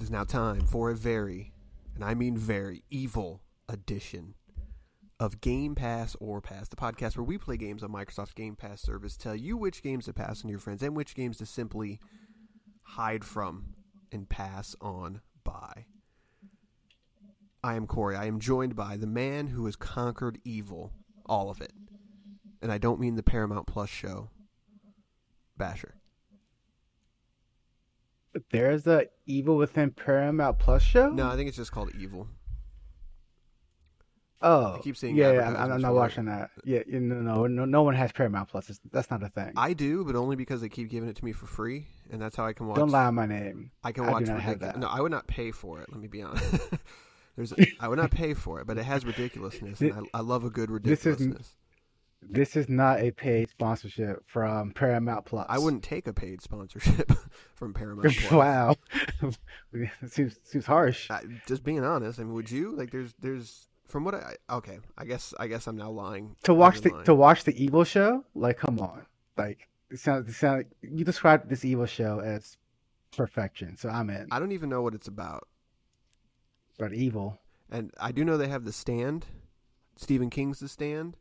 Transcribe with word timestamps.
It 0.00 0.04
is 0.04 0.10
now 0.10 0.24
time 0.24 0.64
for 0.64 0.90
a 0.90 0.96
very, 0.96 1.52
and 1.94 2.02
I 2.02 2.14
mean 2.14 2.34
very, 2.34 2.84
evil 2.88 3.42
edition 3.68 4.32
of 5.20 5.42
Game 5.42 5.74
Pass 5.74 6.16
or 6.18 6.40
Pass, 6.40 6.68
the 6.68 6.76
podcast 6.76 7.18
where 7.18 7.24
we 7.24 7.36
play 7.36 7.58
games 7.58 7.82
on 7.82 7.92
Microsoft's 7.92 8.32
Game 8.32 8.56
Pass 8.56 8.80
service, 8.80 9.18
tell 9.18 9.36
you 9.36 9.58
which 9.58 9.82
games 9.82 10.06
to 10.06 10.14
pass 10.14 10.42
on 10.42 10.48
to 10.48 10.52
your 10.52 10.58
friends 10.58 10.82
and 10.82 10.96
which 10.96 11.14
games 11.14 11.36
to 11.36 11.44
simply 11.44 12.00
hide 12.80 13.26
from 13.26 13.74
and 14.10 14.26
pass 14.26 14.74
on 14.80 15.20
by. 15.44 15.84
I 17.62 17.74
am 17.74 17.86
Corey. 17.86 18.16
I 18.16 18.24
am 18.24 18.40
joined 18.40 18.74
by 18.74 18.96
the 18.96 19.06
man 19.06 19.48
who 19.48 19.66
has 19.66 19.76
conquered 19.76 20.38
evil, 20.46 20.94
all 21.26 21.50
of 21.50 21.60
it. 21.60 21.74
And 22.62 22.72
I 22.72 22.78
don't 22.78 23.00
mean 23.00 23.16
the 23.16 23.22
Paramount 23.22 23.66
Plus 23.66 23.90
show, 23.90 24.30
Basher. 25.58 25.99
There's 28.50 28.86
a 28.86 29.06
Evil 29.26 29.56
Within 29.56 29.90
Paramount 29.90 30.58
Plus 30.58 30.82
show. 30.82 31.10
No, 31.10 31.28
I 31.28 31.36
think 31.36 31.48
it's 31.48 31.56
just 31.56 31.72
called 31.72 31.90
Evil. 31.98 32.28
Oh, 34.42 34.76
I 34.76 34.78
keep 34.78 34.96
seeing 34.96 35.16
yeah, 35.16 35.32
yeah. 35.32 35.48
I'm, 35.48 35.72
I'm 35.72 35.80
not 35.82 35.90
it. 35.90 35.94
watching 35.94 36.24
that. 36.24 36.50
Yeah, 36.64 36.80
you 36.86 36.98
know, 36.98 37.20
no, 37.20 37.46
no, 37.46 37.66
no 37.66 37.82
one 37.82 37.94
has 37.94 38.10
Paramount 38.10 38.48
Plus. 38.48 38.70
It's, 38.70 38.80
that's 38.90 39.10
not 39.10 39.22
a 39.22 39.28
thing. 39.28 39.52
I 39.54 39.74
do, 39.74 40.02
but 40.02 40.16
only 40.16 40.34
because 40.34 40.62
they 40.62 40.70
keep 40.70 40.88
giving 40.88 41.10
it 41.10 41.16
to 41.16 41.24
me 41.24 41.32
for 41.32 41.44
free, 41.46 41.88
and 42.10 42.22
that's 42.22 42.36
how 42.36 42.46
I 42.46 42.54
can 42.54 42.66
watch. 42.66 42.76
Don't 42.78 42.88
lie 42.90 43.04
on 43.04 43.14
my 43.14 43.26
name. 43.26 43.70
I 43.84 43.92
can 43.92 44.04
I 44.04 44.12
watch. 44.12 44.28
have 44.28 44.60
that. 44.60 44.78
No, 44.78 44.86
I 44.88 45.00
would 45.02 45.10
not 45.10 45.26
pay 45.26 45.50
for 45.50 45.82
it. 45.82 45.90
Let 45.92 46.00
me 46.00 46.08
be 46.08 46.22
honest. 46.22 46.54
There's, 47.36 47.52
I 47.80 47.88
would 47.88 47.98
not 47.98 48.10
pay 48.10 48.32
for 48.32 48.60
it, 48.60 48.66
but 48.66 48.78
it 48.78 48.84
has 48.84 49.04
ridiculousness, 49.04 49.80
and 49.82 49.92
I, 50.14 50.18
I 50.18 50.20
love 50.22 50.44
a 50.44 50.50
good 50.50 50.70
This 50.82 51.00
is- 51.00 51.06
ridiculousness. 51.06 51.56
This 52.22 52.54
is 52.54 52.68
not 52.68 53.00
a 53.00 53.10
paid 53.10 53.48
sponsorship 53.50 54.22
from 54.26 54.72
Paramount 54.72 55.24
Plus. 55.24 55.46
I 55.48 55.58
wouldn't 55.58 55.82
take 55.82 56.06
a 56.06 56.12
paid 56.12 56.42
sponsorship 56.42 57.10
from 57.54 57.72
Paramount. 57.72 58.14
Plus. 58.16 58.30
wow, 58.30 58.76
it 59.72 59.88
seems 60.08 60.38
seems 60.44 60.66
harsh. 60.66 61.10
I, 61.10 61.22
just 61.46 61.64
being 61.64 61.82
honest, 61.82 62.20
I 62.20 62.24
mean, 62.24 62.34
would 62.34 62.50
you 62.50 62.76
like? 62.76 62.90
There's, 62.90 63.14
there's 63.20 63.68
from 63.86 64.04
what 64.04 64.14
I 64.14 64.36
okay. 64.50 64.78
I 64.98 65.04
guess, 65.06 65.32
I 65.38 65.46
guess 65.46 65.66
I'm 65.66 65.76
now 65.76 65.90
lying. 65.90 66.36
to 66.44 66.52
watch 66.54 66.82
the 66.82 66.90
lying. 66.90 67.04
to 67.04 67.14
watch 67.14 67.44
the 67.44 67.62
Evil 67.62 67.84
show. 67.84 68.24
Like, 68.34 68.58
come 68.58 68.78
on, 68.80 69.06
like 69.36 69.68
it 69.90 69.98
sounds 69.98 70.28
it 70.28 70.34
sound 70.34 70.66
you 70.82 71.04
described 71.04 71.48
this 71.48 71.64
Evil 71.64 71.86
show 71.86 72.20
as 72.20 72.58
perfection. 73.16 73.76
So 73.76 73.88
I'm 73.88 74.10
in. 74.10 74.28
I 74.30 74.38
don't 74.38 74.52
even 74.52 74.68
know 74.68 74.82
what 74.82 74.94
it's 74.94 75.08
about, 75.08 75.48
But 76.78 76.92
Evil, 76.92 77.40
and 77.70 77.92
I 77.98 78.12
do 78.12 78.24
know 78.24 78.36
they 78.36 78.48
have 78.48 78.64
the 78.64 78.72
stand. 78.72 79.26
Stephen 79.96 80.30
King's 80.30 80.60
the 80.60 80.68
stand, 80.68 81.16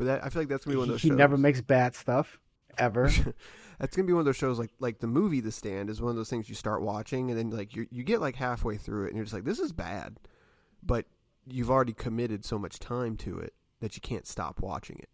but 0.00 0.06
that, 0.06 0.24
I 0.24 0.30
feel 0.30 0.40
like 0.40 0.48
that's 0.48 0.64
gonna 0.64 0.76
be 0.76 0.78
one 0.78 0.88
of 0.88 0.94
those. 0.94 1.02
he 1.02 1.08
shows. 1.08 1.18
never 1.18 1.36
makes 1.36 1.60
bad 1.60 1.94
stuff 1.94 2.40
ever. 2.78 3.10
That's 3.78 3.94
gonna 3.94 4.06
be 4.06 4.14
one 4.14 4.20
of 4.20 4.24
those 4.24 4.36
shows 4.38 4.58
like 4.58 4.70
like 4.78 5.00
the 5.00 5.06
movie 5.06 5.40
The 5.40 5.52
Stand 5.52 5.90
is 5.90 6.00
one 6.00 6.08
of 6.08 6.16
those 6.16 6.30
things 6.30 6.48
you 6.48 6.54
start 6.54 6.80
watching 6.80 7.30
and 7.30 7.38
then 7.38 7.50
like 7.50 7.76
you 7.76 7.86
you 7.90 8.02
get 8.02 8.22
like 8.22 8.36
halfway 8.36 8.78
through 8.78 9.04
it 9.04 9.08
and 9.08 9.16
you're 9.16 9.26
just 9.26 9.34
like 9.34 9.44
this 9.44 9.58
is 9.58 9.72
bad, 9.72 10.18
but 10.82 11.04
you've 11.46 11.70
already 11.70 11.92
committed 11.92 12.46
so 12.46 12.58
much 12.58 12.78
time 12.78 13.18
to 13.18 13.38
it 13.38 13.52
that 13.80 13.94
you 13.94 14.00
can't 14.00 14.26
stop 14.26 14.62
watching 14.62 14.98
it. 15.00 15.10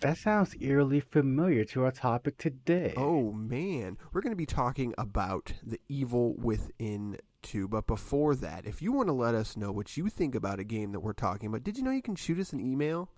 that 0.00 0.18
sounds 0.18 0.56
eerily 0.60 0.98
familiar 0.98 1.64
to 1.66 1.84
our 1.84 1.92
topic 1.92 2.36
today. 2.36 2.94
Oh 2.96 3.30
man, 3.32 3.96
we're 4.12 4.22
gonna 4.22 4.34
be 4.34 4.44
talking 4.44 4.92
about 4.98 5.52
the 5.64 5.80
evil 5.88 6.34
within 6.34 7.16
two. 7.42 7.68
But 7.68 7.86
before 7.86 8.34
that, 8.34 8.66
if 8.66 8.82
you 8.82 8.90
want 8.90 9.06
to 9.06 9.12
let 9.12 9.36
us 9.36 9.56
know 9.56 9.70
what 9.70 9.96
you 9.96 10.08
think 10.08 10.34
about 10.34 10.58
a 10.58 10.64
game 10.64 10.90
that 10.90 11.00
we're 11.00 11.12
talking 11.12 11.48
about, 11.48 11.62
did 11.62 11.76
you 11.76 11.84
know 11.84 11.92
you 11.92 12.02
can 12.02 12.16
shoot 12.16 12.40
us 12.40 12.52
an 12.52 12.58
email? 12.60 13.08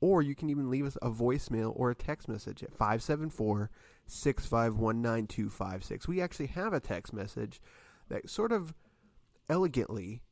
Or 0.00 0.22
you 0.22 0.34
can 0.34 0.50
even 0.50 0.70
leave 0.70 0.86
us 0.86 0.96
a 1.02 1.10
voicemail 1.10 1.72
or 1.74 1.90
a 1.90 1.94
text 1.94 2.28
message 2.28 2.62
at 2.62 2.72
574 2.72 3.70
651 4.06 5.02
9256. 5.02 6.08
We 6.08 6.20
actually 6.20 6.46
have 6.46 6.72
a 6.72 6.80
text 6.80 7.12
message 7.12 7.60
that 8.08 8.30
sort 8.30 8.52
of 8.52 8.74
elegantly 9.48 10.22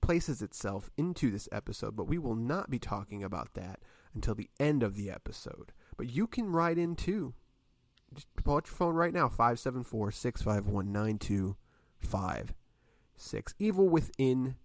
places 0.00 0.42
itself 0.42 0.90
into 0.96 1.30
this 1.30 1.48
episode, 1.52 1.94
but 1.94 2.08
we 2.08 2.18
will 2.18 2.34
not 2.34 2.70
be 2.70 2.78
talking 2.78 3.22
about 3.22 3.54
that 3.54 3.80
until 4.14 4.34
the 4.34 4.50
end 4.58 4.82
of 4.82 4.96
the 4.96 5.10
episode. 5.10 5.72
But 5.96 6.10
you 6.10 6.26
can 6.26 6.50
write 6.50 6.78
in 6.78 6.96
too. 6.96 7.34
Just 8.14 8.26
pull 8.42 8.56
out 8.56 8.66
your 8.66 8.74
phone 8.74 8.94
right 8.94 9.12
now 9.12 9.28
574 9.28 10.12
651 10.12 10.92
9256. 10.92 13.54
Evil 13.58 13.88
Within 13.88 14.56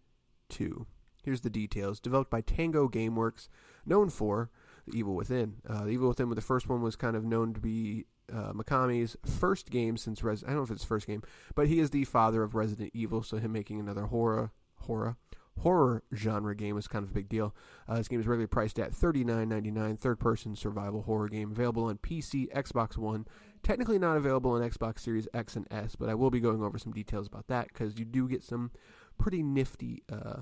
2. 0.49 0.85
Here's 1.23 1.41
the 1.41 1.49
details. 1.49 1.99
Developed 1.99 2.31
by 2.31 2.41
Tango 2.41 2.87
Gameworks, 2.87 3.49
known 3.85 4.09
for 4.09 4.49
The 4.87 4.97
Evil 4.97 5.15
Within. 5.15 5.55
Uh, 5.67 5.83
the 5.83 5.91
Evil 5.91 6.09
Within, 6.09 6.29
the 6.29 6.41
first 6.41 6.69
one 6.69 6.81
was 6.81 6.95
kind 6.95 7.15
of 7.15 7.23
known 7.23 7.53
to 7.53 7.59
be 7.59 8.05
uh, 8.31 8.53
Mikami's 8.53 9.17
first 9.25 9.69
game 9.69 9.97
since 9.97 10.23
Res- 10.23 10.43
I 10.43 10.47
don't 10.47 10.57
know 10.57 10.63
if 10.63 10.71
it's 10.71 10.83
first 10.83 11.07
game, 11.07 11.23
but 11.55 11.67
he 11.67 11.79
is 11.79 11.89
the 11.89 12.05
father 12.05 12.43
of 12.43 12.55
Resident 12.55 12.91
Evil, 12.93 13.23
so 13.23 13.37
him 13.37 13.51
making 13.51 13.79
another 13.79 14.03
horror 14.03 14.51
horror 14.81 15.17
horror 15.59 16.03
genre 16.13 16.55
game 16.55 16.77
is 16.77 16.87
kind 16.87 17.03
of 17.03 17.11
a 17.11 17.13
big 17.13 17.29
deal. 17.29 17.55
Uh, 17.87 17.95
this 17.97 18.07
game 18.07 18.19
is 18.19 18.27
regularly 18.27 18.47
priced 18.47 18.79
at 18.79 18.91
$39.99, 18.91 19.99
third 19.99 20.19
person 20.19 20.55
survival 20.55 21.03
horror 21.03 21.27
game, 21.27 21.51
available 21.51 21.85
on 21.85 21.97
PC, 21.97 22.51
Xbox 22.53 22.97
One. 22.97 23.25
Technically 23.61 23.99
not 23.99 24.17
available 24.17 24.51
on 24.51 24.61
Xbox 24.61 24.99
Series 24.99 25.27
X 25.33 25.55
and 25.55 25.67
S, 25.71 25.95
but 25.95 26.09
I 26.09 26.15
will 26.15 26.31
be 26.31 26.41
going 26.41 26.61
over 26.61 26.77
some 26.77 26.91
details 26.91 27.27
about 27.27 27.47
that 27.47 27.67
because 27.69 27.97
you 27.97 28.03
do 28.03 28.27
get 28.27 28.43
some 28.43 28.71
pretty 29.17 29.41
nifty 29.41 30.03
uh, 30.11 30.41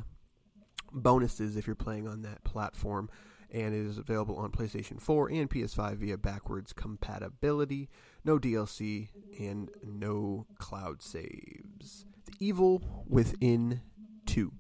bonuses 0.92 1.56
if 1.56 1.68
you're 1.68 1.76
playing 1.76 2.08
on 2.08 2.24
that 2.24 2.44
platform. 2.44 3.10
And 3.54 3.76
it 3.76 3.86
is 3.86 3.98
available 3.98 4.38
on 4.38 4.52
PlayStation 4.52 5.02
4 5.02 5.30
and 5.30 5.50
PS5 5.50 5.98
via 5.98 6.18
backwards 6.18 6.72
compatibility. 6.72 7.90
No 8.24 8.40
DLC 8.40 9.10
and 9.40 9.70
no 9.84 10.46
cloud 10.58 11.02
saves. 11.02 12.06
The 12.26 12.34
Evil 12.40 13.04
Within 13.10 13.82
2. 14.28 14.52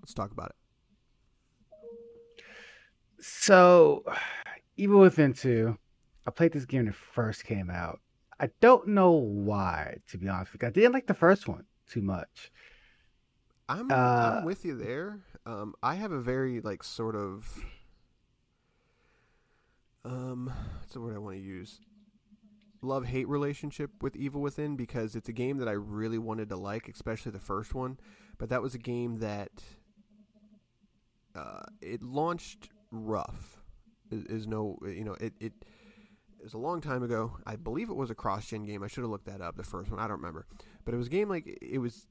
Let's 0.00 0.14
talk 0.14 0.32
about 0.32 0.48
it. 0.50 0.56
So, 3.20 4.04
Evil 4.76 5.00
Within 5.00 5.32
2, 5.32 5.78
I 6.26 6.30
played 6.30 6.52
this 6.52 6.64
game 6.64 6.80
when 6.80 6.88
it 6.88 6.94
first 6.94 7.44
came 7.44 7.70
out. 7.70 8.00
I 8.38 8.50
don't 8.60 8.88
know 8.88 9.12
why, 9.12 9.98
to 10.08 10.18
be 10.18 10.28
honest 10.28 10.52
with 10.52 10.62
you. 10.62 10.68
I 10.68 10.70
didn't 10.72 10.92
like 10.92 11.06
the 11.06 11.14
first 11.14 11.48
one 11.48 11.64
too 11.88 12.02
much. 12.02 12.50
I'm 13.68 13.90
Uh, 13.90 13.94
I'm 13.94 14.44
with 14.44 14.64
you 14.64 14.76
there. 14.76 15.20
Um, 15.46 15.74
I 15.82 15.94
have 15.94 16.12
a 16.12 16.20
very 16.20 16.60
like 16.60 16.82
sort 16.82 17.16
of 17.16 17.64
um, 20.06 20.52
what's 20.78 20.92
the 20.92 21.00
word 21.00 21.16
I 21.16 21.18
want 21.18 21.36
to 21.36 21.42
use? 21.42 21.80
Love 22.80 23.06
hate 23.06 23.28
relationship 23.28 23.90
with 24.00 24.14
Evil 24.16 24.40
Within 24.40 24.76
because 24.76 25.16
it's 25.16 25.28
a 25.28 25.32
game 25.32 25.58
that 25.58 25.68
I 25.68 25.72
really 25.72 26.18
wanted 26.18 26.48
to 26.50 26.56
like, 26.56 26.88
especially 26.88 27.32
the 27.32 27.40
first 27.40 27.74
one. 27.74 27.98
But 28.38 28.48
that 28.50 28.62
was 28.62 28.74
a 28.74 28.78
game 28.78 29.18
that 29.18 29.50
uh, 31.34 31.64
it 31.80 32.02
launched 32.02 32.68
rough. 32.90 33.58
Is, 34.10 34.46
no, 34.46 34.78
you 34.86 35.04
know, 35.04 35.14
it 35.14 35.32
it 35.40 35.52
it 36.38 36.44
was 36.44 36.54
a 36.54 36.58
long 36.58 36.80
time 36.80 37.02
ago. 37.02 37.38
I 37.44 37.56
believe 37.56 37.90
it 37.90 37.96
was 37.96 38.10
a 38.10 38.14
cross-gen 38.14 38.64
game. 38.64 38.84
I 38.84 38.86
should 38.86 39.02
have 39.02 39.10
looked 39.10 39.26
that 39.26 39.40
up. 39.40 39.56
The 39.56 39.64
first 39.64 39.90
one, 39.90 39.98
I 39.98 40.06
don't 40.06 40.18
remember, 40.18 40.46
but 40.84 40.94
it 40.94 40.96
was 40.96 41.08
a 41.08 41.10
game 41.10 41.28
like 41.28 41.58
it 41.60 41.78
was 41.78 42.06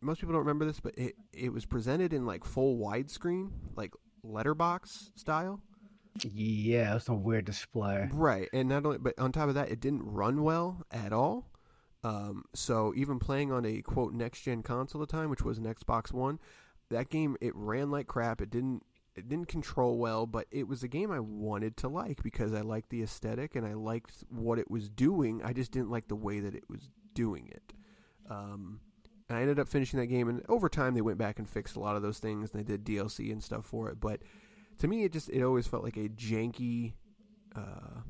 most 0.00 0.20
people 0.20 0.34
don't 0.34 0.40
remember 0.40 0.64
this, 0.64 0.78
but 0.78 0.96
it 0.96 1.16
it 1.32 1.52
was 1.52 1.64
presented 1.66 2.12
in 2.12 2.24
like 2.24 2.44
full 2.44 2.78
widescreen, 2.78 3.50
like 3.74 3.92
letterbox 4.22 5.10
style. 5.16 5.60
Yeah, 6.22 6.92
it 6.92 6.94
was 6.94 7.04
some 7.04 7.22
weird 7.22 7.44
display. 7.44 8.08
Right, 8.12 8.48
and 8.52 8.68
not 8.68 8.86
only, 8.86 8.98
but 8.98 9.18
on 9.18 9.32
top 9.32 9.48
of 9.48 9.54
that, 9.54 9.70
it 9.70 9.80
didn't 9.80 10.04
run 10.04 10.42
well 10.42 10.84
at 10.90 11.12
all. 11.12 11.50
Um, 12.04 12.44
so 12.54 12.92
even 12.94 13.18
playing 13.18 13.50
on 13.50 13.64
a 13.64 13.80
quote 13.80 14.12
next 14.12 14.42
gen 14.42 14.62
console 14.62 15.02
at 15.02 15.08
the 15.08 15.16
time, 15.16 15.30
which 15.30 15.42
was 15.42 15.58
an 15.58 15.64
Xbox 15.64 16.12
One, 16.12 16.38
that 16.90 17.08
game 17.08 17.36
it 17.40 17.54
ran 17.56 17.90
like 17.90 18.06
crap. 18.06 18.40
It 18.40 18.50
didn't 18.50 18.84
it 19.16 19.28
didn't 19.28 19.48
control 19.48 19.98
well, 19.98 20.26
but 20.26 20.46
it 20.50 20.68
was 20.68 20.82
a 20.82 20.88
game 20.88 21.10
I 21.10 21.20
wanted 21.20 21.76
to 21.78 21.88
like 21.88 22.22
because 22.22 22.52
I 22.52 22.60
liked 22.60 22.90
the 22.90 23.02
aesthetic 23.02 23.54
and 23.54 23.66
I 23.66 23.74
liked 23.74 24.24
what 24.28 24.58
it 24.58 24.70
was 24.70 24.88
doing. 24.88 25.40
I 25.42 25.52
just 25.52 25.72
didn't 25.72 25.90
like 25.90 26.08
the 26.08 26.16
way 26.16 26.40
that 26.40 26.54
it 26.54 26.64
was 26.68 26.90
doing 27.14 27.48
it. 27.50 27.72
Um, 28.28 28.80
I 29.30 29.40
ended 29.40 29.58
up 29.58 29.68
finishing 29.68 29.98
that 30.00 30.06
game, 30.06 30.28
and 30.28 30.44
over 30.48 30.68
time 30.68 30.94
they 30.94 31.00
went 31.00 31.18
back 31.18 31.38
and 31.38 31.48
fixed 31.48 31.76
a 31.76 31.80
lot 31.80 31.96
of 31.96 32.02
those 32.02 32.18
things, 32.18 32.50
and 32.52 32.60
they 32.60 32.64
did 32.64 32.84
DLC 32.84 33.32
and 33.32 33.42
stuff 33.42 33.64
for 33.64 33.88
it. 33.88 34.00
But 34.00 34.20
to 34.78 34.88
me, 34.88 35.04
it 35.04 35.12
just 35.12 35.28
it 35.30 35.42
always 35.42 35.66
felt 35.66 35.84
like 35.84 35.96
a 35.96 36.08
janky, 36.08 36.94
uh, 37.54 38.00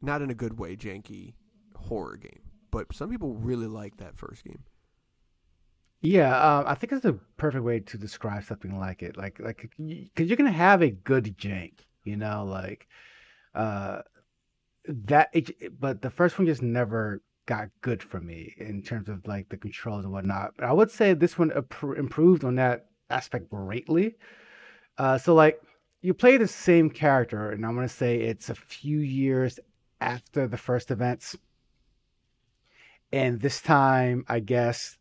not 0.00 0.22
in 0.22 0.30
a 0.30 0.34
good 0.34 0.58
way, 0.58 0.76
janky 0.76 1.34
horror 1.76 2.16
game. 2.16 2.42
But 2.70 2.94
some 2.94 3.10
people 3.10 3.34
really 3.34 3.66
like 3.66 3.96
that 3.96 4.16
first 4.16 4.44
game. 4.44 4.64
Yeah, 6.02 6.34
um, 6.40 6.64
I 6.66 6.74
think 6.74 6.92
it's 6.92 7.04
a 7.04 7.18
perfect 7.36 7.62
way 7.62 7.80
to 7.80 7.98
describe 7.98 8.44
something 8.44 8.78
like 8.78 9.02
it. 9.02 9.16
Like, 9.16 9.38
like, 9.38 9.70
because 9.76 10.28
you're 10.28 10.36
gonna 10.36 10.50
have 10.50 10.82
a 10.82 10.90
good 10.90 11.36
jank, 11.36 11.80
you 12.04 12.16
know, 12.16 12.44
like, 12.44 12.88
uh, 13.54 14.02
that. 14.86 15.28
It, 15.32 15.78
but 15.78 16.00
the 16.00 16.10
first 16.10 16.38
one 16.38 16.46
just 16.46 16.62
never 16.62 17.22
got 17.46 17.68
good 17.80 18.02
for 18.02 18.20
me 18.20 18.54
in 18.58 18.80
terms 18.80 19.08
of 19.08 19.26
like 19.26 19.48
the 19.48 19.56
controls 19.56 20.04
and 20.04 20.12
whatnot. 20.12 20.52
But 20.56 20.66
I 20.66 20.72
would 20.72 20.90
say 20.90 21.14
this 21.14 21.36
one 21.36 21.50
improved 21.50 22.44
on 22.44 22.54
that 22.54 22.86
aspect 23.10 23.50
greatly. 23.50 24.14
Uh, 24.96 25.18
so 25.18 25.34
like, 25.34 25.60
you 26.00 26.14
play 26.14 26.36
the 26.36 26.48
same 26.48 26.90
character, 26.90 27.50
and 27.50 27.64
I'm 27.64 27.74
gonna 27.74 27.88
say 27.88 28.20
it's 28.20 28.50
a 28.50 28.54
few 28.54 28.98
years 28.98 29.58
after 30.00 30.46
the 30.46 30.56
first 30.56 30.90
events 30.90 31.36
and 33.12 33.40
this 33.40 33.60
time 33.60 34.24
I 34.28 34.40
guess 34.40 34.96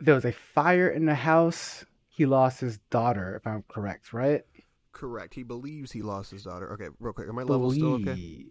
there 0.00 0.14
was 0.14 0.24
a 0.24 0.32
fire 0.32 0.88
in 0.88 1.06
the 1.06 1.14
house. 1.14 1.84
He 2.08 2.26
lost 2.26 2.60
his 2.60 2.78
daughter, 2.90 3.36
if 3.36 3.46
I'm 3.46 3.64
correct, 3.68 4.12
right? 4.12 4.42
Correct. 4.92 5.34
He 5.34 5.42
believes 5.42 5.90
he 5.90 6.02
lost 6.02 6.30
his 6.30 6.44
daughter. 6.44 6.72
Okay, 6.74 6.88
real 7.00 7.12
quick. 7.12 7.28
Are 7.28 7.32
my 7.32 7.42
levels 7.42 7.74
still 7.74 7.94
okay? 7.94 8.46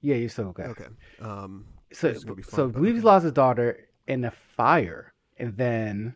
Yeah, 0.00 0.16
you're 0.16 0.28
still 0.28 0.48
okay. 0.48 0.64
Okay. 0.64 0.86
Um, 1.20 1.66
So, 1.92 2.08
This 2.08 2.18
is 2.18 2.24
gonna 2.24 2.36
be 2.36 2.42
fun, 2.42 2.56
so 2.56 2.68
believes 2.68 2.98
he 2.98 3.02
lost 3.02 3.24
his 3.24 3.32
daughter 3.32 3.88
in 4.06 4.24
a 4.24 4.30
fire, 4.30 5.12
and 5.36 5.56
then 5.56 6.14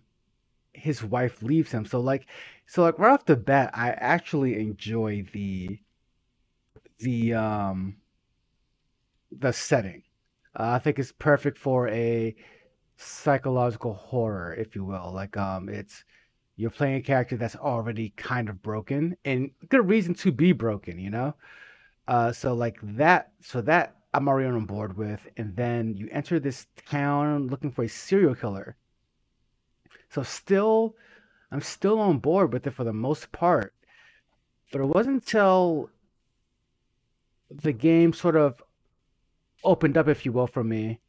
his 0.72 1.02
wife 1.02 1.42
leaves 1.42 1.72
him. 1.72 1.84
So 1.84 2.00
like, 2.00 2.26
so 2.66 2.82
like 2.82 2.98
right 2.98 3.12
off 3.12 3.26
the 3.26 3.36
bat, 3.36 3.70
I 3.74 3.90
actually 3.90 4.60
enjoy 4.60 5.24
the 5.32 5.78
the 6.98 7.34
um 7.34 7.96
the 9.32 9.52
setting. 9.52 10.02
Uh, 10.58 10.72
I 10.72 10.78
think 10.78 10.98
it's 10.98 11.12
perfect 11.12 11.58
for 11.58 11.88
a 11.88 12.34
psychological 12.96 13.94
horror, 13.94 14.54
if 14.54 14.74
you 14.74 14.84
will. 14.84 15.12
Like, 15.12 15.36
um, 15.36 15.68
it's 15.68 16.04
you're 16.56 16.70
playing 16.70 16.96
a 16.96 17.02
character 17.02 17.36
that's 17.36 17.56
already 17.56 18.10
kind 18.16 18.48
of 18.48 18.62
broken, 18.62 19.16
and 19.24 19.50
good 19.68 19.88
reason 19.88 20.14
to 20.14 20.32
be 20.32 20.52
broken, 20.52 20.98
you 20.98 21.10
know. 21.10 21.34
Uh, 22.08 22.32
so 22.32 22.54
like 22.54 22.78
that, 22.82 23.32
so 23.40 23.60
that 23.62 23.96
I'm 24.12 24.28
already 24.28 24.48
on 24.48 24.66
board 24.66 24.96
with, 24.96 25.20
and 25.36 25.56
then 25.56 25.96
you 25.96 26.08
enter 26.10 26.40
this 26.40 26.66
town 26.86 27.46
looking 27.46 27.70
for 27.70 27.84
a 27.84 27.88
serial 27.88 28.34
killer. 28.34 28.76
So 30.10 30.22
still, 30.22 30.96
I'm 31.52 31.60
still 31.60 32.00
on 32.00 32.18
board 32.18 32.52
with 32.52 32.66
it 32.66 32.72
for 32.72 32.84
the 32.84 32.92
most 32.92 33.30
part, 33.32 33.72
but 34.72 34.80
it 34.80 34.86
wasn't 34.86 35.22
until 35.22 35.90
the 37.50 37.72
game 37.72 38.12
sort 38.12 38.36
of 38.36 38.62
opened 39.62 39.96
up, 39.96 40.08
if 40.08 40.26
you 40.26 40.32
will, 40.32 40.46
for 40.46 40.64
me, 40.64 41.00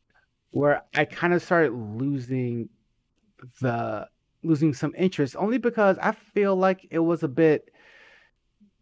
where 0.51 0.83
I 0.95 1.06
kind 1.06 1.33
of 1.33 1.42
started 1.42 1.71
losing 1.74 2.69
the 3.59 4.07
losing 4.44 4.74
some 4.74 4.94
interest, 4.98 5.36
only 5.36 5.57
because 5.57 5.97
I 6.00 6.12
feel 6.12 6.56
like 6.56 6.88
it 6.92 7.00
was 7.00 7.24
a 7.24 7.27
bit 7.27 7.71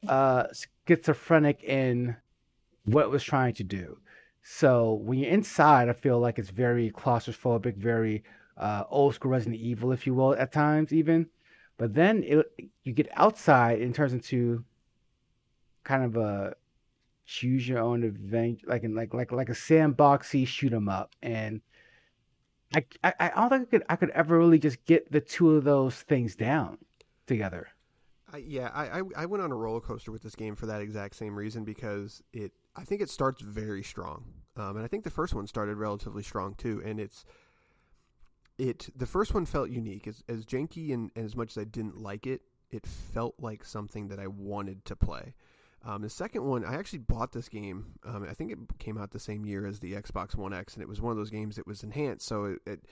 uh 0.07 0.45
schizophrenic 0.87 1.63
in 1.63 2.15
what 2.85 3.05
it 3.05 3.09
was 3.09 3.23
trying 3.23 3.53
to 3.55 3.63
do. 3.63 3.99
So 4.43 4.93
when 4.93 5.19
you're 5.19 5.31
inside, 5.31 5.89
I 5.89 5.93
feel 5.93 6.19
like 6.19 6.39
it's 6.39 6.49
very 6.49 6.91
claustrophobic, 6.91 7.77
very 7.77 8.23
uh, 8.59 8.83
old 8.89 9.15
school 9.15 9.31
Resident 9.31 9.61
Evil, 9.61 9.91
if 9.91 10.05
you 10.05 10.13
will, 10.13 10.33
at 10.35 10.51
times 10.51 10.93
even. 10.93 11.27
But 11.77 11.93
then 11.93 12.23
it, 12.23 12.45
you 12.83 12.93
get 12.93 13.09
outside 13.13 13.81
and 13.81 13.91
it 13.91 13.95
turns 13.95 14.13
into 14.13 14.65
kind 15.83 16.03
of 16.03 16.17
a 16.17 16.55
choose 17.25 17.67
your 17.67 17.79
own 17.79 18.03
adventure, 18.03 18.67
like 18.67 18.83
in 18.83 18.95
like 18.95 19.13
like 19.13 19.31
like 19.31 19.49
a 19.49 19.53
sandboxy 19.53 20.45
shoot 20.45 20.73
'em 20.73 20.89
up. 20.89 21.15
And 21.21 21.61
I, 22.75 22.85
I 23.03 23.13
I 23.19 23.47
don't 23.47 23.49
think 23.49 23.61
I 23.61 23.65
could 23.65 23.83
I 23.89 23.95
could 23.95 24.09
ever 24.11 24.37
really 24.37 24.59
just 24.59 24.83
get 24.85 25.11
the 25.11 25.21
two 25.21 25.55
of 25.55 25.63
those 25.63 25.95
things 25.95 26.35
down 26.35 26.79
together. 27.27 27.69
Yeah, 28.37 28.69
I, 28.73 28.99
I 28.99 29.01
I 29.17 29.25
went 29.25 29.41
on 29.41 29.51
a 29.51 29.55
roller 29.55 29.81
coaster 29.81 30.11
with 30.11 30.21
this 30.21 30.35
game 30.35 30.55
for 30.55 30.67
that 30.67 30.81
exact 30.81 31.15
same 31.15 31.35
reason 31.35 31.63
because 31.63 32.21
it 32.31 32.51
I 32.75 32.83
think 32.83 33.01
it 33.01 33.09
starts 33.09 33.41
very 33.41 33.83
strong, 33.83 34.25
um, 34.55 34.75
and 34.75 34.85
I 34.85 34.87
think 34.87 35.03
the 35.03 35.09
first 35.09 35.33
one 35.33 35.47
started 35.47 35.77
relatively 35.77 36.21
strong 36.21 36.53
too. 36.53 36.81
And 36.85 36.99
it's 36.99 37.25
it 38.59 38.89
the 38.95 39.05
first 39.05 39.33
one 39.33 39.45
felt 39.45 39.69
unique 39.69 40.07
as 40.07 40.23
as 40.27 40.45
janky 40.45 40.93
and, 40.93 41.11
and 41.15 41.25
as 41.25 41.35
much 41.35 41.51
as 41.51 41.61
I 41.61 41.63
didn't 41.63 41.99
like 42.01 42.27
it, 42.27 42.41
it 42.69 42.85
felt 42.85 43.35
like 43.39 43.63
something 43.65 44.09
that 44.09 44.19
I 44.19 44.27
wanted 44.27 44.85
to 44.85 44.95
play. 44.95 45.33
Um, 45.85 46.01
the 46.01 46.09
second 46.09 46.43
one, 46.43 46.65
I 46.65 46.75
actually 46.75 46.99
bought 46.99 47.31
this 47.31 47.47
game. 47.47 47.93
Um, 48.05 48.27
I 48.29 48.33
think 48.33 48.51
it 48.51 48.59
came 48.79 48.97
out 48.97 49.11
the 49.11 49.19
same 49.19 49.45
year 49.45 49.65
as 49.65 49.79
the 49.79 49.93
Xbox 49.93 50.35
One 50.35 50.53
X, 50.53 50.73
and 50.73 50.83
it 50.83 50.89
was 50.89 50.99
one 50.99 51.11
of 51.11 51.17
those 51.17 51.29
games 51.29 51.55
that 51.55 51.65
was 51.65 51.83
enhanced. 51.83 52.27
So 52.27 52.45
it, 52.45 52.59
it 52.65 52.85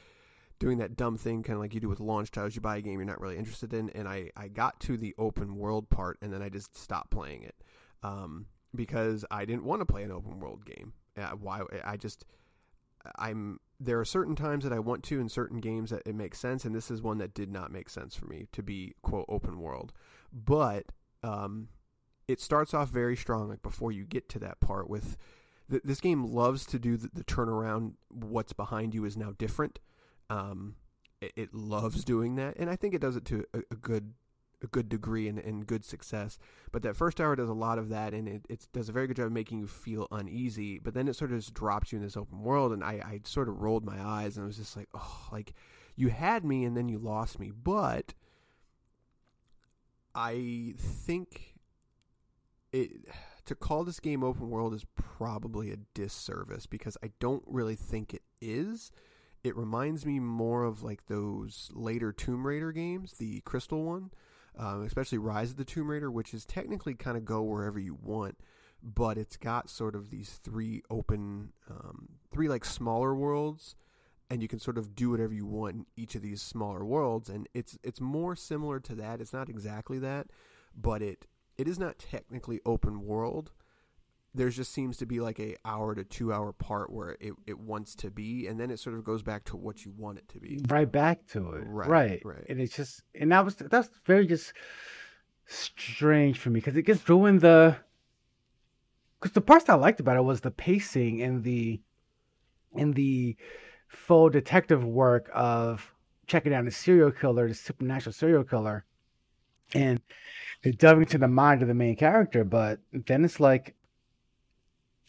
doing 0.58 0.78
that 0.78 0.96
dumb 0.96 1.18
thing, 1.18 1.44
kind 1.44 1.56
of 1.56 1.62
like 1.62 1.74
you 1.74 1.82
do 1.82 1.90
with 1.90 2.00
launch 2.00 2.32
titles, 2.32 2.56
you 2.56 2.62
buy 2.62 2.78
a 2.78 2.82
game 2.82 2.94
you're 2.94 3.06
not 3.06 3.20
really 3.20 3.38
interested 3.38 3.74
in, 3.74 3.90
and 3.90 4.08
I 4.08 4.32
I 4.38 4.48
got 4.48 4.80
to 4.82 4.98
the 4.98 5.14
open 5.18 5.58
world 5.58 5.90
part, 5.90 6.18
and 6.22 6.32
then 6.32 6.42
I 6.42 6.48
just 6.48 6.78
stopped 6.78 7.12
playing 7.12 7.44
it 7.44 7.56
um, 8.04 8.46
because 8.74 9.26
I 9.30 9.44
didn't 9.44 9.66
want 9.66 9.82
to 9.82 9.86
play 9.86 10.04
an 10.04 10.12
open 10.12 10.40
world 10.40 10.66
game. 10.66 10.94
Uh, 11.18 11.32
why? 11.32 11.62
I 11.84 11.98
just 11.98 12.26
I'm 13.18 13.60
there 13.80 14.00
are 14.00 14.06
certain 14.06 14.36
times 14.36 14.64
that 14.64 14.74
I 14.74 14.80
want 14.80 15.04
to 15.04 15.20
in 15.20 15.30
certain 15.30 15.60
games 15.60 15.92
that 15.92 16.02
it 16.06 16.16
makes 16.16 16.40
sense, 16.40 16.66
and 16.66 16.74
this 16.74 16.90
is 16.90 17.02
one 17.02 17.20
that 17.20 17.34
did 17.34 17.52
not 17.52 17.72
make 17.72 17.90
sense 17.90 18.16
for 18.16 18.26
me 18.26 18.48
to 18.52 18.64
be 18.64 18.94
quote 19.02 19.26
open 19.30 19.60
world. 19.60 19.94
But 20.34 20.92
um, 21.24 21.70
it 22.28 22.42
starts 22.42 22.74
off 22.74 22.90
very 22.90 23.16
strong, 23.16 23.50
like 23.50 23.62
before 23.62 23.92
you 23.92 24.06
get 24.06 24.30
to 24.30 24.40
that 24.40 24.60
part. 24.60 24.90
With 24.90 25.18
th- 25.70 25.84
this 25.84 26.02
game 26.02 26.26
loves 26.26 26.66
to 26.68 26.80
do 26.80 26.98
the, 26.98 27.10
the 27.14 27.24
turnaround. 27.24 27.94
What's 28.10 28.54
behind 28.54 28.94
you 28.94 29.06
is 29.06 29.16
now 29.16 29.34
different. 29.38 29.80
Um, 30.30 30.76
it, 31.22 31.34
it 31.36 31.54
loves 31.54 32.04
doing 32.04 32.36
that, 32.36 32.58
and 32.58 32.70
I 32.70 32.76
think 32.76 32.94
it 32.94 33.02
does 33.02 33.16
it 33.16 33.26
to 33.26 33.46
a, 33.54 33.60
a 33.72 33.76
good 33.76 34.14
a 34.64 34.68
good 34.68 34.90
degree 34.90 35.28
and, 35.28 35.40
and 35.40 35.68
good 35.68 35.86
success. 35.86 36.38
But 36.72 36.82
that 36.84 36.96
first 36.96 37.22
hour 37.22 37.36
does 37.36 37.50
a 37.50 37.54
lot 37.54 37.78
of 37.78 37.90
that, 37.90 38.14
and 38.14 38.28
it, 38.28 38.46
it 38.50 38.68
does 38.74 38.90
a 38.90 38.92
very 38.92 39.08
good 39.08 39.18
job 39.18 39.28
of 39.28 39.32
making 39.32 39.60
you 39.60 39.68
feel 39.68 40.08
uneasy. 40.12 40.80
But 40.80 40.94
then 40.94 41.08
it 41.08 41.16
sort 41.16 41.32
of 41.32 41.40
just 41.40 41.54
drops 41.54 41.92
you 41.92 41.98
in 41.98 42.04
this 42.04 42.18
open 42.18 42.42
world, 42.42 42.72
and 42.72 42.84
I, 42.84 43.02
I 43.04 43.22
sort 43.24 43.50
of 43.50 43.62
rolled 43.62 43.86
my 43.86 44.02
eyes, 44.02 44.38
and 44.38 44.44
I 44.44 44.48
was 44.48 44.58
just 44.58 44.76
like, 44.76 44.90
oh, 44.94 45.28
like 45.32 45.54
you 45.96 46.10
had 46.10 46.44
me, 46.44 46.64
and 46.64 46.76
then 46.76 46.90
you 46.90 46.98
lost 46.98 47.40
me. 47.40 47.52
But 47.52 48.14
I 50.16 50.74
think 50.78 51.54
it 52.72 52.92
to 53.46 53.56
call 53.56 53.84
this 53.84 54.00
game 54.00 54.24
open 54.24 54.50
world 54.50 54.74
is 54.74 54.86
probably 54.96 55.72
a 55.72 55.78
disservice 55.94 56.66
because 56.66 56.98
I 57.02 57.12
don't 57.20 57.44
really 57.48 57.76
think 57.76 58.14
it 58.14 58.24
is. 58.42 58.92
It 59.44 59.56
reminds 59.56 60.06
me 60.06 60.20
more 60.20 60.64
of 60.64 60.84
like 60.84 61.06
those 61.06 61.72
later 61.74 62.12
Tomb 62.12 62.46
Raider 62.46 62.74
games, 62.74 63.14
the 63.14 63.40
Crystal 63.42 63.84
one, 63.84 64.12
um, 64.58 64.84
especially 64.84 65.18
Rise 65.18 65.52
of 65.52 65.58
the 65.58 65.66
Tomb 65.66 65.90
Raider, 65.90 66.12
which 66.12 66.34
is 66.34 66.46
technically 66.46 66.94
kind 66.94 67.18
of 67.18 67.26
go 67.26 67.42
wherever 67.44 67.80
you 67.80 67.98
want, 68.02 68.38
but 68.82 69.18
it's 69.18 69.38
got 69.38 69.70
sort 69.70 69.96
of 69.96 70.10
these 70.10 70.40
three 70.44 70.82
open, 70.90 71.54
um, 71.70 72.10
three 72.32 72.48
like 72.48 72.66
smaller 72.66 73.16
worlds, 73.16 73.76
and 74.30 74.42
you 74.42 74.48
can 74.48 74.60
sort 74.60 74.78
of 74.78 74.96
do 74.96 75.10
whatever 75.12 75.34
you 75.34 75.46
want 75.46 75.76
in 75.76 75.86
each 75.96 76.16
of 76.16 76.22
these 76.22 76.42
smaller 76.42 76.86
worlds, 76.86 77.30
and 77.30 77.48
it's 77.54 77.78
it's 77.84 78.02
more 78.02 78.36
similar 78.36 78.80
to 78.82 78.96
that. 78.96 79.22
It's 79.22 79.34
not 79.34 79.50
exactly 79.50 80.00
that, 80.00 80.28
but 80.76 81.02
it 81.02 81.26
it 81.58 81.68
is 81.68 81.80
not 81.80 82.00
technically 82.00 82.60
open 82.66 83.06
world. 83.06 83.52
There 84.38 84.50
just 84.50 84.72
seems 84.72 84.98
to 84.98 85.06
be 85.06 85.20
like 85.20 85.40
a 85.40 85.56
hour 85.66 85.96
to 85.96 86.04
two 86.04 86.32
hour 86.32 86.54
part 86.54 86.92
where 86.92 87.18
it, 87.20 87.34
it 87.46 87.60
wants 87.60 87.96
to 87.96 88.12
be, 88.12 88.48
and 88.48 88.60
then 88.60 88.72
it 88.72 88.80
sort 88.80 88.96
of 88.96 89.04
goes 89.04 89.24
back 89.24 89.44
to 89.46 89.58
what 89.58 89.84
you 89.84 89.92
want 89.98 90.20
it 90.20 90.28
to 90.30 90.40
be. 90.40 90.60
right 90.70 90.90
back 90.92 91.26
to 91.30 91.40
it. 91.54 91.64
Right, 91.66 91.90
Right. 91.90 92.22
right. 92.24 92.46
And 92.48 92.62
it's 92.62 92.76
just, 92.76 93.02
and 93.16 93.32
that 93.32 93.44
was, 93.44 93.56
that's 93.56 93.90
very 94.06 94.28
just 94.28 94.54
strange 95.46 96.38
for 96.40 96.50
me 96.50 96.60
because 96.60 96.78
it 96.78 96.84
gets 96.84 97.08
ruined 97.10 97.42
the, 97.42 97.76
because 99.20 99.34
the 99.34 99.42
parts 99.42 99.68
I 99.70 99.74
liked 99.74 100.00
about 100.00 100.18
it 100.18 100.22
was 100.24 100.42
the 100.42 100.52
pacing 100.52 101.22
and 101.22 101.44
the, 101.44 101.82
and 102.76 102.94
the 102.94 103.36
full 103.88 104.30
detective 104.30 104.84
work 104.84 105.30
of 105.34 105.94
checking 106.28 106.52
down 106.52 106.66
the 106.66 106.72
serial 106.72 107.12
killer, 107.12 107.48
the 107.48 107.54
supernatural 107.56 108.14
serial 108.14 108.44
killer, 108.44 108.86
and 109.74 110.00
delving 110.78 111.04
into 111.04 111.18
the 111.18 111.28
mind 111.28 111.62
of 111.62 111.68
the 111.68 111.74
main 111.74 111.96
character. 111.96 112.44
But 112.44 112.80
then 112.92 113.26
it's 113.26 113.40
like 113.40 113.76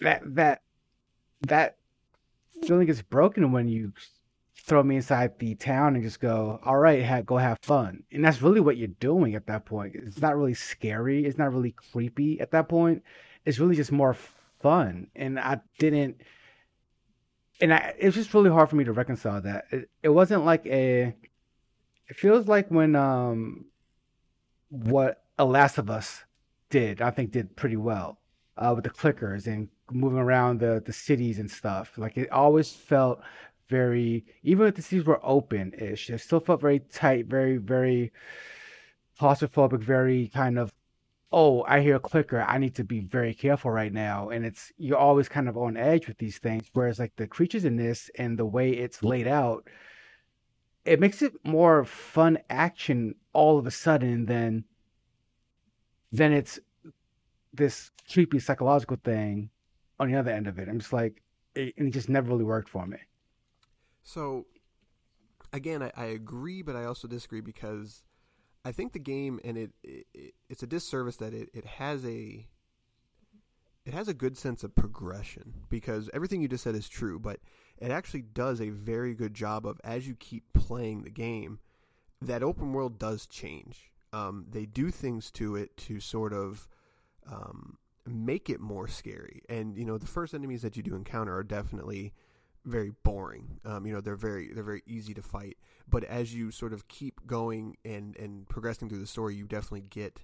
that, 0.00 0.22
that, 0.34 0.62
that 1.42 1.76
feeling 2.64 2.86
gets 2.86 3.02
broken 3.02 3.52
when 3.52 3.68
you 3.68 3.92
throw 4.56 4.82
me 4.82 4.96
inside 4.96 5.38
the 5.38 5.54
town 5.54 5.94
and 5.94 6.02
just 6.04 6.20
go, 6.20 6.60
all 6.64 6.78
right, 6.78 7.04
ha- 7.04 7.22
go 7.22 7.36
have 7.36 7.58
fun. 7.62 8.02
And 8.12 8.24
that's 8.24 8.42
really 8.42 8.60
what 8.60 8.76
you're 8.76 8.88
doing 8.88 9.34
at 9.34 9.46
that 9.46 9.64
point. 9.64 9.94
It's 9.94 10.20
not 10.20 10.36
really 10.36 10.54
scary. 10.54 11.24
It's 11.24 11.38
not 11.38 11.52
really 11.52 11.72
creepy 11.72 12.40
at 12.40 12.50
that 12.50 12.68
point. 12.68 13.02
It's 13.44 13.58
really 13.58 13.76
just 13.76 13.92
more 13.92 14.16
fun. 14.60 15.08
And 15.14 15.38
I 15.38 15.60
didn't, 15.78 16.20
and 17.60 17.72
I, 17.72 17.94
it's 17.98 18.16
just 18.16 18.34
really 18.34 18.50
hard 18.50 18.68
for 18.68 18.76
me 18.76 18.84
to 18.84 18.92
reconcile 18.92 19.40
that. 19.42 19.66
It, 19.70 19.88
it 20.02 20.08
wasn't 20.10 20.44
like 20.44 20.66
a, 20.66 21.14
it 22.08 22.16
feels 22.16 22.46
like 22.46 22.68
when, 22.68 22.94
um, 22.94 23.66
what 24.70 25.24
A 25.38 25.44
Last 25.46 25.78
of 25.78 25.88
Us 25.88 26.24
did, 26.68 27.00
I 27.00 27.10
think 27.10 27.30
did 27.30 27.56
pretty 27.56 27.76
well 27.76 28.18
uh, 28.56 28.72
with 28.74 28.84
the 28.84 28.90
clickers 28.90 29.46
and 29.46 29.68
moving 29.90 30.18
around 30.18 30.60
the, 30.60 30.82
the 30.84 30.92
cities 30.92 31.38
and 31.38 31.50
stuff. 31.50 31.92
Like 31.96 32.16
it 32.16 32.30
always 32.30 32.72
felt 32.72 33.20
very 33.68 34.24
even 34.42 34.66
if 34.66 34.74
the 34.74 34.82
cities 34.82 35.04
were 35.04 35.20
open 35.22 35.74
ish, 35.78 36.10
it 36.10 36.18
still 36.18 36.40
felt 36.40 36.60
very 36.60 36.80
tight, 36.80 37.26
very, 37.26 37.56
very 37.58 38.12
claustrophobic, 39.20 39.80
very 39.80 40.28
kind 40.28 40.58
of 40.58 40.72
oh, 41.30 41.62
I 41.68 41.80
hear 41.80 41.96
a 41.96 42.00
clicker, 42.00 42.40
I 42.40 42.56
need 42.58 42.74
to 42.76 42.84
be 42.84 43.00
very 43.00 43.34
careful 43.34 43.70
right 43.70 43.92
now. 43.92 44.30
And 44.30 44.46
it's 44.46 44.72
you're 44.78 44.96
always 44.96 45.28
kind 45.28 45.48
of 45.48 45.56
on 45.58 45.76
edge 45.76 46.08
with 46.08 46.18
these 46.18 46.38
things. 46.38 46.70
Whereas 46.72 46.98
like 46.98 47.16
the 47.16 47.26
creatures 47.26 47.64
in 47.64 47.76
this 47.76 48.10
and 48.16 48.38
the 48.38 48.46
way 48.46 48.70
it's 48.70 49.02
laid 49.02 49.26
out, 49.26 49.68
it 50.84 51.00
makes 51.00 51.20
it 51.20 51.34
more 51.44 51.84
fun 51.84 52.38
action 52.48 53.14
all 53.32 53.58
of 53.58 53.66
a 53.66 53.70
sudden 53.70 54.24
than 54.26 54.64
then 56.10 56.32
it's 56.32 56.58
this 57.52 57.90
creepy 58.10 58.38
psychological 58.38 58.96
thing 59.04 59.50
on 59.98 60.10
the 60.10 60.18
other 60.18 60.30
end 60.30 60.46
of 60.46 60.58
it. 60.58 60.68
I'm 60.68 60.78
just 60.78 60.92
like, 60.92 61.22
it, 61.54 61.74
and 61.76 61.88
it 61.88 61.90
just 61.90 62.08
never 62.08 62.28
really 62.28 62.44
worked 62.44 62.68
for 62.68 62.86
me. 62.86 62.98
So, 64.02 64.46
again, 65.52 65.82
I, 65.82 65.92
I 65.96 66.04
agree, 66.06 66.62
but 66.62 66.76
I 66.76 66.84
also 66.84 67.08
disagree 67.08 67.40
because 67.40 68.02
I 68.64 68.72
think 68.72 68.92
the 68.92 68.98
game 68.98 69.40
and 69.44 69.56
it, 69.56 69.70
it 69.82 70.34
it's 70.48 70.62
a 70.62 70.66
disservice 70.66 71.16
that 71.16 71.32
it, 71.32 71.48
it 71.54 71.64
has 71.64 72.04
a 72.04 72.46
it 73.84 73.94
has 73.94 74.08
a 74.08 74.14
good 74.14 74.36
sense 74.36 74.62
of 74.62 74.74
progression 74.74 75.54
because 75.70 76.10
everything 76.12 76.42
you 76.42 76.48
just 76.48 76.64
said 76.64 76.74
is 76.74 76.88
true, 76.88 77.18
but 77.18 77.40
it 77.78 77.90
actually 77.90 78.20
does 78.20 78.60
a 78.60 78.68
very 78.68 79.14
good 79.14 79.32
job 79.32 79.66
of 79.66 79.80
as 79.82 80.06
you 80.06 80.14
keep 80.14 80.52
playing 80.52 81.02
the 81.02 81.10
game, 81.10 81.58
that 82.20 82.42
open 82.42 82.72
world 82.72 82.98
does 82.98 83.26
change. 83.26 83.90
Um, 84.12 84.46
they 84.50 84.66
do 84.66 84.90
things 84.90 85.30
to 85.32 85.56
it 85.56 85.76
to 85.78 86.00
sort 86.00 86.32
of 86.34 86.68
um, 87.30 87.78
make 88.08 88.50
it 88.50 88.60
more 88.60 88.88
scary. 88.88 89.42
And 89.48 89.76
you 89.76 89.84
know, 89.84 89.98
the 89.98 90.06
first 90.06 90.34
enemies 90.34 90.62
that 90.62 90.76
you 90.76 90.82
do 90.82 90.94
encounter 90.94 91.34
are 91.34 91.44
definitely 91.44 92.12
very 92.64 92.92
boring. 93.02 93.60
Um, 93.64 93.86
you 93.86 93.92
know, 93.92 94.00
they're 94.00 94.16
very 94.16 94.52
they're 94.52 94.64
very 94.64 94.82
easy 94.86 95.14
to 95.14 95.22
fight. 95.22 95.56
But 95.88 96.04
as 96.04 96.34
you 96.34 96.50
sort 96.50 96.72
of 96.72 96.88
keep 96.88 97.26
going 97.26 97.76
and 97.84 98.16
and 98.16 98.48
progressing 98.48 98.88
through 98.88 99.00
the 99.00 99.06
story, 99.06 99.34
you 99.34 99.46
definitely 99.46 99.86
get 99.88 100.20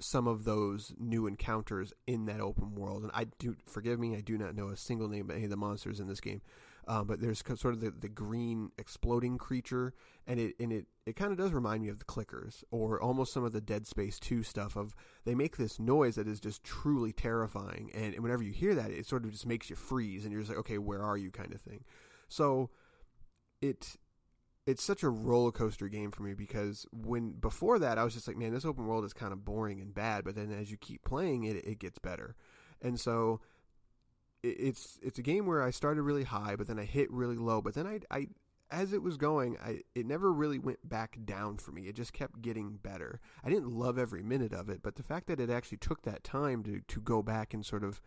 some 0.00 0.26
of 0.26 0.44
those 0.44 0.92
new 0.98 1.26
encounters 1.26 1.92
in 2.06 2.26
that 2.26 2.40
open 2.40 2.74
world. 2.74 3.02
And 3.02 3.12
I 3.14 3.26
do 3.38 3.56
forgive 3.66 3.98
me, 3.98 4.16
I 4.16 4.20
do 4.20 4.38
not 4.38 4.54
know 4.54 4.68
a 4.68 4.76
single 4.76 5.08
name 5.08 5.30
of 5.30 5.36
any 5.36 5.44
of 5.44 5.50
the 5.50 5.56
monsters 5.56 6.00
in 6.00 6.08
this 6.08 6.20
game. 6.20 6.42
Um, 6.86 7.06
but 7.06 7.20
there's 7.20 7.44
sort 7.56 7.74
of 7.74 7.80
the, 7.80 7.90
the 7.90 8.08
green 8.08 8.70
exploding 8.78 9.36
creature, 9.36 9.92
and 10.26 10.40
it 10.40 10.54
and 10.58 10.72
it, 10.72 10.86
it 11.04 11.16
kind 11.16 11.30
of 11.30 11.36
does 11.36 11.52
remind 11.52 11.82
me 11.82 11.90
of 11.90 11.98
the 11.98 12.06
clickers, 12.06 12.64
or 12.70 12.98
almost 12.98 13.34
some 13.34 13.44
of 13.44 13.52
the 13.52 13.60
Dead 13.60 13.86
Space 13.86 14.18
Two 14.18 14.42
stuff. 14.42 14.74
Of 14.74 14.94
they 15.26 15.34
make 15.34 15.58
this 15.58 15.78
noise 15.78 16.14
that 16.14 16.26
is 16.26 16.40
just 16.40 16.64
truly 16.64 17.12
terrifying, 17.12 17.90
and 17.92 18.18
whenever 18.20 18.42
you 18.42 18.52
hear 18.52 18.74
that, 18.74 18.90
it 18.90 19.04
sort 19.04 19.26
of 19.26 19.32
just 19.32 19.46
makes 19.46 19.68
you 19.68 19.76
freeze, 19.76 20.24
and 20.24 20.32
you're 20.32 20.40
just 20.40 20.48
like, 20.48 20.60
okay, 20.60 20.78
where 20.78 21.02
are 21.02 21.18
you, 21.18 21.30
kind 21.30 21.52
of 21.52 21.60
thing. 21.60 21.84
So 22.30 22.70
it 23.60 23.96
it's 24.68 24.84
such 24.84 25.02
a 25.02 25.08
roller 25.08 25.50
coaster 25.50 25.88
game 25.88 26.10
for 26.10 26.22
me 26.22 26.34
because 26.34 26.86
when 26.92 27.32
before 27.32 27.78
that 27.78 27.96
I 27.96 28.04
was 28.04 28.12
just 28.12 28.28
like, 28.28 28.36
man, 28.36 28.52
this 28.52 28.66
open 28.66 28.86
world 28.86 29.02
is 29.02 29.14
kind 29.14 29.32
of 29.32 29.42
boring 29.42 29.80
and 29.80 29.94
bad. 29.94 30.24
But 30.24 30.34
then 30.34 30.52
as 30.52 30.70
you 30.70 30.76
keep 30.76 31.04
playing 31.04 31.44
it, 31.44 31.56
it 31.64 31.78
gets 31.78 31.98
better, 31.98 32.36
and 32.82 33.00
so 33.00 33.40
it's 34.42 34.98
it's 35.00 35.18
a 35.18 35.22
game 35.22 35.46
where 35.46 35.62
I 35.62 35.70
started 35.70 36.02
really 36.02 36.24
high, 36.24 36.54
but 36.54 36.66
then 36.66 36.78
I 36.78 36.84
hit 36.84 37.10
really 37.10 37.38
low. 37.38 37.62
But 37.62 37.72
then 37.72 37.86
I, 37.86 38.00
I 38.14 38.26
as 38.70 38.92
it 38.92 39.02
was 39.02 39.16
going, 39.16 39.56
I 39.56 39.80
it 39.94 40.04
never 40.04 40.30
really 40.30 40.58
went 40.58 40.86
back 40.86 41.16
down 41.24 41.56
for 41.56 41.72
me. 41.72 41.84
It 41.84 41.96
just 41.96 42.12
kept 42.12 42.42
getting 42.42 42.76
better. 42.76 43.20
I 43.42 43.48
didn't 43.48 43.72
love 43.72 43.98
every 43.98 44.22
minute 44.22 44.52
of 44.52 44.68
it, 44.68 44.82
but 44.82 44.96
the 44.96 45.02
fact 45.02 45.28
that 45.28 45.40
it 45.40 45.48
actually 45.48 45.78
took 45.78 46.02
that 46.02 46.22
time 46.22 46.62
to 46.64 46.82
to 46.86 47.00
go 47.00 47.22
back 47.22 47.54
and 47.54 47.64
sort 47.64 47.84
of 47.84 48.02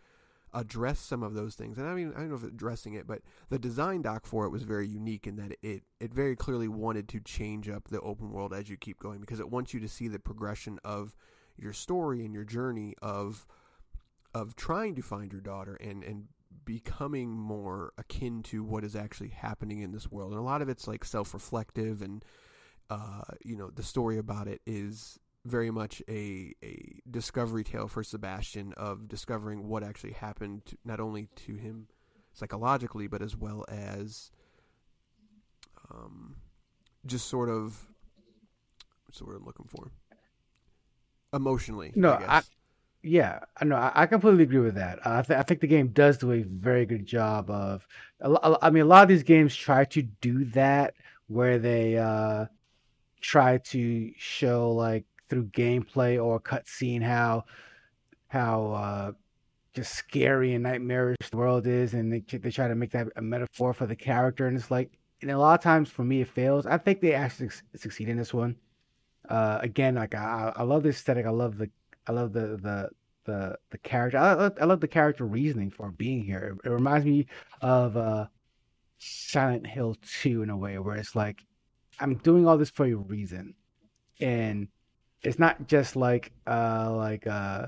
address 0.54 1.00
some 1.00 1.24
of 1.24 1.34
those 1.34 1.56
things. 1.56 1.78
And 1.78 1.88
I 1.88 1.94
mean, 1.94 2.14
I 2.16 2.20
don't 2.20 2.30
know 2.30 2.36
if 2.36 2.44
addressing 2.44 2.94
it, 2.94 3.08
but 3.08 3.22
the 3.50 3.60
design 3.60 4.02
doc 4.02 4.26
for 4.26 4.46
it 4.46 4.50
was 4.50 4.64
very 4.64 4.88
unique 4.88 5.28
in 5.28 5.36
that 5.38 5.56
it 5.62 5.84
it 6.00 6.14
very 6.14 6.36
clearly 6.36 6.68
wanted 6.68 7.08
to 7.10 7.20
change 7.20 7.70
up 7.70 7.88
the 7.88 8.02
open 8.02 8.32
world 8.32 8.54
as 8.54 8.70
you 8.70 8.78
keep 8.78 9.00
going 9.00 9.20
because 9.20 9.40
it 9.40 9.50
wants 9.50 9.74
you 9.74 9.80
to 9.80 9.90
see 9.90 10.08
the 10.08 10.20
progression 10.20 10.80
of 10.84 11.16
your 11.58 11.74
story 11.74 12.26
and 12.26 12.34
your 12.34 12.44
journey 12.44 12.96
of 13.02 13.48
of 14.34 14.56
trying 14.56 14.96
to 14.96 15.02
find 15.02 15.32
your 15.32 15.42
daughter 15.42 15.76
and 15.76 16.04
and 16.04 16.28
becoming 16.66 17.30
more 17.30 17.94
akin 17.98 18.44
to 18.44 18.64
what 18.64 18.84
is 18.84 18.96
actually 18.96 19.30
happening 19.30 19.80
in 19.80 19.92
this 19.92 20.12
world. 20.12 20.32
And 20.32 20.40
a 20.40 20.44
lot 20.44 20.62
of 20.62 20.70
it's 20.70 20.88
like 20.88 21.04
self-reflective 21.04 22.02
and 22.02 22.24
uh, 22.90 23.22
you 23.44 23.56
know, 23.56 23.70
the 23.70 23.84
story 23.84 24.18
about 24.18 24.50
it 24.50 24.62
is 24.66 25.18
very 25.46 25.72
much 25.72 26.02
a 26.08 26.54
a 26.64 27.02
discovery 27.10 27.64
tale 27.64 27.88
for 27.88 28.04
Sebastian 28.04 28.74
of 28.78 29.08
discovering 29.08 29.68
what 29.68 29.84
actually 29.84 30.14
happened 30.14 30.66
to, 30.66 30.78
not 30.86 31.00
only 31.00 31.30
to 31.48 31.56
him 31.56 31.88
psychologically 32.34 33.08
but 33.08 33.22
as 33.22 33.36
well 33.36 33.66
as 33.68 34.32
um, 35.90 36.36
just 37.06 37.28
sort 37.28 37.50
of 37.50 37.88
what's 39.06 39.20
the 39.20 39.26
word 39.26 39.38
I'm 39.38 39.46
looking 39.46 39.68
for 39.68 39.92
emotionally. 41.34 41.92
No, 41.96 42.12
I, 42.12 42.38
I 42.38 42.42
yeah, 43.04 43.40
I 43.60 43.66
know. 43.66 43.76
I, 43.76 43.92
I 43.96 44.06
completely 44.06 44.44
agree 44.44 44.60
with 44.60 44.76
that. 44.76 45.00
Uh, 45.06 45.20
I, 45.20 45.22
th- 45.24 45.40
I 45.40 45.44
think 45.44 45.62
the 45.62 45.68
game 45.68 45.88
does 45.88 46.20
do 46.20 46.32
a 46.32 46.44
very 46.44 46.86
good 46.86 47.06
job 47.06 47.50
of. 47.50 47.88
I 48.22 48.70
mean, 48.70 48.84
a 48.84 48.88
lot 48.88 49.04
of 49.04 49.10
these 49.10 49.24
games 49.24 49.56
try 49.56 49.86
to 49.86 50.04
do 50.04 50.46
that 50.46 50.94
where 51.28 51.58
they 51.58 51.98
uh, 51.98 52.46
try 53.22 53.58
to 53.58 54.12
show 54.18 54.72
like 54.72 55.06
through 55.32 55.46
gameplay 55.46 56.22
or 56.22 56.42
cutscene 56.42 57.02
how 57.02 57.46
how 58.28 58.72
uh, 58.74 59.12
just 59.74 59.96
scary 59.96 60.54
and 60.54 60.64
nightmarish 60.64 61.18
the 61.32 61.38
world 61.38 61.66
is, 61.66 61.94
and 61.94 62.12
they 62.12 62.20
they 62.38 62.52
try 62.52 62.68
to 62.68 62.76
make 62.76 62.92
that 62.92 63.08
a 63.16 63.22
metaphor 63.22 63.74
for 63.74 63.86
the 63.86 63.96
character, 63.96 64.48
and 64.48 64.58
it's 64.58 64.70
like, 64.70 64.92
and 65.22 65.32
a 65.32 65.38
lot 65.38 65.58
of 65.58 65.64
times 65.64 65.90
for 65.90 66.04
me 66.04 66.20
it 66.22 66.28
fails. 66.28 66.66
I 66.66 66.78
think 66.78 67.00
they 67.00 67.14
actually 67.14 67.50
succeed 67.76 68.10
in 68.10 68.18
this 68.18 68.34
one. 68.34 68.58
Uh, 69.30 69.60
again, 69.62 69.96
like 69.96 70.14
I, 70.14 70.52
I 70.54 70.64
love 70.64 70.84
the 70.84 70.90
aesthetic. 70.90 71.26
I 71.26 71.30
love 71.30 71.58
the 71.58 71.70
I 72.08 72.12
love 72.12 72.34
the 72.34 72.58
the 72.62 72.90
the 73.24 73.58
the 73.70 73.78
character. 73.78 74.18
I 74.18 74.34
love, 74.34 74.58
I 74.60 74.66
love 74.66 74.82
the 74.82 74.88
character 74.90 75.26
reasoning 75.26 75.72
for 75.72 75.92
being 75.92 76.26
here. 76.26 76.58
It, 76.66 76.68
it 76.68 76.74
reminds 76.74 77.06
me 77.06 77.28
of 77.62 77.96
uh, 77.96 78.28
Silent 78.98 79.66
Hill 79.66 79.96
2 80.24 80.44
in 80.44 80.50
a 80.50 80.58
way, 80.58 80.78
where 80.78 80.98
it's 80.98 81.16
like 81.16 81.46
I'm 82.02 82.16
doing 82.16 82.46
all 82.46 82.58
this 82.58 82.70
for 82.70 82.86
a 82.86 82.94
reason, 82.94 83.54
and 84.20 84.68
it's 85.24 85.40
not 85.40 85.68
just 85.68 85.96
like 85.96 86.32
uh 86.48 86.92
like 86.96 87.28
uh 87.28 87.68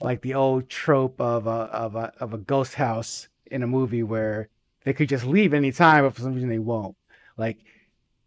like 0.00 0.20
the 0.22 0.34
old 0.34 0.68
trope 0.68 1.20
of 1.20 1.46
a 1.46 1.50
of 1.50 1.94
a 1.94 2.12
of 2.20 2.34
a 2.34 2.38
ghost 2.38 2.74
house 2.74 3.28
in 3.46 3.62
a 3.62 3.66
movie 3.66 4.02
where 4.02 4.48
they 4.84 4.92
could 4.92 5.08
just 5.08 5.24
leave 5.24 5.52
anytime, 5.52 6.04
but 6.04 6.14
for 6.14 6.22
some 6.22 6.34
reason 6.34 6.48
they 6.48 6.58
won't. 6.58 6.96
Like 7.36 7.58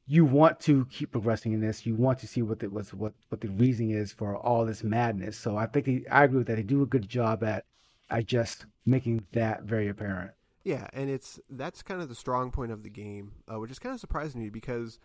you 0.08 0.26
want 0.26 0.60
to 0.62 0.86
keep 0.86 1.12
progressing 1.12 1.54
in 1.54 1.62
this. 1.62 1.86
You 1.86 1.96
want 1.96 2.20
to 2.20 2.28
see 2.28 2.42
what 2.42 2.60
the 2.60 2.70
what 2.70 2.92
what 2.94 3.14
what 3.30 3.42
the 3.42 3.50
reasoning 3.50 3.92
is 3.92 4.12
for 4.12 4.36
all 4.36 4.66
this 4.66 4.84
madness. 4.84 5.38
So 5.38 5.58
I 5.58 5.68
think 5.68 5.86
they, 5.86 6.04
I 6.10 6.24
agree 6.24 6.40
with 6.40 6.48
that. 6.48 6.56
They 6.56 6.64
do 6.64 6.82
a 6.82 6.88
good 6.88 7.08
job 7.08 7.44
at 7.44 7.66
at 8.10 8.26
just 8.26 8.66
making 8.86 9.26
that 9.34 9.64
very 9.64 9.88
apparent. 9.88 10.32
Yeah, 10.64 10.88
and 10.94 11.10
it's 11.10 11.40
that's 11.50 11.82
kind 11.82 12.02
of 12.02 12.10
the 12.10 12.16
strong 12.16 12.52
point 12.52 12.72
of 12.72 12.84
the 12.84 12.90
game, 12.90 13.34
uh, 13.48 13.60
which 13.60 13.72
is 13.72 13.80
kind 13.80 13.94
of 13.94 14.02
surprising 14.02 14.42
me 14.42 14.50
because 14.50 15.00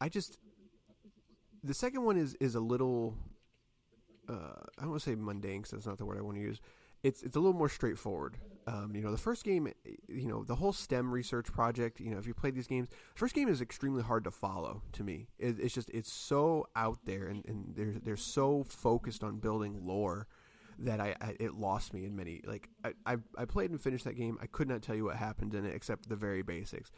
I 0.00 0.08
just 0.08 0.38
the 1.62 1.74
second 1.74 2.04
one 2.04 2.16
is 2.16 2.36
is 2.40 2.54
a 2.54 2.60
little 2.60 3.16
uh, 4.28 4.32
I 4.78 4.82
don't 4.82 4.90
want 4.90 5.02
to 5.02 5.10
say 5.10 5.16
mundane 5.16 5.58
because 5.58 5.72
that's 5.72 5.86
not 5.86 5.98
the 5.98 6.04
word 6.04 6.18
I 6.18 6.22
want 6.22 6.36
to 6.36 6.42
use. 6.42 6.60
It's 7.02 7.22
it's 7.22 7.36
a 7.36 7.40
little 7.40 7.56
more 7.56 7.68
straightforward. 7.68 8.36
Um, 8.66 8.92
you 8.94 9.00
know, 9.00 9.10
the 9.10 9.18
first 9.18 9.42
game, 9.42 9.72
you 10.06 10.28
know, 10.28 10.44
the 10.44 10.54
whole 10.54 10.72
STEM 10.72 11.10
research 11.10 11.46
project. 11.46 11.98
You 11.98 12.10
know, 12.10 12.18
if 12.18 12.26
you 12.26 12.34
played 12.34 12.54
these 12.54 12.66
games, 12.66 12.88
the 12.88 13.18
first 13.18 13.34
game 13.34 13.48
is 13.48 13.60
extremely 13.60 14.02
hard 14.02 14.24
to 14.24 14.30
follow. 14.30 14.82
To 14.92 15.02
me, 15.02 15.28
it, 15.38 15.58
it's 15.58 15.74
just 15.74 15.90
it's 15.90 16.12
so 16.12 16.66
out 16.76 16.98
there, 17.06 17.26
and, 17.26 17.44
and 17.46 17.74
they're 17.74 17.94
they're 18.02 18.16
so 18.16 18.62
focused 18.64 19.24
on 19.24 19.38
building 19.38 19.86
lore 19.86 20.26
that 20.78 21.00
I, 21.00 21.14
I, 21.20 21.36
it 21.40 21.54
lost 21.54 21.92
me 21.92 22.04
in 22.04 22.16
many 22.16 22.40
like 22.46 22.68
I, 22.84 22.92
I 23.06 23.16
I 23.36 23.44
played 23.46 23.70
and 23.70 23.80
finished 23.80 24.04
that 24.04 24.16
game. 24.16 24.38
I 24.40 24.46
could 24.46 24.68
not 24.68 24.82
tell 24.82 24.94
you 24.94 25.04
what 25.04 25.16
happened 25.16 25.54
in 25.54 25.64
it 25.64 25.74
except 25.74 26.08
the 26.08 26.16
very 26.16 26.42
basics. 26.42 26.92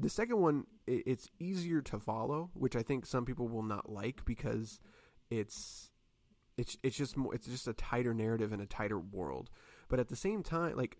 The 0.00 0.08
second 0.08 0.40
one, 0.40 0.66
it, 0.86 1.02
it's 1.06 1.28
easier 1.38 1.82
to 1.82 1.98
follow, 1.98 2.50
which 2.54 2.74
I 2.74 2.82
think 2.82 3.06
some 3.06 3.24
people 3.24 3.48
will 3.48 3.62
not 3.62 3.90
like 3.90 4.24
because 4.24 4.80
it's 5.30 5.90
it's 6.56 6.76
it's 6.82 6.96
just 6.96 7.16
more 7.16 7.34
it's 7.34 7.46
just 7.46 7.68
a 7.68 7.72
tighter 7.72 8.14
narrative 8.14 8.52
and 8.52 8.62
a 8.62 8.66
tighter 8.66 8.98
world. 8.98 9.50
But 9.88 10.00
at 10.00 10.08
the 10.08 10.16
same 10.16 10.42
time, 10.42 10.76
like 10.76 10.98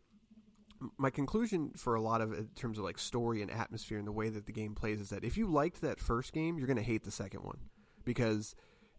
my 0.99 1.11
conclusion 1.11 1.73
for 1.77 1.95
a 1.95 2.01
lot 2.01 2.21
of 2.21 2.33
in 2.33 2.49
terms 2.55 2.79
of 2.79 2.85
like 2.85 2.99
story 2.99 3.43
and 3.43 3.51
atmosphere 3.51 3.99
and 3.99 4.07
the 4.07 4.13
way 4.13 4.29
that 4.29 4.47
the 4.47 4.53
game 4.53 4.75
plays 4.75 5.01
is 5.01 5.11
that 5.11 5.25
if 5.25 5.37
you 5.37 5.47
liked 5.47 5.81
that 5.81 6.01
first 6.01 6.33
game, 6.33 6.59
you're 6.59 6.67
going 6.67 6.77
to 6.77 6.83
hate 6.83 7.05
the 7.05 7.11
second 7.11 7.43
one 7.43 7.59
because 8.05 8.55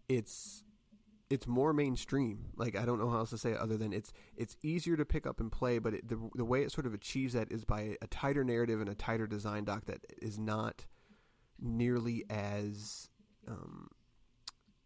it's 0.07 0.63
it's 1.31 1.47
more 1.47 1.71
mainstream. 1.73 2.49
Like 2.57 2.77
I 2.77 2.85
don't 2.85 2.99
know 2.99 3.09
how 3.09 3.19
else 3.19 3.29
to 3.29 3.37
say 3.37 3.51
it 3.51 3.57
other 3.57 3.77
than 3.77 3.93
it's 3.93 4.11
it's 4.35 4.57
easier 4.61 4.97
to 4.97 5.05
pick 5.05 5.25
up 5.25 5.39
and 5.39 5.51
play, 5.51 5.79
but 5.79 5.93
it, 5.93 6.07
the 6.07 6.19
the 6.35 6.45
way 6.45 6.61
it 6.61 6.71
sort 6.71 6.85
of 6.85 6.93
achieves 6.93 7.33
that 7.33 7.51
is 7.51 7.63
by 7.63 7.95
a 8.01 8.07
tighter 8.07 8.43
narrative 8.43 8.81
and 8.81 8.89
a 8.89 8.95
tighter 8.95 9.27
design 9.27 9.63
doc 9.63 9.85
that 9.85 10.05
is 10.21 10.37
not 10.37 10.85
nearly 11.57 12.25
as 12.29 13.07
um, 13.47 13.87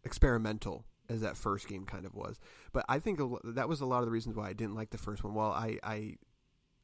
experimental 0.04 0.84
as 1.08 1.20
that 1.20 1.36
first 1.36 1.68
game 1.68 1.84
kind 1.84 2.06
of 2.06 2.14
was. 2.14 2.38
But 2.72 2.84
I 2.88 3.00
think 3.00 3.20
that 3.44 3.68
was 3.68 3.80
a 3.80 3.86
lot 3.86 4.00
of 4.00 4.06
the 4.06 4.12
reasons 4.12 4.36
why 4.36 4.48
I 4.48 4.52
didn't 4.52 4.74
like 4.74 4.90
the 4.90 4.98
first 4.98 5.24
one. 5.24 5.34
While 5.34 5.50
I, 5.50 5.78
I 5.82 6.16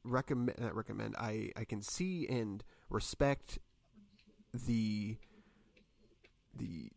recommend, 0.03 0.59
not 0.59 0.75
recommend, 0.75 1.15
I, 1.17 1.51
I 1.55 1.63
can 1.63 1.81
see 1.81 2.27
and 2.27 2.63
respect 2.89 3.59
the 4.53 5.17
the 6.55 6.89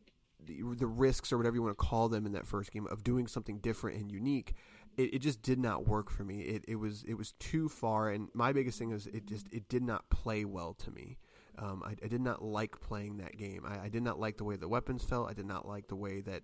the, 0.46 0.86
risks 0.86 1.32
or 1.32 1.36
whatever 1.36 1.56
you 1.56 1.62
want 1.62 1.76
to 1.76 1.84
call 1.84 2.08
them 2.08 2.26
in 2.26 2.32
that 2.32 2.46
first 2.46 2.72
game 2.72 2.86
of 2.86 3.02
doing 3.04 3.26
something 3.26 3.58
different 3.58 3.98
and 3.98 4.10
unique. 4.10 4.54
It, 4.96 5.14
it 5.14 5.18
just 5.18 5.42
did 5.42 5.58
not 5.58 5.86
work 5.86 6.10
for 6.10 6.24
me. 6.24 6.40
It, 6.40 6.64
it 6.68 6.76
was 6.76 7.04
it 7.04 7.14
was 7.14 7.32
too 7.32 7.68
far, 7.68 8.10
and 8.10 8.28
my 8.32 8.52
biggest 8.52 8.78
thing 8.78 8.92
is 8.92 9.06
it 9.06 9.26
just 9.26 9.46
it 9.52 9.68
did 9.68 9.82
not 9.82 10.08
play 10.08 10.44
well 10.44 10.74
to 10.74 10.90
me. 10.90 11.18
Um, 11.58 11.82
I, 11.84 11.94
I, 12.04 12.08
did 12.08 12.20
not 12.20 12.42
like 12.42 12.80
playing 12.82 13.16
that 13.16 13.38
game. 13.38 13.64
I, 13.66 13.86
I, 13.86 13.88
did 13.88 14.02
not 14.02 14.20
like 14.20 14.36
the 14.36 14.44
way 14.44 14.56
the 14.56 14.68
weapons 14.68 15.04
felt. 15.04 15.30
I 15.30 15.32
did 15.32 15.46
not 15.46 15.66
like 15.66 15.88
the 15.88 15.96
way 15.96 16.20
that 16.20 16.42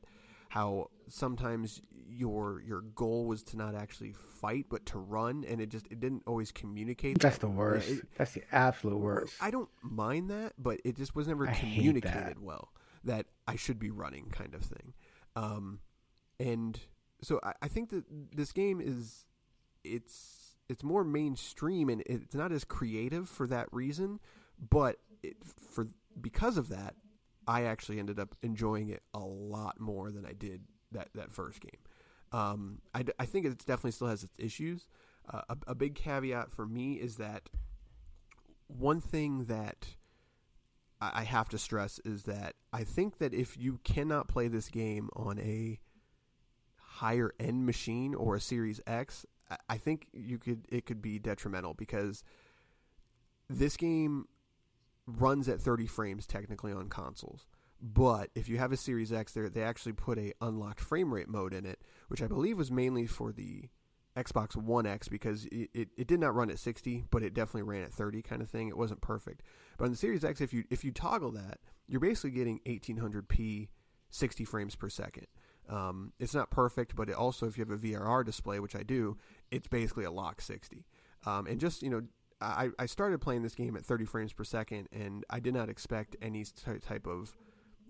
how 0.49 0.90
sometimes 1.09 1.80
your 2.11 2.62
your 2.62 2.82
goal 2.82 3.26
was 3.26 3.42
to 3.42 3.56
not 3.56 3.75
actually 3.75 4.12
fight 4.12 4.66
but 4.68 4.85
to 4.85 4.99
run 4.99 5.44
and 5.49 5.62
it 5.62 5.71
just 5.71 5.87
it 5.90 5.99
didn't 5.99 6.23
always 6.26 6.52
communicate 6.52 7.18
That's 7.18 7.38
that. 7.38 7.47
the 7.47 7.50
worst. 7.50 7.88
It- 7.88 8.04
That's 8.18 8.32
the 8.32 8.42
absolute 8.52 8.99
worst. 8.99 9.35
I 9.40 9.50
don't 9.50 9.71
mind 9.82 10.28
that, 10.30 10.52
but 10.59 10.78
it 10.85 10.97
just 10.97 11.14
was 11.14 11.26
never 11.26 11.49
I 11.49 11.54
communicated 11.54 12.38
well 12.38 12.68
that 13.04 13.26
I 13.47 13.56
should 13.56 13.78
be 13.78 13.90
running, 13.90 14.30
kind 14.30 14.54
of 14.54 14.62
thing. 14.62 14.94
Um, 15.37 15.80
and 16.38 16.78
so 17.23 17.40
I, 17.42 17.52
I 17.62 17.68
think 17.68 17.90
that 17.90 18.04
this 18.35 18.52
game 18.52 18.80
is 18.80 19.25
it's 19.85 20.56
it's 20.68 20.82
more 20.82 21.04
mainstream 21.04 21.88
and 21.88 22.02
it's 22.06 22.35
not 22.35 22.52
as 22.52 22.64
creative 22.64 23.28
for 23.28 23.47
that 23.47 23.68
reason, 23.73 24.21
but 24.71 24.97
it, 25.23 25.37
for 25.44 25.87
because 26.21 26.56
of 26.56 26.68
that, 26.68 26.94
I 27.47 27.64
actually 27.64 27.99
ended 27.99 28.18
up 28.18 28.37
enjoying 28.42 28.88
it 28.88 29.02
a 29.12 29.21
lot 29.21 29.80
more 29.80 30.11
than 30.11 30.25
I 30.25 30.32
did 30.32 30.62
that 30.92 31.09
that 31.14 31.32
first 31.32 31.61
game. 31.61 31.80
Um, 32.32 32.80
I, 32.94 33.04
I 33.18 33.26
think 33.26 33.44
it 33.44 33.59
definitely 33.59 33.90
still 33.92 34.09
has 34.09 34.23
its 34.23 34.35
issues. 34.38 34.87
Uh, 35.30 35.42
a, 35.49 35.56
a 35.68 35.75
big 35.75 35.94
caveat 35.94 36.50
for 36.50 36.66
me 36.66 36.94
is 36.94 37.16
that 37.16 37.49
one 38.66 39.00
thing 39.00 39.44
that 39.44 39.97
I 41.14 41.25
have 41.25 41.49
to 41.49 41.59
stress 41.59 42.00
is 42.04 42.25
that 42.25 42.54
I 42.73 42.85
think 42.85 43.18
that 43.18 43.35
if 43.35 43.56
you 43.59 43.80
cannot 43.82 44.28
play 44.28 44.49
this 44.49 44.68
game 44.68 45.11
on 45.14 45.38
a 45.40 45.80
higher 46.76 47.32
end 47.40 47.66
machine 47.66 48.14
or 48.14 48.37
a 48.37 48.40
Series 48.40 48.80
X, 48.87 49.26
I 49.68 49.78
think 49.78 50.06
you 50.12 50.38
could 50.38 50.66
it 50.68 50.87
could 50.87 51.02
be 51.02 51.18
detrimental 51.18 51.75
because 51.75 52.23
this 53.49 53.76
game 53.76 54.26
runs 55.06 55.49
at 55.49 55.61
30 55.61 55.87
frames 55.87 56.26
technically 56.26 56.73
on 56.73 56.88
consoles. 56.88 57.47
But 57.80 58.30
if 58.37 58.49
you 58.49 58.59
have 58.59 58.71
a 58.71 58.76
Series 58.76 59.12
X, 59.12 59.32
there 59.32 59.49
they 59.49 59.62
actually 59.62 59.94
put 59.94 60.18
a 60.18 60.32
unlocked 60.40 60.80
frame 60.80 61.12
rate 61.12 61.28
mode 61.28 61.52
in 61.52 61.66
it, 61.66 61.80
which 62.09 62.23
I 62.23 62.28
believe 62.28 62.56
was 62.56 62.71
mainly 62.71 63.06
for 63.06 63.32
the 63.32 63.68
Xbox 64.16 64.57
One 64.57 64.87
X 64.87 65.09
because 65.09 65.47
it, 65.47 65.71
it, 65.73 65.88
it 65.97 66.07
did 66.07 66.21
not 66.21 66.35
run 66.35 66.50
at 66.50 66.59
60, 66.59 67.04
but 67.11 67.23
it 67.23 67.35
definitely 67.35 67.62
ran 67.62 67.83
at 67.83 67.92
30 67.92 68.23
kind 68.23 68.42
of 68.42 68.50
thing. 68.50 68.69
It 68.69 68.76
wasn't 68.76 69.00
perfect. 69.00 69.42
But 69.78 69.87
on 69.87 69.90
the 69.90 69.97
Series 69.97 70.25
X, 70.25 70.40
if 70.40 70.52
you 70.52 70.64
if 70.71 70.85
you 70.85 70.92
toggle 70.92 71.33
that, 71.33 71.59
you're 71.88 72.00
basically 72.00 72.31
getting 72.31 72.61
1800p 72.66 73.69
60 74.11 74.45
frames 74.45 74.76
per 74.76 74.88
second. 74.88 75.26
Um, 75.69 76.12
it's 76.19 76.35
not 76.35 76.50
perfect, 76.50 76.95
but 76.95 77.11
also 77.12 77.47
if 77.47 77.57
you 77.57 77.64
have 77.64 77.71
a 77.71 77.78
VRR 77.78 78.25
display, 78.25 78.61
which 78.61 78.76
I 78.76 78.83
do, 78.83 79.16
it's 79.50 79.69
basically 79.69 80.04
a 80.04 80.11
lock 80.11 80.40
60. 80.42 80.85
Um, 81.25 81.47
and 81.47 81.59
just 81.59 81.83
you 81.83 81.90
know, 81.90 82.02
I, 82.40 82.71
I 82.78 82.87
started 82.87 83.21
playing 83.21 83.42
this 83.42 83.54
game 83.54 83.76
at 83.76 83.85
30 83.85 84.04
frames 84.04 84.33
per 84.33 84.45
second, 84.45 84.88
and 84.92 85.25
I 85.31 85.40
did 85.40 85.54
not 85.54 85.69
expect 85.69 86.16
any 86.21 86.45
ty- 86.45 86.78
type 86.78 87.07
of 87.07 87.35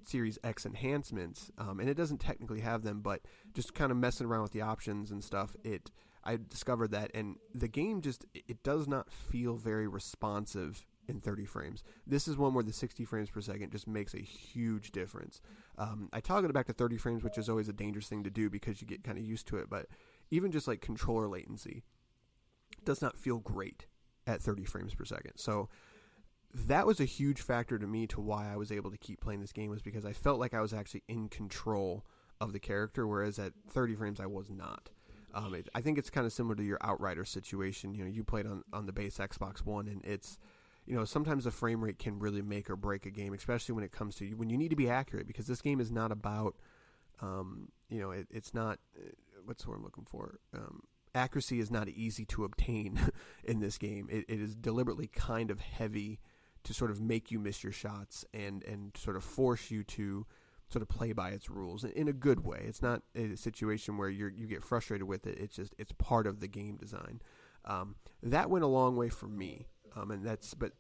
Series 0.05 0.39
X 0.45 0.67
enhancements, 0.67 1.51
um, 1.59 1.81
and 1.81 1.89
it 1.89 1.95
doesn't 1.95 2.19
technically 2.19 2.61
have 2.61 2.83
them, 2.83 3.01
but 3.01 3.23
just 3.55 3.75
kind 3.75 3.91
of 3.91 3.97
messing 3.97 4.27
around 4.27 4.43
with 4.43 4.53
the 4.53 4.61
options 4.61 5.11
and 5.11 5.23
stuff, 5.23 5.57
it 5.65 5.91
I 6.25 6.39
discovered 6.49 6.93
that, 6.93 7.11
and 7.15 7.37
the 7.55 7.69
game 7.69 8.01
just 8.01 8.25
it 8.35 8.63
does 8.63 8.87
not 8.87 9.11
feel 9.11 9.57
very 9.57 9.89
responsive 9.89 10.87
in 11.09 11.21
30 11.21 11.45
frames. 11.47 11.83
This 12.07 12.29
is 12.29 12.37
one 12.37 12.55
where 12.55 12.63
the 12.63 12.73
60 12.73 13.05
frames 13.05 13.31
per 13.31 13.41
second 13.41 13.73
just 13.73 13.89
makes 13.89 14.15
a 14.15 14.21
huge 14.21 14.93
difference. 14.93 15.41
Um, 15.77 16.09
I 16.13 16.21
toggled 16.21 16.51
it 16.51 16.55
back 16.55 16.67
to 16.67 16.73
30 16.73 16.97
frames, 16.97 17.25
which 17.25 17.39
is 17.39 17.49
always 17.49 17.69
a 17.69 17.73
dangerous 17.73 18.09
thing 18.09 18.23
to 18.25 18.31
do 18.31 18.49
because 18.49 18.81
you 18.81 18.87
get 18.87 19.03
kind 19.03 19.19
of 19.19 19.25
used 19.25 19.47
to 19.49 19.57
it, 19.57 19.69
but 19.69 19.87
even 20.31 20.53
just 20.53 20.69
like 20.69 20.81
controller 20.81 21.29
latency 21.29 21.83
does 22.85 23.03
not 23.03 23.19
feel 23.19 23.39
great 23.39 23.87
at 24.27 24.41
30 24.41 24.65
frames 24.65 24.95
per 24.95 25.05
second. 25.05 25.37
So 25.37 25.69
that 26.55 26.87
was 26.87 27.01
a 27.01 27.05
huge 27.05 27.41
factor 27.41 27.79
to 27.79 27.87
me 27.87 28.07
to 28.09 28.21
why 28.21 28.53
I 28.53 28.57
was 28.57 28.71
able 28.71 28.91
to 28.91 28.99
keep 28.99 29.21
playing 29.21 29.41
this 29.41 29.53
game 29.53 29.71
was 29.71 29.83
because 29.83 30.05
I 30.05 30.13
felt 30.13 30.39
like 30.39 30.55
I 30.55 30.61
was 30.61 30.73
actually 30.73 31.03
in 31.09 31.29
control 31.29 32.05
of 32.41 32.53
the 32.53 32.61
character, 32.61 33.07
whereas 33.07 33.39
at 33.39 33.53
30 33.71 33.95
frames 33.95 34.21
I 34.21 34.27
was 34.27 34.51
not. 34.51 34.91
Um, 35.35 35.55
it, 35.55 35.69
I 35.75 35.81
think 35.81 35.99
it's 35.99 36.11
kind 36.11 36.27
of 36.27 36.33
similar 36.33 36.55
to 36.57 36.63
your 36.63 36.79
Outrider 36.83 37.25
situation. 37.25 37.95
You 37.95 38.05
know, 38.05 38.11
you 38.11 38.25
played 38.25 38.47
on, 38.47 38.65
on 38.73 38.87
the 38.87 38.93
base 38.93 39.19
Xbox 39.19 39.65
One, 39.65 39.89
and 39.89 40.05
it's, 40.05 40.39
you 40.87 40.95
know, 40.95 41.05
sometimes 41.05 41.45
the 41.45 41.51
frame 41.51 41.83
rate 41.83 41.99
can 41.99 42.19
really 42.19 42.43
make 42.43 42.69
or 42.69 42.77
break 42.77 43.07
a 43.07 43.11
game, 43.11 43.33
especially 43.33 43.75
when 43.75 43.85
it 43.85 43.93
comes 43.93 44.17
to 44.17 44.27
when 44.35 44.51
you 44.51 44.59
need 44.59 44.71
to 44.71 44.77
be 44.77 44.89
accurate, 44.89 45.27
because 45.27 45.47
this 45.47 45.63
game 45.63 45.81
is 45.81 45.91
not 45.91 46.13
about, 46.13 46.57
um, 47.21 47.69
you 47.89 48.01
know, 48.01 48.11
it, 48.11 48.27
it's 48.31 48.53
not, 48.53 48.79
uh, 48.97 49.11
what's 49.45 49.65
the 49.65 49.71
word 49.71 49.77
I'm 49.77 49.85
looking 49.85 50.07
for? 50.07 50.39
Um, 50.55 50.83
accuracy 51.15 51.61
is 51.61 51.71
not 51.71 51.89
easy 51.89 52.25
to 52.27 52.45
obtain 52.45 53.13
in 53.45 53.61
this 53.61 53.79
game. 53.79 54.09
It, 54.11 54.25
it 54.29 54.41
is 54.41 54.55
deliberately 54.55 55.07
kind 55.07 55.51
of 55.51 55.61
heavy 55.61 56.21
to 56.65 56.75
sort 56.75 56.91
of 56.91 57.01
make 57.01 57.31
you 57.31 57.39
miss 57.39 57.63
your 57.63 57.73
shots 57.73 58.25
and 58.33 58.63
and 58.65 58.97
sort 58.97 59.17
of 59.17 59.25
force 59.25 59.71
you 59.71 59.83
to 59.83 60.27
sort 60.73 60.83
of 60.83 60.89
play 60.89 61.13
by 61.13 61.31
its 61.31 61.51
rules 61.51 61.85
in 61.85 62.09
a 62.09 62.13
good 62.13 62.45
way. 62.45 62.65
It's 62.67 62.83
not 62.83 63.03
a 63.15 63.37
situation 63.37 63.97
where 63.97 64.09
you 64.09 64.31
you 64.35 64.47
get 64.47 64.65
frustrated 64.65 65.07
with 65.07 65.27
it. 65.27 65.39
It's 65.39 65.57
just 65.57 65.75
it's 65.79 65.93
part 65.93 66.27
of 66.27 66.41
the 66.41 66.49
game 66.49 66.77
design. 66.77 67.21
Um, 67.65 67.97
that 68.23 68.51
went 68.51 68.65
a 68.65 68.69
long 68.69 68.97
way 68.97 69.09
for 69.09 69.27
me, 69.27 69.67
um, 69.95 70.11
and 70.11 70.25
that's 70.25 70.55
but 70.55 70.73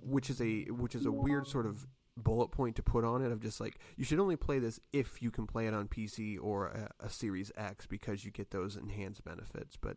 which 0.00 0.30
is 0.30 0.40
a 0.40 0.64
which 0.70 0.94
is 0.94 1.06
a 1.06 1.12
weird 1.12 1.46
sort 1.46 1.66
of 1.66 1.86
bullet 2.16 2.48
point 2.48 2.76
to 2.76 2.82
put 2.82 3.04
on 3.04 3.22
it 3.22 3.32
of 3.32 3.40
just 3.40 3.60
like 3.60 3.78
you 3.96 4.04
should 4.04 4.18
only 4.18 4.36
play 4.36 4.58
this 4.58 4.78
if 4.92 5.22
you 5.22 5.30
can 5.30 5.46
play 5.46 5.66
it 5.66 5.74
on 5.74 5.88
PC 5.88 6.38
or 6.40 6.66
a, 6.66 6.90
a 7.00 7.10
Series 7.10 7.50
X 7.56 7.86
because 7.86 8.24
you 8.24 8.30
get 8.30 8.50
those 8.50 8.76
enhanced 8.76 9.24
benefits. 9.24 9.76
But 9.76 9.96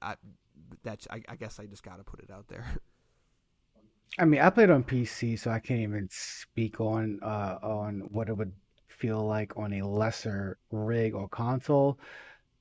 I, 0.00 0.16
that's 0.82 1.06
I, 1.10 1.22
I 1.28 1.36
guess 1.36 1.58
I 1.60 1.66
just 1.66 1.82
got 1.82 1.98
to 1.98 2.04
put 2.04 2.20
it 2.20 2.30
out 2.30 2.48
there. 2.48 2.66
I 4.18 4.24
mean, 4.24 4.40
I 4.40 4.50
played 4.50 4.70
on 4.70 4.82
PC, 4.82 5.38
so 5.38 5.50
I 5.50 5.58
can't 5.58 5.80
even 5.80 6.08
speak 6.10 6.80
on 6.80 7.20
uh 7.22 7.58
on 7.62 8.00
what 8.10 8.28
it 8.28 8.36
would 8.36 8.52
feel 8.88 9.26
like 9.26 9.56
on 9.56 9.74
a 9.74 9.86
lesser 9.86 10.58
rig 10.70 11.14
or 11.14 11.28
console. 11.28 11.98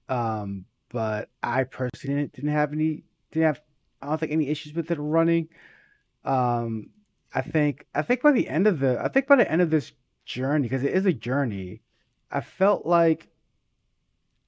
Um, 0.10 0.66
but 0.90 1.30
I 1.42 1.64
personally 1.64 2.16
didn't, 2.16 2.34
didn't 2.34 2.52
have 2.52 2.74
any 2.74 3.04
didn't 3.32 3.48
have 3.48 3.62
I 4.02 4.08
don't 4.08 4.20
think 4.20 4.32
any 4.32 4.50
issues 4.50 4.74
with 4.74 4.92
it 4.92 4.98
running. 5.00 5.48
Um, 6.24 6.90
I 7.34 7.42
think 7.42 7.86
I 7.94 8.02
think 8.02 8.22
by 8.22 8.32
the 8.32 8.48
end 8.48 8.68
of 8.68 8.80
the 8.80 9.00
I 9.02 9.08
think 9.08 9.28
by 9.28 9.36
the 9.36 9.50
end 9.52 9.62
of 9.62 9.70
this 9.70 9.92
journey, 10.26 10.64
because 10.64 10.84
it 10.84 10.94
is 10.94 11.06
a 11.06 11.14
journey, 11.14 11.82
I 12.32 12.42
felt 12.42 12.86
like 12.86 13.30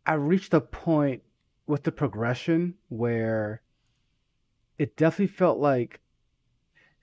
I 0.06 0.14
reached 0.14 0.54
a 0.54 0.62
point 0.62 1.22
with 1.68 1.84
the 1.84 1.92
progression 1.92 2.76
where 2.90 3.62
it 4.78 4.96
definitely 4.96 5.28
felt 5.28 5.60
like 5.60 6.00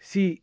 See, 0.07 0.43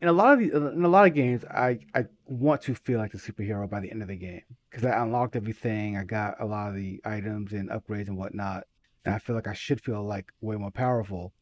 in 0.00 0.06
a 0.06 0.12
lot 0.12 0.34
of 0.34 0.38
the, 0.38 0.68
in 0.68 0.84
a 0.84 0.88
lot 0.88 1.08
of 1.08 1.12
games, 1.12 1.44
I 1.44 1.80
I 1.92 2.04
want 2.24 2.62
to 2.62 2.74
feel 2.76 3.00
like 3.00 3.10
the 3.10 3.18
superhero 3.18 3.68
by 3.68 3.80
the 3.80 3.90
end 3.90 4.00
of 4.00 4.06
the 4.06 4.16
game 4.16 4.42
because 4.70 4.84
I 4.84 5.02
unlocked 5.02 5.34
everything. 5.34 5.96
I 5.96 6.04
got 6.04 6.40
a 6.40 6.46
lot 6.46 6.68
of 6.68 6.76
the 6.76 7.00
items 7.04 7.52
and 7.52 7.68
upgrades 7.68 8.06
and 8.06 8.16
whatnot, 8.16 8.62
and 9.04 9.12
I 9.12 9.18
feel 9.18 9.34
like 9.34 9.48
I 9.48 9.54
should 9.54 9.80
feel 9.80 10.04
like 10.04 10.30
way 10.40 10.54
more 10.54 10.70
powerful. 10.70 11.32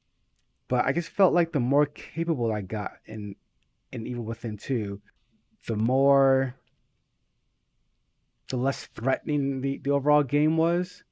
But 0.69 0.87
I 0.87 0.93
just 0.93 1.11
felt 1.11 1.35
like 1.35 1.53
the 1.53 1.61
more 1.61 1.85
capable 1.85 2.51
I 2.51 2.63
got 2.63 2.93
in 3.05 3.37
in 3.93 4.07
Evil 4.07 4.25
Within 4.25 4.57
two, 4.57 5.03
the 5.67 5.77
more 5.77 6.55
the 8.49 8.57
less 8.57 8.87
threatening 8.87 9.61
the, 9.61 9.81
the 9.85 9.91
overall 9.91 10.23
game 10.23 10.57
was. 10.57 11.05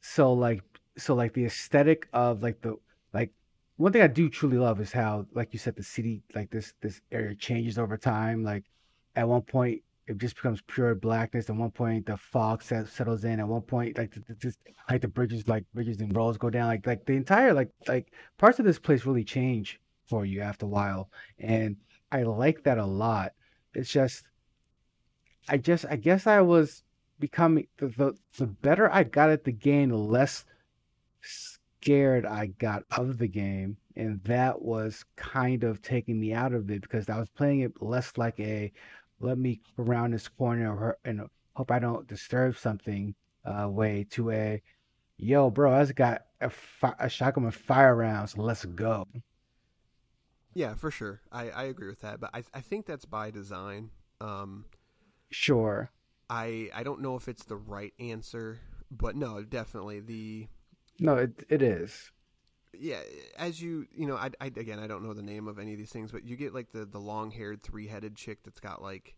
So 0.00 0.32
like 0.32 0.62
so 0.96 1.14
like 1.14 1.34
the 1.34 1.44
aesthetic 1.44 2.08
of 2.14 2.42
like 2.42 2.62
the 2.62 2.78
one 3.80 3.92
thing 3.92 4.02
I 4.02 4.08
do 4.08 4.28
truly 4.28 4.58
love 4.58 4.78
is 4.78 4.92
how, 4.92 5.24
like 5.32 5.54
you 5.54 5.58
said, 5.58 5.74
the 5.74 5.82
city, 5.82 6.22
like 6.34 6.50
this 6.50 6.74
this 6.82 7.00
area 7.10 7.34
changes 7.34 7.78
over 7.78 7.96
time. 7.96 8.44
Like 8.44 8.64
at 9.16 9.26
one 9.26 9.40
point, 9.40 9.80
it 10.06 10.18
just 10.18 10.36
becomes 10.36 10.60
pure 10.66 10.94
blackness. 10.94 11.48
At 11.48 11.56
one 11.56 11.70
point, 11.70 12.04
the 12.04 12.18
fog 12.18 12.62
set, 12.62 12.88
settles 12.88 13.24
in. 13.24 13.40
At 13.40 13.48
one 13.48 13.62
point, 13.62 13.96
like 13.96 14.12
the, 14.12 14.34
just 14.34 14.58
like 14.90 15.00
the 15.00 15.08
bridges, 15.08 15.48
like 15.48 15.64
bridges 15.72 15.98
and 16.02 16.14
roads 16.14 16.36
go 16.36 16.50
down. 16.50 16.68
Like 16.68 16.86
like 16.86 17.06
the 17.06 17.14
entire 17.14 17.54
like 17.54 17.70
like 17.88 18.12
parts 18.36 18.58
of 18.58 18.66
this 18.66 18.78
place 18.78 19.06
really 19.06 19.24
change 19.24 19.80
for 20.06 20.26
you 20.26 20.42
after 20.42 20.66
a 20.66 20.68
while, 20.68 21.08
and 21.38 21.76
I 22.12 22.24
like 22.24 22.64
that 22.64 22.76
a 22.76 22.84
lot. 22.84 23.32
It's 23.72 23.90
just, 23.90 24.24
I 25.48 25.56
just 25.56 25.86
I 25.88 25.96
guess 25.96 26.26
I 26.26 26.42
was 26.42 26.82
becoming 27.18 27.66
the 27.78 27.88
the, 27.88 28.12
the 28.36 28.46
better 28.46 28.92
I 28.92 29.04
got 29.04 29.30
at 29.30 29.44
the 29.44 29.52
game, 29.52 29.88
the 29.88 29.96
less 29.96 30.44
scared 31.82 32.26
I 32.26 32.46
got 32.46 32.84
of 32.92 33.18
the 33.18 33.28
game, 33.28 33.76
and 33.96 34.22
that 34.24 34.62
was 34.62 35.04
kind 35.16 35.64
of 35.64 35.82
taking 35.82 36.20
me 36.20 36.32
out 36.32 36.52
of 36.54 36.70
it 36.70 36.82
because 36.82 37.08
I 37.08 37.18
was 37.18 37.28
playing 37.30 37.60
it 37.60 37.80
less 37.82 38.16
like 38.18 38.38
a 38.40 38.72
let 39.20 39.38
me 39.38 39.60
around 39.78 40.12
this 40.12 40.28
corner 40.28 40.96
and 41.04 41.22
hope 41.54 41.70
I 41.70 41.78
don't 41.78 42.06
disturb 42.06 42.56
something 42.56 43.14
uh, 43.44 43.68
way 43.68 44.06
to 44.10 44.30
a 44.32 44.62
yo, 45.18 45.50
bro, 45.50 45.74
I 45.74 45.82
just 45.82 45.96
got 45.96 46.22
a, 46.40 46.50
fi- 46.50 46.94
a 47.00 47.08
shotgun 47.08 47.44
with 47.46 47.54
fire 47.56 47.96
rounds. 47.96 48.36
Let's 48.38 48.64
go. 48.64 49.06
Yeah, 50.54 50.74
for 50.74 50.90
sure. 50.90 51.20
I, 51.30 51.50
I 51.50 51.62
agree 51.64 51.88
with 51.88 52.00
that, 52.00 52.20
but 52.20 52.30
I 52.34 52.42
I 52.52 52.60
think 52.60 52.86
that's 52.86 53.04
by 53.04 53.30
design. 53.30 53.90
Um, 54.20 54.64
Sure. 55.30 55.90
I 56.28 56.70
I 56.74 56.82
don't 56.82 57.00
know 57.00 57.16
if 57.16 57.28
it's 57.28 57.44
the 57.44 57.56
right 57.56 57.92
answer, 57.98 58.60
but 58.90 59.16
no, 59.16 59.42
definitely 59.42 60.00
the 60.00 60.48
No, 61.00 61.16
it 61.16 61.44
it 61.48 61.62
is. 61.62 62.12
yeah. 62.78 63.00
As 63.36 63.60
you 63.60 63.86
you 63.92 64.06
know, 64.06 64.16
I, 64.16 64.30
I 64.40 64.46
again 64.46 64.78
I 64.78 64.86
don't 64.86 65.02
know 65.02 65.14
the 65.14 65.22
name 65.22 65.48
of 65.48 65.58
any 65.58 65.72
of 65.72 65.78
these 65.78 65.90
things, 65.90 66.12
but 66.12 66.24
you 66.24 66.36
get 66.36 66.54
like 66.54 66.72
the 66.72 66.84
the 66.86 66.98
long 67.00 67.30
haired 67.30 67.62
three 67.62 67.88
headed 67.88 68.16
chick 68.16 68.38
that's 68.44 68.60
got 68.60 68.82
like 68.82 69.16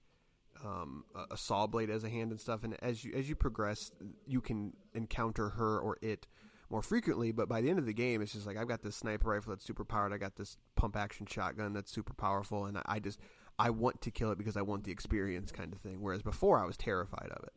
um, 0.65 1.05
a 1.31 1.37
saw 1.37 1.67
blade 1.67 1.91
as 1.91 2.05
a 2.05 2.09
hand 2.11 2.31
and 2.31 2.41
stuff. 2.41 2.65
And 2.65 2.77
as 2.83 3.05
you 3.05 3.13
as 3.15 3.29
you 3.29 3.37
progress, 3.37 3.91
you 4.27 4.41
can 4.41 4.73
encounter 4.95 5.51
her 5.51 5.79
or 5.79 5.99
it 6.03 6.27
more 6.71 6.83
frequently. 6.83 7.33
But 7.33 7.49
by 7.49 7.61
the 7.61 7.71
end 7.71 7.79
of 7.79 7.87
the 7.87 7.95
game, 7.95 8.23
it's 8.23 8.33
just 8.33 8.47
like 8.47 8.57
I've 8.57 8.69
got 8.69 8.83
this 8.83 8.97
sniper 8.97 9.31
rifle 9.31 9.53
that's 9.53 9.67
super 9.67 9.85
powered. 9.85 10.13
I 10.13 10.19
got 10.19 10.37
this 10.37 10.57
pump 10.77 10.97
action 10.97 11.27
shotgun 11.27 11.73
that's 11.75 11.93
super 11.93 12.15
powerful, 12.15 12.67
and 12.67 12.79
I 12.87 13.01
just 13.01 13.19
I 13.59 13.71
want 13.71 14.01
to 14.03 14.11
kill 14.11 14.31
it 14.33 14.39
because 14.39 14.57
I 14.57 14.63
want 14.63 14.85
the 14.85 14.93
experience, 14.93 15.53
kind 15.53 15.73
of 15.73 15.81
thing. 15.81 16.01
Whereas 16.01 16.23
before, 16.23 16.59
I 16.59 16.65
was 16.67 16.77
terrified 16.77 17.31
of 17.31 17.45
it. 17.45 17.53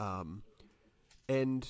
Um, 0.00 0.42
and 1.28 1.68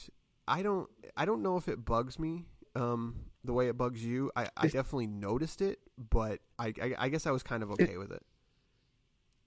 I 0.49 0.63
don't 0.63 0.89
I 1.17 1.25
don't 1.25 1.43
know 1.43 1.57
if 1.57 1.69
it 1.69 1.85
bugs 1.85 2.19
me 2.19 2.47
um, 2.75 3.17
the 3.45 3.53
way 3.53 3.69
it 3.69 3.77
bugs 3.77 4.05
you. 4.05 4.31
I, 4.37 4.49
I 4.57 4.69
definitely 4.69 5.07
noticed 5.07 5.61
it, 5.63 5.79
but 6.11 6.41
I, 6.59 6.73
I, 6.83 6.95
I 6.99 7.09
guess 7.09 7.27
I 7.27 7.31
was 7.31 7.43
kind 7.43 7.63
of 7.63 7.71
okay 7.73 7.95
it, 7.95 7.99
with 7.99 8.13
it. 8.13 8.23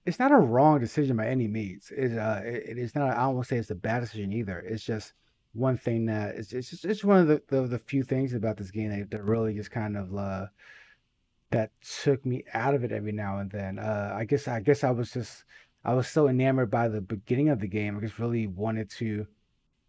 It's 0.04 0.18
not 0.18 0.32
a 0.32 0.36
wrong 0.36 0.80
decision 0.80 1.16
by 1.16 1.28
any 1.28 1.46
means. 1.46 1.92
It, 1.96 2.18
uh, 2.18 2.40
it, 2.44 2.70
it 2.70 2.78
is 2.78 2.94
not. 2.94 3.10
I 3.16 3.22
don't 3.22 3.36
want 3.36 3.46
to 3.46 3.54
say 3.54 3.58
it's 3.58 3.70
a 3.70 3.74
bad 3.74 4.00
decision 4.00 4.32
either. 4.32 4.58
It's 4.60 4.84
just 4.84 5.12
one 5.54 5.76
thing 5.76 6.06
that 6.06 6.34
it's, 6.36 6.52
it's 6.52 6.70
just 6.70 6.84
it's 6.84 7.04
one 7.04 7.18
of 7.18 7.28
the, 7.28 7.42
the, 7.48 7.62
the 7.62 7.78
few 7.78 8.02
things 8.02 8.34
about 8.34 8.56
this 8.56 8.70
game 8.70 8.90
that, 8.90 9.10
that 9.10 9.22
really 9.22 9.54
just 9.54 9.70
kind 9.70 9.96
of 9.96 10.16
uh, 10.16 10.46
that 11.50 11.70
took 12.02 12.24
me 12.26 12.44
out 12.54 12.74
of 12.74 12.84
it 12.84 12.92
every 12.92 13.12
now 13.12 13.38
and 13.38 13.50
then. 13.50 13.78
Uh, 13.78 14.14
I 14.16 14.24
guess 14.24 14.48
I 14.48 14.60
guess 14.60 14.82
I 14.82 14.90
was 14.90 15.12
just 15.12 15.44
I 15.84 15.94
was 15.94 16.08
so 16.08 16.28
enamored 16.28 16.70
by 16.70 16.88
the 16.88 17.00
beginning 17.00 17.50
of 17.50 17.60
the 17.60 17.68
game. 17.68 17.96
I 17.96 18.00
just 18.00 18.18
really 18.18 18.46
wanted 18.46 18.90
to. 18.90 19.26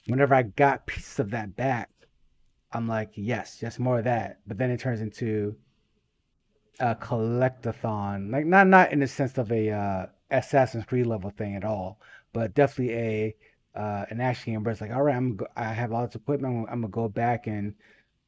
Whenever 0.08 0.36
I 0.36 0.44
got 0.44 0.86
pieces 0.88 1.20
of 1.20 1.32
that 1.32 1.56
back, 1.56 1.90
I'm 2.72 2.88
like, 2.88 3.12
yes, 3.16 3.60
just 3.60 3.80
more 3.80 4.00
of 4.00 4.06
that. 4.06 4.40
But 4.48 4.58
then 4.58 4.72
it 4.72 4.80
turns 4.80 5.02
into 5.02 5.56
a 6.80 6.96
collectathon, 6.96 8.32
like 8.32 8.46
not 8.46 8.68
not 8.68 8.92
in 8.92 9.00
the 9.00 9.08
sense 9.08 9.38
of 9.38 9.52
a 9.52 9.70
uh, 9.70 10.06
Assassin's 10.32 10.86
Creed 10.86 11.06
level 11.06 11.30
thing 11.30 11.56
at 11.56 11.64
all, 11.64 12.00
but 12.34 12.56
definitely 12.56 12.96
a 12.96 13.36
uh, 13.76 14.06
an 14.10 14.22
action 14.22 14.54
game 14.54 14.64
where 14.64 14.72
it's 14.72 14.82
like, 14.82 14.92
all 14.92 15.04
right, 15.04 15.16
I'm 15.16 15.36
go- 15.36 15.48
I 15.56 15.66
have 15.66 15.92
all 15.94 16.06
this 16.06 16.16
equipment. 16.16 16.54
I'm, 16.54 16.74
I'm 16.74 16.82
gonna 16.82 16.92
go 16.92 17.08
back 17.08 17.48
and 17.48 17.76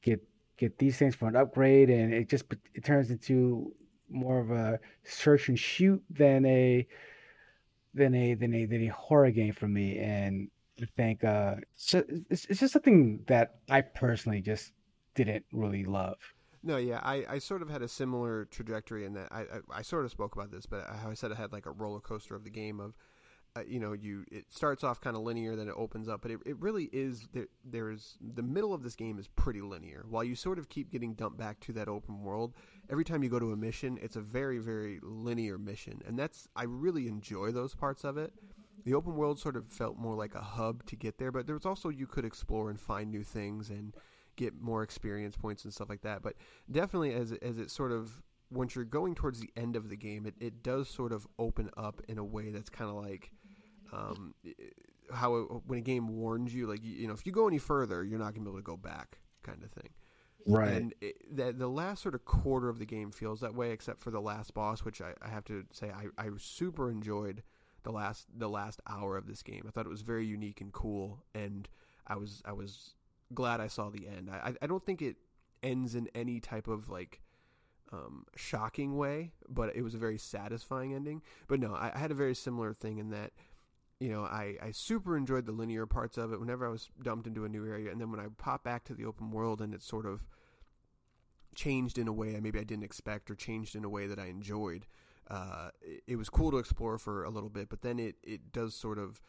get 0.01 0.21
get 0.57 0.77
these 0.77 0.97
things 0.97 1.15
for 1.15 1.27
an 1.27 1.35
upgrade, 1.35 1.89
and 1.89 2.13
it 2.13 2.29
just 2.29 2.45
it 2.73 2.83
turns 2.83 3.09
into 3.11 3.73
more 4.09 4.39
of 4.39 4.51
a 4.51 4.79
search 5.03 5.49
and 5.49 5.57
shoot 5.59 6.03
than 6.09 6.45
a 6.45 6.87
than 7.93 8.13
a 8.13 8.33
than 8.35 8.53
a 8.53 8.65
than 8.65 8.83
a 8.83 8.87
horror 8.87 9.31
game 9.31 9.53
for 9.53 9.67
me. 9.67 9.97
And 9.97 10.49
I 10.81 10.85
think 10.97 11.23
uh, 11.23 11.55
it's, 12.29 12.45
it's 12.45 12.59
just 12.59 12.73
something 12.73 13.23
that 13.27 13.55
I 13.69 13.81
personally 13.81 14.41
just 14.41 14.71
didn't 15.13 15.45
really 15.51 15.85
love. 15.85 16.17
No, 16.63 16.77
yeah, 16.77 16.99
I, 17.03 17.23
I 17.29 17.39
sort 17.39 17.61
of 17.61 17.69
had 17.69 17.81
a 17.81 17.87
similar 17.87 18.45
trajectory 18.45 19.05
in 19.05 19.13
that 19.13 19.27
I, 19.31 19.41
I, 19.41 19.77
I 19.77 19.81
sort 19.83 20.03
of 20.03 20.11
spoke 20.11 20.35
about 20.35 20.51
this, 20.51 20.65
but 20.65 20.85
how 21.01 21.11
I 21.11 21.13
said 21.13 21.31
I 21.31 21.35
had 21.35 21.53
like 21.53 21.65
a 21.65 21.71
roller 21.71 21.99
coaster 21.99 22.35
of 22.35 22.43
the 22.43 22.49
game 22.49 22.79
of, 22.79 22.95
uh, 23.55 23.61
you 23.67 23.79
know, 23.79 23.93
you 23.93 24.25
it 24.31 24.45
starts 24.49 24.83
off 24.83 24.99
kind 24.99 25.15
of 25.15 25.21
linear, 25.21 25.55
then 25.55 25.69
it 25.69 25.75
opens 25.77 26.09
up, 26.09 26.21
but 26.21 26.31
it, 26.31 26.39
it 26.45 26.59
really 26.59 26.89
is 26.91 27.27
there. 27.31 27.45
There's 27.63 28.17
the 28.19 28.43
middle 28.43 28.73
of 28.73 28.83
this 28.83 28.95
game 28.95 29.17
is 29.19 29.27
pretty 29.27 29.61
linear. 29.61 30.05
While 30.09 30.23
you 30.23 30.35
sort 30.35 30.59
of 30.59 30.67
keep 30.67 30.91
getting 30.91 31.13
dumped 31.13 31.37
back 31.37 31.59
to 31.61 31.73
that 31.73 31.87
open 31.87 32.21
world, 32.21 32.53
every 32.89 33.05
time 33.05 33.23
you 33.23 33.29
go 33.29 33.39
to 33.39 33.51
a 33.53 33.55
mission, 33.55 33.97
it's 34.01 34.15
a 34.15 34.21
very 34.21 34.57
very 34.57 34.99
linear 35.01 35.57
mission, 35.57 36.01
and 36.05 36.19
that's 36.19 36.49
I 36.55 36.63
really 36.63 37.07
enjoy 37.07 37.51
those 37.51 37.75
parts 37.75 38.03
of 38.03 38.17
it 38.17 38.33
the 38.83 38.93
open 38.93 39.15
world 39.15 39.39
sort 39.39 39.55
of 39.55 39.67
felt 39.67 39.97
more 39.97 40.15
like 40.15 40.35
a 40.35 40.41
hub 40.41 40.85
to 40.87 40.95
get 40.95 41.17
there, 41.17 41.31
but 41.31 41.47
there 41.47 41.55
was 41.55 41.65
also 41.65 41.89
you 41.89 42.07
could 42.07 42.25
explore 42.25 42.69
and 42.69 42.79
find 42.79 43.11
new 43.11 43.23
things 43.23 43.69
and 43.69 43.95
get 44.35 44.59
more 44.59 44.83
experience 44.83 45.37
points 45.37 45.63
and 45.63 45.73
stuff 45.73 45.89
like 45.89 46.01
that. 46.01 46.21
But 46.21 46.35
definitely, 46.69 47.13
as 47.13 47.31
as 47.31 47.57
it 47.57 47.71
sort 47.71 47.91
of 47.91 48.21
once 48.51 48.75
you're 48.75 48.85
going 48.85 49.15
towards 49.15 49.39
the 49.39 49.49
end 49.55 49.75
of 49.75 49.89
the 49.89 49.95
game, 49.95 50.25
it, 50.25 50.35
it 50.39 50.63
does 50.63 50.87
sort 50.87 51.11
of 51.11 51.27
open 51.39 51.69
up 51.77 52.01
in 52.07 52.17
a 52.17 52.23
way 52.23 52.51
that's 52.51 52.69
kind 52.69 52.89
of 52.89 52.97
like 52.97 53.31
um, 53.91 54.33
how 55.13 55.35
it, 55.35 55.43
when 55.65 55.79
a 55.79 55.81
game 55.81 56.07
warns 56.07 56.53
you, 56.53 56.67
like 56.67 56.83
you 56.83 57.07
know, 57.07 57.13
if 57.13 57.25
you 57.25 57.31
go 57.31 57.47
any 57.47 57.57
further, 57.57 58.03
you're 58.03 58.19
not 58.19 58.33
gonna 58.33 58.45
be 58.45 58.49
able 58.49 58.59
to 58.59 58.63
go 58.63 58.77
back, 58.77 59.19
kind 59.43 59.63
of 59.63 59.71
thing. 59.71 59.89
Right. 60.47 60.69
And 60.69 60.93
it, 61.01 61.15
the, 61.35 61.53
the 61.53 61.67
last 61.67 62.03
sort 62.03 62.13
of 62.13 62.23
quarter 62.25 62.69
of 62.69 62.77
the 62.77 62.85
game 62.85 63.11
feels 63.11 63.39
that 63.41 63.55
way, 63.55 63.71
except 63.71 63.99
for 63.99 64.11
the 64.11 64.21
last 64.21 64.53
boss, 64.53 64.85
which 64.85 65.01
I, 65.01 65.13
I 65.21 65.29
have 65.29 65.43
to 65.45 65.65
say 65.71 65.89
I, 65.89 66.05
I 66.23 66.29
super 66.37 66.91
enjoyed 66.91 67.41
the 67.85 67.91
last 67.91 68.27
the 68.37 68.49
last 68.49 68.81
hour 68.87 69.15
of 69.15 69.27
this 69.27 69.41
game. 69.41 69.63
I 69.65 69.71
thought 69.71 69.85
it 69.85 69.89
was 69.89 70.01
very 70.01 70.25
unique 70.25 70.59
and 70.59 70.73
cool, 70.73 71.23
and 71.33 71.69
I 72.05 72.17
was 72.17 72.41
I 72.43 72.51
was 72.51 72.95
glad 73.33 73.61
I 73.61 73.67
saw 73.67 73.89
the 73.89 74.07
end. 74.07 74.29
I 74.29 74.53
I 74.61 74.67
don't 74.67 74.85
think 74.85 75.01
it 75.01 75.15
ends 75.63 75.95
in 75.95 76.09
any 76.13 76.41
type 76.41 76.67
of 76.67 76.89
like 76.89 77.21
um, 77.93 78.25
shocking 78.35 78.97
way, 78.97 79.31
but 79.47 79.73
it 79.75 79.83
was 79.83 79.95
a 79.95 79.99
very 79.99 80.17
satisfying 80.17 80.93
ending. 80.93 81.21
But 81.47 81.61
no, 81.61 81.73
I, 81.73 81.91
I 81.95 81.99
had 81.99 82.11
a 82.11 82.15
very 82.15 82.35
similar 82.35 82.73
thing 82.73 82.97
in 82.97 83.11
that 83.11 83.31
you 83.99 84.09
know, 84.09 84.23
I, 84.23 84.57
I 84.61 84.71
super 84.71 85.15
enjoyed 85.15 85.45
the 85.45 85.53
linear 85.53 85.85
parts 85.85 86.17
of 86.17 86.33
it 86.33 86.39
whenever 86.39 86.67
I 86.67 86.69
was 86.69 86.89
dumped 87.01 87.27
into 87.27 87.45
a 87.45 87.49
new 87.49 87.65
area. 87.65 87.91
And 87.91 88.01
then 88.01 88.11
when 88.11 88.19
I 88.19 88.25
pop 88.37 88.63
back 88.63 88.83
to 88.85 88.93
the 88.93 89.05
open 89.05 89.31
world 89.31 89.61
and 89.61 89.73
it 89.73 89.81
sort 89.81 90.05
of 90.05 90.25
changed 91.55 91.97
in 91.97 92.09
a 92.09 92.13
way 92.13 92.35
I 92.35 92.41
maybe 92.41 92.59
I 92.59 92.65
didn't 92.65 92.83
expect 92.83 93.31
or 93.31 93.35
changed 93.35 93.75
in 93.75 93.85
a 93.85 93.89
way 93.89 94.07
that 94.07 94.19
I 94.19 94.25
enjoyed, 94.25 94.85
uh, 95.29 95.69
it, 95.81 96.03
it, 96.07 96.15
was 96.17 96.29
cool 96.29 96.51
to 96.51 96.57
explore 96.57 96.97
for 96.97 97.23
a 97.23 97.29
little 97.29 97.49
bit, 97.49 97.69
but 97.69 97.81
then 97.81 97.99
it, 97.99 98.15
it 98.23 98.51
does 98.51 98.75
sort 98.75 98.99
of 98.99 99.21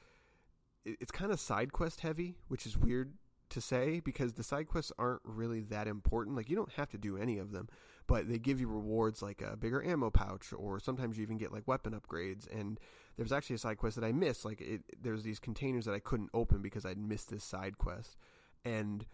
it, 0.84 0.96
it's 1.00 1.10
kind 1.10 1.32
of 1.32 1.40
side 1.40 1.72
quest 1.72 2.00
heavy, 2.00 2.36
which 2.48 2.66
is 2.66 2.76
weird 2.76 3.14
to 3.48 3.60
say 3.60 4.00
because 4.00 4.34
the 4.34 4.42
side 4.42 4.68
quests 4.68 4.92
aren't 4.98 5.22
really 5.24 5.60
that 5.60 5.86
important. 5.86 6.36
Like 6.36 6.50
you 6.50 6.56
don't 6.56 6.72
have 6.72 6.90
to 6.90 6.98
do 6.98 7.16
any 7.16 7.38
of 7.38 7.52
them, 7.52 7.68
but 8.06 8.28
they 8.28 8.38
give 8.38 8.60
you 8.60 8.68
rewards 8.68 9.22
like 9.22 9.40
a 9.42 9.56
bigger 9.56 9.82
ammo 9.84 10.10
pouch, 10.10 10.52
or 10.56 10.78
sometimes 10.80 11.16
you 11.16 11.22
even 11.22 11.38
get 11.38 11.52
like 11.52 11.66
weapon 11.66 11.98
upgrades. 11.98 12.46
And 12.52 12.78
there's 13.16 13.32
actually 13.32 13.56
a 13.56 13.60
side 13.60 13.78
quest 13.78 13.96
that 13.96 14.04
I 14.04 14.12
missed. 14.12 14.44
Like 14.44 14.60
it, 14.60 14.82
there's 15.00 15.22
these 15.22 15.38
containers 15.38 15.86
that 15.86 15.94
I 15.94 16.00
couldn't 16.00 16.30
open 16.34 16.60
because 16.60 16.84
I'd 16.84 16.98
missed 16.98 17.30
this 17.30 17.44
side 17.44 17.78
quest, 17.78 18.16
and 18.64 19.06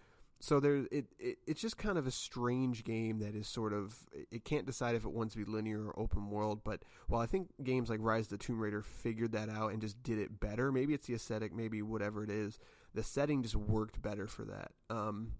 so 0.42 0.58
there 0.58 0.86
it, 0.90 1.06
it, 1.20 1.38
it's 1.46 1.60
just 1.60 1.78
kind 1.78 1.96
of 1.96 2.06
a 2.06 2.10
strange 2.10 2.82
game 2.82 3.20
that 3.20 3.36
is 3.36 3.46
sort 3.46 3.72
of 3.72 3.94
it 4.30 4.44
can't 4.44 4.66
decide 4.66 4.96
if 4.96 5.04
it 5.04 5.12
wants 5.12 5.34
to 5.34 5.44
be 5.44 5.50
linear 5.50 5.86
or 5.86 5.98
open 5.98 6.28
world 6.30 6.62
but 6.64 6.82
while 7.06 7.20
i 7.20 7.26
think 7.26 7.48
games 7.62 7.88
like 7.88 8.00
rise 8.02 8.24
of 8.24 8.30
the 8.30 8.38
tomb 8.38 8.58
raider 8.58 8.82
figured 8.82 9.30
that 9.30 9.48
out 9.48 9.72
and 9.72 9.80
just 9.80 10.02
did 10.02 10.18
it 10.18 10.40
better 10.40 10.72
maybe 10.72 10.92
it's 10.94 11.06
the 11.06 11.14
aesthetic 11.14 11.54
maybe 11.54 11.80
whatever 11.80 12.24
it 12.24 12.30
is 12.30 12.58
the 12.92 13.02
setting 13.02 13.42
just 13.42 13.56
worked 13.56 14.02
better 14.02 14.26
for 14.26 14.44
that. 14.44 14.72
Um, 14.90 15.32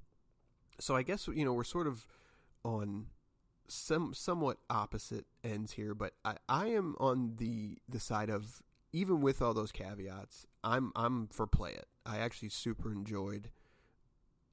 so 0.80 0.96
i 0.96 1.02
guess 1.02 1.28
you 1.28 1.44
know 1.44 1.52
we're 1.52 1.64
sort 1.64 1.86
of 1.86 2.06
on 2.64 3.06
some 3.68 4.14
somewhat 4.14 4.58
opposite 4.70 5.26
ends 5.44 5.72
here 5.72 5.94
but 5.94 6.14
i, 6.24 6.36
I 6.48 6.68
am 6.68 6.94
on 6.98 7.34
the 7.36 7.78
the 7.88 8.00
side 8.00 8.30
of 8.30 8.62
even 8.92 9.20
with 9.20 9.42
all 9.42 9.52
those 9.52 9.72
caveats 9.72 10.46
i'm 10.62 10.92
i'm 10.94 11.26
for 11.28 11.46
play 11.46 11.72
it. 11.72 11.86
I 12.04 12.18
actually 12.18 12.48
super 12.48 12.90
enjoyed 12.90 13.50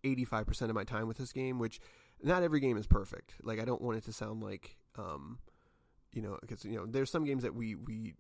85% 0.04 0.64
of 0.64 0.76
my 0.76 0.84
time 0.84 1.08
with 1.08 1.18
this 1.18 1.32
game, 1.32 1.60
which 1.60 1.80
not 2.22 2.44
every 2.44 2.60
game 2.60 2.78
is 2.78 2.88
perfect. 2.88 3.36
Like 3.44 3.60
I 3.60 3.66
don't 3.66 3.82
want 3.82 3.98
it 3.98 4.06
to 4.06 4.14
sound 4.14 4.44
like 4.44 4.78
um 4.98 5.40
you 6.14 6.22
know, 6.22 6.38
because 6.42 6.66
you 6.66 6.76
know, 6.76 6.86
there's 6.86 7.12
some 7.12 7.24
games 7.24 7.44
that 7.44 7.54
we 7.54 7.76
we 7.76 8.16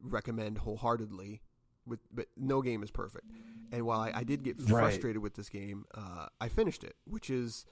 recommend 0.00 0.58
wholeheartedly 0.58 1.42
with 1.86 2.00
but 2.12 2.26
no 2.36 2.62
game 2.62 2.82
is 2.82 2.90
perfect. 2.90 3.26
And 3.72 3.84
while 3.86 4.00
I, 4.00 4.12
I 4.16 4.24
did 4.24 4.42
get 4.42 4.60
frustrated 4.60 5.16
right. 5.16 5.22
with 5.22 5.34
this 5.34 5.48
game, 5.48 5.86
uh, 5.94 6.26
I 6.40 6.48
finished 6.48 6.84
it, 6.84 6.94
which 7.04 7.30
is 7.30 7.66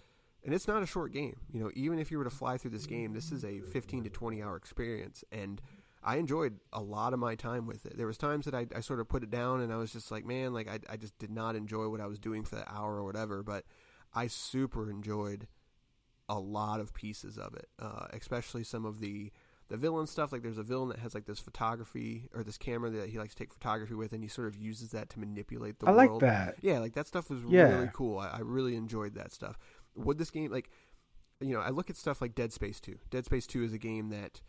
and 0.45 0.55
it's 0.55 0.67
not 0.67 0.83
a 0.83 0.87
short 0.87 1.13
game. 1.13 1.37
You 1.53 1.61
know, 1.61 1.71
even 1.75 1.99
if 1.99 2.11
you 2.11 2.19
were 2.19 2.25
to 2.25 2.31
fly 2.31 2.57
through 2.57 2.71
this 2.71 2.87
game, 2.87 3.13
this 3.13 3.31
is 3.31 3.45
a 3.45 3.61
15 3.61 4.05
to 4.05 4.11
20 4.11 4.43
hour 4.43 4.57
experience 4.57 5.23
and 5.31 5.61
I 6.03 6.17
enjoyed 6.17 6.59
a 6.73 6.81
lot 6.81 7.13
of 7.13 7.19
my 7.19 7.35
time 7.35 7.67
with 7.67 7.85
it. 7.85 7.97
There 7.97 8.07
was 8.07 8.17
times 8.17 8.47
that 8.47 8.55
I, 8.55 8.67
I 8.75 8.81
sort 8.81 9.01
of 9.01 9.09
put 9.09 9.23
it 9.23 9.31
down 9.31 9.61
and 9.61 9.73
I 9.73 9.77
was 9.77 9.93
just 9.93 10.11
like, 10.11 10.25
man, 10.25 10.55
like 10.55 10.69
I, 10.69 10.79
I 10.89 10.97
just 10.97 11.19
did 11.19 11.31
not 11.31 11.57
enjoy 11.57 11.89
what 11.89 12.01
I 12.01 12.07
was 12.07 12.19
doing 12.19 12.45
for 12.45 12.57
that 12.57 12.71
hour 12.71 12.97
or 12.97 13.05
whatever. 13.05 13.43
But 13.43 13.65
I 14.15 14.27
super 14.27 14.91
enjoyed 14.91 15.47
a 16.29 16.39
lot 16.39 16.81
of 16.81 16.95
pieces 16.95 17.37
of 17.37 17.55
it, 17.55 17.69
uh, 17.79 18.07
especially 18.13 18.65
some 18.65 18.85
of 18.85 19.01
the 19.01 19.31
the 19.69 19.77
villain 19.77 20.07
stuff. 20.07 20.33
Like 20.33 20.43
there's 20.43 20.59
a 20.59 20.63
villain 20.63 20.89
that 20.89 20.99
has 21.01 21.15
like 21.15 21.27
this 21.27 21.39
photography 21.41 22.29
or 22.35 22.43
this 22.43 22.57
camera 22.57 22.91
that 22.91 23.11
he 23.11 23.19
likes 23.19 23.35
to 23.35 23.39
take 23.39 23.53
photography 23.53 23.95
with, 23.95 24.13
and 24.13 24.23
he 24.23 24.29
sort 24.29 24.49
of 24.49 24.57
uses 24.57 24.91
that 24.93 25.11
to 25.11 25.21
manipulate 25.21 25.81
the 25.81 25.87
I 25.87 25.93
world. 25.93 26.23
like 26.23 26.31
that. 26.31 26.57
Yeah, 26.63 26.79
like 26.79 26.95
that 26.95 27.07
stuff 27.07 27.31
was 27.31 27.41
yeah. 27.49 27.63
really 27.65 27.91
cool. 27.93 28.19
I, 28.19 28.29
I 28.29 28.39
really 28.41 28.75
enjoyed 28.75 29.15
that 29.17 29.33
stuff. 29.33 29.59
Would 29.97 30.19
this 30.19 30.31
game 30.31 30.51
like? 30.51 30.71
You 31.43 31.55
know, 31.55 31.61
I 31.61 31.71
look 31.71 31.89
at 31.89 31.97
stuff 31.97 32.21
like 32.21 32.35
Dead 32.35 32.53
Space 32.53 32.81
2. 32.81 32.99
Dead 33.09 33.25
Space 33.25 33.47
2 33.47 33.65
is 33.65 33.73
a 33.73 33.79
game 33.79 34.11
that 34.11 34.43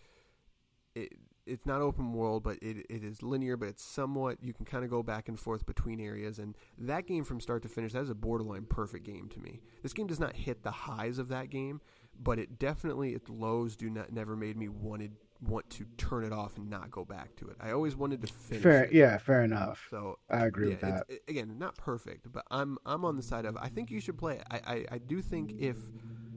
it, 0.93 1.13
it's 1.45 1.65
not 1.65 1.81
open 1.81 2.13
world, 2.13 2.43
but 2.43 2.57
it, 2.61 2.85
it 2.89 3.03
is 3.03 3.23
linear, 3.23 3.57
but 3.57 3.69
it's 3.69 3.83
somewhat 3.83 4.37
you 4.41 4.53
can 4.53 4.65
kind 4.65 4.83
of 4.83 4.89
go 4.89 5.03
back 5.03 5.27
and 5.27 5.39
forth 5.39 5.65
between 5.65 5.99
areas. 5.99 6.39
And 6.39 6.55
that 6.77 7.07
game 7.07 7.23
from 7.23 7.39
start 7.39 7.63
to 7.63 7.69
finish, 7.69 7.93
that 7.93 8.03
is 8.03 8.09
a 8.09 8.15
borderline 8.15 8.65
perfect 8.65 9.05
game 9.05 9.29
to 9.29 9.39
me. 9.39 9.61
This 9.83 9.93
game 9.93 10.07
does 10.07 10.19
not 10.19 10.35
hit 10.35 10.63
the 10.63 10.71
highs 10.71 11.17
of 11.17 11.29
that 11.29 11.49
game, 11.49 11.81
but 12.19 12.39
it 12.39 12.59
definitely 12.59 13.13
its 13.13 13.29
lows 13.29 13.75
do 13.75 13.89
not 13.89 14.11
never 14.11 14.35
made 14.35 14.57
me 14.57 14.67
wanted 14.67 15.11
want 15.41 15.67
to 15.71 15.85
turn 15.97 16.23
it 16.23 16.31
off 16.31 16.57
and 16.57 16.69
not 16.69 16.91
go 16.91 17.03
back 17.03 17.35
to 17.35 17.47
it. 17.47 17.55
I 17.59 17.71
always 17.71 17.95
wanted 17.95 18.21
to 18.21 18.27
finish. 18.27 18.63
Fair, 18.63 18.83
it. 18.83 18.93
yeah, 18.93 19.17
fair 19.17 19.43
enough. 19.43 19.87
So 19.89 20.19
I 20.29 20.45
agree 20.45 20.67
yeah, 20.67 20.73
with 20.73 20.81
that. 20.81 21.05
It, 21.09 21.23
again, 21.27 21.55
not 21.57 21.75
perfect, 21.77 22.31
but 22.31 22.45
I'm 22.51 22.77
I'm 22.85 23.03
on 23.05 23.17
the 23.17 23.23
side 23.23 23.45
of 23.45 23.57
I 23.57 23.69
think 23.69 23.89
you 23.89 23.99
should 23.99 24.17
play 24.17 24.35
it. 24.35 24.43
I, 24.51 24.57
I, 24.57 24.85
I 24.93 24.97
do 24.99 25.21
think 25.21 25.53
if 25.59 25.77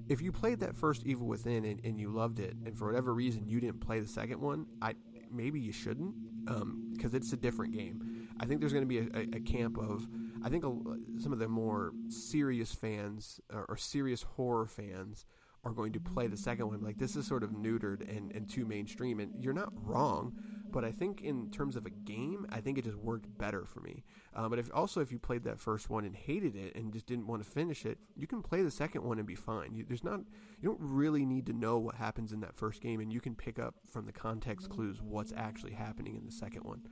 if 0.08 0.20
you 0.20 0.32
played 0.32 0.60
that 0.60 0.76
first 0.76 1.04
Evil 1.04 1.26
Within 1.26 1.64
and, 1.64 1.80
and 1.84 1.98
you 1.98 2.10
loved 2.10 2.38
it, 2.38 2.56
and 2.64 2.76
for 2.76 2.86
whatever 2.86 3.14
reason 3.14 3.46
you 3.46 3.60
didn't 3.60 3.80
play 3.80 4.00
the 4.00 4.08
second 4.08 4.40
one, 4.40 4.66
I 4.82 4.94
maybe 5.30 5.60
you 5.60 5.72
shouldn't. 5.72 6.14
because 6.44 6.62
um, 6.62 7.16
it's 7.16 7.32
a 7.32 7.36
different 7.36 7.74
game. 7.74 8.28
I 8.38 8.46
think 8.46 8.60
there's 8.60 8.72
going 8.72 8.86
to 8.86 8.88
be 8.88 8.98
a, 8.98 9.08
a, 9.14 9.36
a, 9.36 9.40
camp 9.40 9.78
of 9.78 10.06
I 10.44 10.48
think 10.48 10.64
a, 10.64 10.72
some 11.20 11.32
of 11.32 11.38
the 11.38 11.48
more 11.48 11.92
serious 12.08 12.74
fans 12.74 13.40
or, 13.52 13.64
or 13.68 13.76
serious 13.76 14.22
horror 14.22 14.66
fans 14.66 15.26
are 15.64 15.72
going 15.72 15.92
to 15.92 16.00
play 16.00 16.26
the 16.26 16.36
second 16.36 16.68
one. 16.68 16.82
Like 16.82 16.98
this 16.98 17.16
is 17.16 17.26
sort 17.26 17.42
of 17.42 17.50
neutered 17.50 18.00
and, 18.08 18.32
and 18.32 18.48
too 18.48 18.64
mainstream, 18.64 19.20
and 19.20 19.32
you're 19.42 19.54
not 19.54 19.72
wrong. 19.74 20.34
But 20.70 20.84
I 20.84 20.90
think 20.90 21.22
in 21.22 21.50
terms 21.50 21.76
of 21.76 21.86
a 21.86 21.90
game, 21.90 22.46
I 22.50 22.60
think 22.60 22.78
it 22.78 22.84
just 22.84 22.96
worked 22.96 23.26
better 23.38 23.64
for 23.64 23.80
me. 23.80 24.02
Uh, 24.34 24.48
but 24.48 24.58
if 24.58 24.68
also 24.74 25.00
if 25.00 25.12
you 25.12 25.18
played 25.18 25.44
that 25.44 25.60
first 25.60 25.88
one 25.88 26.04
and 26.04 26.16
hated 26.16 26.56
it 26.56 26.74
and 26.74 26.92
just 26.92 27.06
didn't 27.06 27.28
want 27.28 27.44
to 27.44 27.48
finish 27.48 27.86
it, 27.86 27.98
you 28.16 28.26
can 28.26 28.42
play 28.42 28.62
the 28.62 28.70
second 28.70 29.04
one 29.04 29.18
and 29.18 29.26
be 29.26 29.36
fine. 29.36 29.74
You, 29.74 29.84
there's 29.86 30.02
not 30.02 30.20
you 30.60 30.68
don't 30.68 30.80
really 30.80 31.24
need 31.24 31.46
to 31.46 31.52
know 31.52 31.78
what 31.78 31.94
happens 31.94 32.32
in 32.32 32.40
that 32.40 32.56
first 32.56 32.80
game, 32.80 33.00
and 33.00 33.12
you 33.12 33.20
can 33.20 33.34
pick 33.34 33.58
up 33.58 33.76
from 33.88 34.06
the 34.06 34.12
context 34.12 34.68
clues 34.68 35.00
what's 35.00 35.32
actually 35.36 35.74
happening 35.74 36.16
in 36.16 36.24
the 36.24 36.32
second 36.32 36.64
one. 36.64 36.82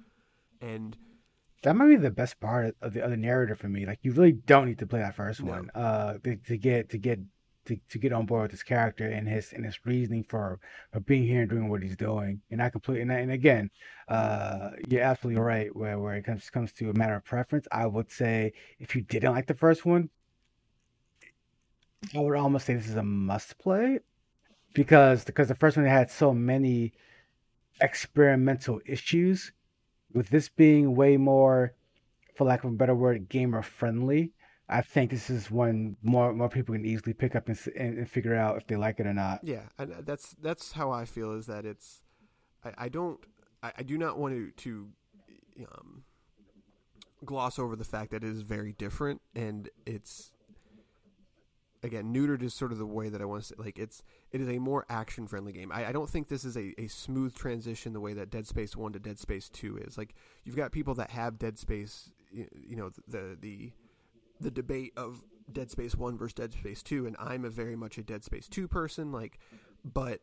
And 0.60 0.96
that 1.62 1.74
might 1.74 1.88
be 1.88 1.96
the 1.96 2.10
best 2.10 2.40
part 2.40 2.76
of 2.80 2.92
the 2.92 3.04
other 3.04 3.16
narrative 3.16 3.58
for 3.58 3.68
me. 3.68 3.86
Like 3.86 3.98
you 4.02 4.12
really 4.12 4.32
don't 4.32 4.66
need 4.66 4.78
to 4.78 4.86
play 4.86 5.00
that 5.00 5.16
first 5.16 5.42
no. 5.42 5.50
one 5.50 5.70
uh, 5.74 6.14
to, 6.24 6.36
to 6.36 6.56
get 6.56 6.90
to 6.90 6.98
get 6.98 7.18
to, 7.66 7.76
to 7.90 7.98
get 7.98 8.12
on 8.12 8.26
board 8.26 8.42
with 8.42 8.50
his 8.50 8.62
character 8.62 9.06
and 9.06 9.28
his 9.28 9.52
and 9.52 9.64
his 9.64 9.78
reasoning 9.86 10.24
for 10.28 10.58
for 10.92 11.00
being 11.00 11.24
here 11.24 11.42
and 11.42 11.50
doing 11.50 11.68
what 11.68 11.82
he's 11.82 11.96
doing. 11.96 12.40
And 12.50 12.62
I 12.62 12.70
completely 12.70 13.02
and, 13.02 13.12
and 13.12 13.32
again, 13.32 13.70
uh, 14.08 14.70
you're 14.88 15.02
absolutely 15.02 15.40
right. 15.40 15.74
Where 15.74 15.98
where 15.98 16.14
it 16.14 16.24
comes 16.24 16.50
comes 16.50 16.72
to 16.74 16.90
a 16.90 16.94
matter 16.94 17.14
of 17.14 17.24
preference, 17.24 17.66
I 17.70 17.86
would 17.86 18.10
say 18.10 18.52
if 18.78 18.94
you 18.96 19.02
didn't 19.02 19.32
like 19.32 19.46
the 19.46 19.54
first 19.54 19.84
one, 19.84 20.10
I 22.14 22.18
would 22.18 22.36
almost 22.36 22.66
say 22.66 22.74
this 22.74 22.88
is 22.88 22.96
a 22.96 23.02
must 23.02 23.58
play 23.58 24.00
because 24.74 25.24
because 25.24 25.48
the 25.48 25.54
first 25.54 25.76
one 25.76 25.86
had 25.86 26.10
so 26.10 26.32
many 26.32 26.92
experimental 27.80 28.80
issues. 28.86 29.52
With 30.14 30.28
this 30.28 30.50
being 30.50 30.94
way 30.94 31.16
more, 31.16 31.72
for 32.34 32.44
lack 32.44 32.64
of 32.64 32.70
a 32.70 32.74
better 32.74 32.94
word, 32.94 33.30
gamer 33.30 33.62
friendly 33.62 34.32
I 34.68 34.80
think 34.80 35.10
this 35.10 35.28
is 35.28 35.50
one 35.50 35.96
more 36.02 36.32
more 36.32 36.48
people 36.48 36.74
can 36.74 36.84
easily 36.84 37.12
pick 37.12 37.34
up 37.34 37.48
and, 37.48 37.58
and, 37.76 38.08
figure 38.08 38.34
out 38.34 38.56
if 38.56 38.66
they 38.66 38.76
like 38.76 39.00
it 39.00 39.06
or 39.06 39.12
not. 39.12 39.40
Yeah, 39.42 39.62
and 39.78 39.94
that's 40.06 40.34
that's 40.40 40.72
how 40.72 40.90
I 40.90 41.04
feel. 41.04 41.32
Is 41.32 41.46
that 41.46 41.66
it's 41.66 42.02
I, 42.64 42.72
I 42.78 42.88
don't 42.88 43.20
I, 43.62 43.72
I, 43.78 43.82
do 43.82 43.98
not 43.98 44.18
want 44.18 44.34
to 44.34 44.50
to 44.50 44.88
um, 45.66 46.04
gloss 47.24 47.58
over 47.58 47.76
the 47.76 47.84
fact 47.84 48.10
that 48.10 48.24
it 48.24 48.30
is 48.30 48.42
very 48.42 48.72
different 48.72 49.20
and 49.34 49.68
it's 49.86 50.32
again 51.82 52.12
neutered 52.14 52.42
is 52.42 52.54
sort 52.54 52.72
of 52.72 52.78
the 52.78 52.86
way 52.86 53.08
that 53.08 53.20
I 53.20 53.24
want 53.24 53.42
to 53.42 53.48
say 53.48 53.54
like 53.58 53.78
it's 53.78 54.02
it 54.30 54.40
is 54.40 54.48
a 54.48 54.58
more 54.58 54.86
action 54.88 55.26
friendly 55.26 55.52
game. 55.52 55.70
I, 55.72 55.86
I 55.86 55.92
don't 55.92 56.08
think 56.08 56.28
this 56.28 56.44
is 56.44 56.56
a, 56.56 56.72
a 56.80 56.88
smooth 56.88 57.34
transition 57.34 57.92
the 57.92 58.00
way 58.00 58.14
that 58.14 58.30
Dead 58.30 58.46
Space 58.46 58.76
one 58.76 58.92
to 58.92 58.98
Dead 58.98 59.18
Space 59.18 59.48
two 59.48 59.76
is. 59.76 59.98
Like 59.98 60.14
you've 60.44 60.56
got 60.56 60.72
people 60.72 60.94
that 60.94 61.10
have 61.10 61.38
Dead 61.38 61.58
Space 61.58 62.10
you, 62.30 62.48
you 62.54 62.76
know 62.76 62.90
the 63.06 63.36
the 63.40 63.72
the 64.42 64.50
debate 64.50 64.92
of 64.96 65.22
Dead 65.50 65.70
Space 65.70 65.94
1 65.94 66.16
versus 66.16 66.34
Dead 66.34 66.52
Space 66.52 66.82
2 66.82 67.06
and 67.06 67.16
I'm 67.18 67.44
a 67.44 67.50
very 67.50 67.76
much 67.76 67.98
a 67.98 68.02
Dead 68.02 68.24
Space 68.24 68.48
2 68.48 68.68
person 68.68 69.12
like 69.12 69.38
but 69.84 70.20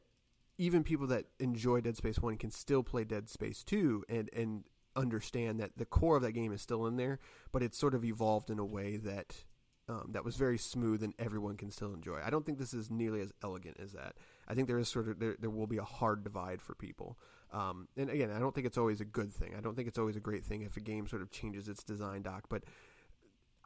even 0.58 0.84
people 0.84 1.08
that 1.08 1.26
enjoy 1.40 1.82
Dead 1.82 1.98
Space 1.98 2.20
1 2.20 2.38
can 2.38 2.52
still 2.52 2.84
play 2.84 3.04
Dead 3.04 3.30
Space 3.30 3.64
2 3.64 4.06
and 4.10 4.30
and 4.34 4.64
understand 4.96 5.60
that 5.60 5.78
the 5.78 5.86
core 5.86 6.18
of 6.18 6.24
that 6.24 6.34
game 6.34 6.52
is 6.52 6.62
still 6.62 6.86
in 6.86 6.98
there 6.98 7.20
but 7.52 7.64
it's 7.64 7.78
sort 7.78 7.94
of 7.94 8.04
evolved 8.04 8.50
in 8.50 8.60
a 8.60 8.66
way 8.66 8.98
that 8.98 9.44
um, 9.90 10.10
that 10.12 10.24
was 10.24 10.36
very 10.36 10.58
smooth 10.58 11.02
and 11.02 11.14
everyone 11.18 11.58
can 11.58 11.72
still 11.72 11.94
enjoy. 11.94 12.20
I 12.24 12.30
don't 12.30 12.46
think 12.46 12.60
this 12.60 12.76
is 12.76 12.92
nearly 12.92 13.22
as 13.22 13.34
elegant 13.44 13.78
as 13.82 13.94
that. 13.94 14.16
I 14.48 14.54
think 14.54 14.68
there 14.68 14.78
is 14.78 14.88
sort 14.88 15.10
of 15.10 15.20
there, 15.20 15.36
there 15.40 15.50
will 15.50 15.68
be 15.68 15.78
a 15.78 15.84
hard 15.84 16.24
divide 16.24 16.62
for 16.62 16.76
people. 16.76 17.18
Um, 17.52 17.88
and 17.98 18.10
again, 18.10 18.30
I 18.30 18.38
don't 18.38 18.54
think 18.54 18.68
it's 18.68 18.78
always 18.78 19.02
a 19.02 19.06
good 19.06 19.34
thing. 19.34 19.56
I 19.58 19.62
don't 19.62 19.76
think 19.76 19.88
it's 19.88 19.98
always 19.98 20.16
a 20.16 20.20
great 20.20 20.46
thing 20.46 20.62
if 20.62 20.78
a 20.78 20.82
game 20.82 21.08
sort 21.08 21.24
of 21.24 21.32
changes 21.32 21.68
its 21.68 21.84
design 21.84 22.22
doc. 22.22 22.46
But 22.50 22.66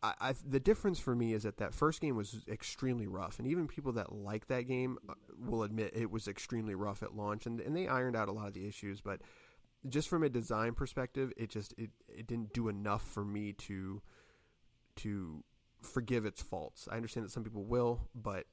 I, 0.03 0.13
I, 0.19 0.33
the 0.45 0.59
difference 0.59 0.99
for 0.99 1.15
me 1.15 1.33
is 1.33 1.43
that 1.43 1.57
that 1.57 1.73
first 1.73 2.01
game 2.01 2.17
was 2.17 2.41
extremely 2.49 3.07
rough, 3.07 3.39
and 3.39 3.47
even 3.47 3.67
people 3.67 3.93
that 3.93 4.11
like 4.11 4.47
that 4.47 4.67
game 4.67 4.97
uh, 5.07 5.13
will 5.39 5.63
admit 5.63 5.93
it 5.95 6.11
was 6.11 6.27
extremely 6.27 6.75
rough 6.75 7.01
at 7.01 7.15
launch, 7.15 7.45
and 7.45 7.61
and 7.61 7.75
they 7.75 7.87
ironed 7.87 8.15
out 8.15 8.27
a 8.27 8.33
lot 8.33 8.47
of 8.47 8.53
the 8.53 8.67
issues. 8.67 8.99
But 8.99 9.21
just 9.87 10.09
from 10.09 10.23
a 10.23 10.29
design 10.29 10.73
perspective, 10.73 11.31
it 11.37 11.49
just 11.49 11.73
it, 11.77 11.91
it 12.09 12.27
didn't 12.27 12.53
do 12.53 12.67
enough 12.67 13.07
for 13.07 13.23
me 13.23 13.53
to 13.53 14.01
to 14.97 15.43
forgive 15.81 16.25
its 16.25 16.41
faults. 16.41 16.87
I 16.91 16.97
understand 16.97 17.25
that 17.25 17.31
some 17.31 17.43
people 17.43 17.63
will, 17.63 18.09
but 18.13 18.45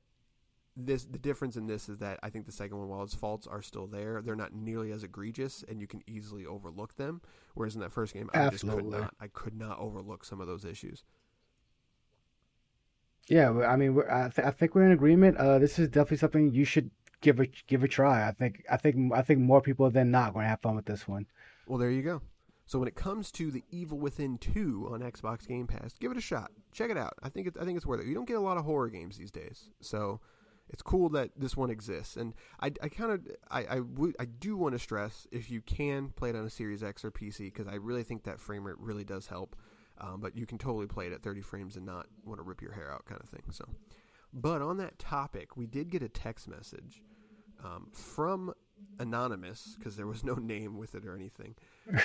this 0.77 1.05
the 1.05 1.19
difference 1.19 1.57
in 1.57 1.67
this 1.67 1.89
is 1.89 1.99
that 1.99 2.21
I 2.23 2.31
think 2.31 2.47
the 2.47 2.53
second 2.53 2.79
one, 2.79 2.89
while 2.89 3.03
its 3.03 3.15
faults 3.15 3.49
are 3.49 3.63
still 3.63 3.89
there, 3.89 4.23
they're 4.23 4.37
not 4.37 4.55
nearly 4.55 4.93
as 4.93 5.03
egregious, 5.03 5.65
and 5.69 5.81
you 5.81 5.89
can 5.89 6.03
easily 6.07 6.47
overlook 6.47 6.95
them. 6.97 7.21
Whereas 7.55 7.75
in 7.75 7.81
that 7.81 7.93
first 7.93 8.15
game, 8.15 8.31
I 8.33 8.49
just 8.51 8.67
could 8.69 8.87
not. 8.87 9.15
I 9.21 9.27
could 9.27 9.59
not 9.59 9.79
overlook 9.79 10.25
some 10.25 10.41
of 10.41 10.47
those 10.47 10.65
issues. 10.65 11.03
Yeah, 13.31 13.51
I 13.61 13.77
mean, 13.77 13.95
we're, 13.95 14.11
I, 14.11 14.29
th- 14.29 14.47
I 14.47 14.51
think 14.51 14.75
we're 14.75 14.85
in 14.85 14.91
agreement. 14.91 15.37
Uh, 15.37 15.61
this 15.61 15.79
is 15.79 15.89
definitely 15.89 16.17
something 16.17 16.53
you 16.53 16.65
should 16.65 16.91
give 17.21 17.39
a 17.39 17.47
give 17.69 17.85
a 17.85 17.89
try. 17.89 18.27
I 18.27 18.33
think 18.33 18.65
I 18.69 18.77
think 18.77 19.13
I 19.15 19.23
think 19.23 19.39
more 19.39 19.61
people 19.61 19.89
than 19.89 20.11
not 20.11 20.33
going 20.35 20.45
to 20.45 20.49
have 20.49 20.61
fun 20.61 20.75
with 20.75 20.87
this 20.87 21.07
one. 21.07 21.27
Well, 21.69 21.79
there 21.79 21.91
you 21.91 22.03
go. 22.03 22.23
So 22.67 22.81
when 22.81 22.89
it 22.89 22.97
comes 22.97 23.31
to 23.33 23.53
the 23.53 23.63
Evil 23.71 23.99
Within 23.99 24.37
two 24.37 24.89
on 24.93 25.01
Xbox 25.01 25.47
Game 25.47 25.69
Pass, 25.69 25.95
give 25.99 26.11
it 26.11 26.17
a 26.17 26.21
shot. 26.21 26.51
Check 26.73 26.91
it 26.91 26.97
out. 26.97 27.15
I 27.23 27.29
think 27.29 27.47
it's 27.47 27.57
I 27.57 27.65
think 27.65 27.77
it's 27.77 27.87
worth 27.87 28.01
it. 28.01 28.07
You 28.07 28.15
don't 28.15 28.27
get 28.29 28.37
a 28.37 28.41
lot 28.41 28.57
of 28.57 28.65
horror 28.65 28.89
games 28.89 29.17
these 29.17 29.31
days, 29.31 29.71
so 29.81 30.21
it's 30.69 30.83
cool 30.83 31.09
that 31.11 31.31
this 31.37 31.57
one 31.57 31.71
exists. 31.71 32.17
And 32.17 32.35
I, 32.61 32.73
I 32.83 32.89
kind 32.89 33.13
of 33.13 33.21
I 33.49 33.61
I, 33.61 33.77
w- 33.77 34.15
I 34.19 34.25
do 34.25 34.57
want 34.57 34.75
to 34.75 34.81
stress 34.81 35.29
if 35.31 35.53
you 35.53 35.61
can 35.61 36.09
play 36.11 36.31
it 36.31 36.37
on 36.37 36.45
a 36.45 36.51
Series 36.51 36.83
X 36.83 37.05
or 37.05 37.13
PC 37.13 37.39
because 37.39 37.69
I 37.69 37.75
really 37.77 38.03
think 38.03 38.25
that 38.25 38.41
frame 38.41 38.67
rate 38.67 38.79
really 38.81 39.05
does 39.05 39.29
help. 39.29 39.55
Um, 40.01 40.21
but 40.21 40.35
you 40.35 40.47
can 40.47 40.57
totally 40.59 40.87
play 40.87 41.07
it 41.07 41.13
at 41.13 41.23
30 41.23 41.43
frames 41.43 41.77
and 41.77 41.85
not 41.85 42.07
want 42.25 42.39
to 42.39 42.43
rip 42.43 42.63
your 42.63 42.73
hair 42.73 42.91
out, 42.91 43.05
kind 43.05 43.21
of 43.23 43.29
thing. 43.29 43.43
So, 43.51 43.67
but 44.33 44.63
on 44.63 44.79
that 44.79 44.99
topic, 44.99 45.57
we 45.57 45.67
did 45.67 45.91
get 45.91 46.03
a 46.03 46.09
text 46.09 46.49
message 46.49 47.03
um, 47.63 47.89
from 47.93 48.55
anonymous 48.99 49.77
because 49.79 49.97
there 49.97 50.07
was 50.07 50.25
no 50.25 50.35
name 50.41 50.79
with 50.79 50.95
it 50.95 51.05
or 51.05 51.15
anything. 51.15 51.55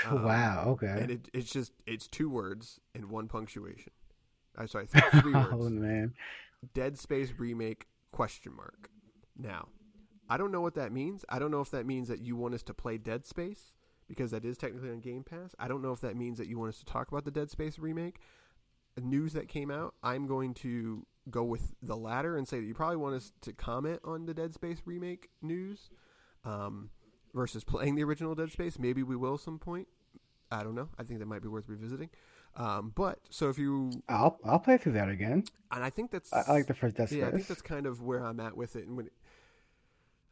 Um, 0.10 0.24
wow. 0.24 0.64
Okay. 0.70 0.88
And 0.88 1.12
it, 1.12 1.28
it's 1.32 1.52
just 1.52 1.72
it's 1.86 2.08
two 2.08 2.28
words 2.28 2.80
and 2.96 3.12
one 3.12 3.28
punctuation. 3.28 3.92
I'm 4.58 4.68
sorry, 4.68 4.88
three 5.22 5.34
words. 5.34 5.50
oh 5.52 5.70
man. 5.70 6.14
Dead 6.74 6.98
Space 6.98 7.32
remake 7.38 7.86
question 8.12 8.56
mark. 8.56 8.90
Now, 9.38 9.68
I 10.28 10.38
don't 10.38 10.52
know 10.52 10.62
what 10.62 10.74
that 10.74 10.92
means. 10.92 11.24
I 11.30 11.38
don't 11.38 11.52
know 11.52 11.62
if 11.62 11.70
that 11.70 11.86
means 11.86 12.08
that 12.08 12.20
you 12.20 12.36
want 12.36 12.56
us 12.56 12.64
to 12.64 12.74
play 12.74 12.98
Dead 12.98 13.28
Space 13.28 13.74
because 14.08 14.32
that 14.32 14.46
is 14.46 14.58
technically 14.58 14.90
on 14.90 15.00
Game 15.00 15.24
Pass. 15.24 15.56
I 15.60 15.68
don't 15.68 15.82
know 15.82 15.92
if 15.92 16.02
that 16.02 16.16
means 16.16 16.38
that 16.38 16.48
you 16.48 16.60
want 16.60 16.70
us 16.70 16.80
to 16.80 16.86
talk 16.86 17.10
about 17.10 17.26
the 17.26 17.32
Dead 17.32 17.50
Space 17.50 17.80
remake. 17.80 18.20
News 19.02 19.34
that 19.34 19.50
came 19.50 19.70
out, 19.72 19.94
I'm 20.04 20.26
going 20.26 20.54
to 20.56 21.06
go 21.30 21.44
with 21.44 21.74
the 21.82 21.98
latter 21.98 22.38
and 22.38 22.48
say 22.48 22.60
that 22.60 22.66
you 22.66 22.74
probably 22.74 22.98
want 22.98 23.16
us 23.16 23.34
to 23.42 23.52
comment 23.52 24.00
on 24.06 24.26
the 24.26 24.34
Dead 24.34 24.54
Space 24.54 24.82
remake 24.86 25.30
news 25.42 25.90
um, 26.46 26.92
versus 27.34 27.64
playing 27.64 27.96
the 27.96 28.04
original 28.04 28.36
Dead 28.36 28.52
Space. 28.52 28.80
Maybe 28.80 29.04
we 29.04 29.16
will 29.16 29.38
some 29.38 29.60
point. 29.60 29.88
I 30.52 30.64
don't 30.64 30.76
know. 30.76 30.90
I 30.98 31.04
think 31.04 31.20
that 31.20 31.26
might 31.26 31.42
be 31.42 31.48
worth 31.48 31.68
revisiting. 31.68 32.10
Um, 32.56 32.94
but 32.96 33.20
so 33.30 33.50
if 33.50 33.58
you, 33.58 33.92
I'll 34.08 34.40
I'll 34.46 34.60
play 34.60 34.78
through 34.78 34.94
that 34.94 35.10
again. 35.10 35.44
And 35.72 35.84
I 35.84 35.90
think 35.90 36.12
that's 36.12 36.32
I, 36.32 36.44
I 36.48 36.52
like 36.52 36.68
the 36.68 36.74
first 36.74 36.96
Dead 36.96 37.10
Space. 37.10 37.20
Yeah, 37.20 37.28
I 37.28 37.32
think 37.32 37.48
that's 37.48 37.62
kind 37.62 37.86
of 37.86 38.02
where 38.02 38.24
I'm 38.24 38.40
at 38.40 38.56
with 38.56 38.78
it. 38.78 38.88
And 38.88 38.96
when 38.96 39.10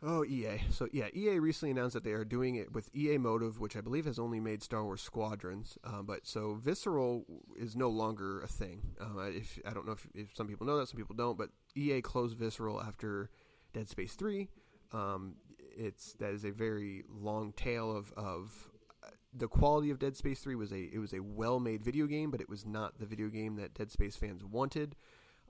Oh, 0.05 0.25
EA. 0.25 0.61
So 0.69 0.89
yeah, 0.91 1.07
EA 1.15 1.39
recently 1.39 1.71
announced 1.71 1.93
that 1.93 2.03
they 2.03 2.11
are 2.11 2.25
doing 2.25 2.55
it 2.55 2.73
with 2.73 2.93
EA 2.93 3.17
Motive, 3.17 3.59
which 3.59 3.77
I 3.77 3.81
believe 3.81 4.03
has 4.03 4.19
only 4.19 4.41
made 4.41 4.61
Star 4.61 4.83
Wars 4.83 5.01
Squadrons. 5.01 5.77
Uh, 5.81 6.01
but 6.01 6.27
so 6.27 6.55
Visceral 6.55 7.23
is 7.55 7.77
no 7.77 7.89
longer 7.89 8.41
a 8.41 8.47
thing. 8.47 8.81
Uh, 8.99 9.21
if 9.21 9.59
I 9.65 9.73
don't 9.73 9.85
know 9.85 9.93
if, 9.93 10.05
if, 10.13 10.35
some 10.35 10.47
people 10.47 10.67
know 10.67 10.77
that, 10.77 10.89
some 10.89 10.97
people 10.97 11.15
don't. 11.15 11.37
But 11.37 11.49
EA 11.75 12.01
closed 12.01 12.37
Visceral 12.37 12.81
after 12.81 13.29
Dead 13.71 13.87
Space 13.87 14.15
Three. 14.15 14.49
Um, 14.91 15.35
it's 15.75 16.13
that 16.15 16.33
is 16.33 16.43
a 16.43 16.51
very 16.51 17.03
long 17.09 17.53
tale 17.53 17.95
of 17.95 18.11
of 18.17 18.69
uh, 19.05 19.11
the 19.33 19.47
quality 19.47 19.89
of 19.89 19.99
Dead 19.99 20.17
Space 20.17 20.41
Three 20.41 20.55
was 20.55 20.73
a 20.73 20.89
it 20.93 20.99
was 20.99 21.13
a 21.13 21.21
well 21.21 21.61
made 21.61 21.81
video 21.81 22.07
game, 22.07 22.29
but 22.29 22.41
it 22.41 22.49
was 22.49 22.65
not 22.65 22.99
the 22.99 23.05
video 23.05 23.29
game 23.29 23.55
that 23.55 23.73
Dead 23.73 23.89
Space 23.89 24.17
fans 24.17 24.43
wanted. 24.43 24.97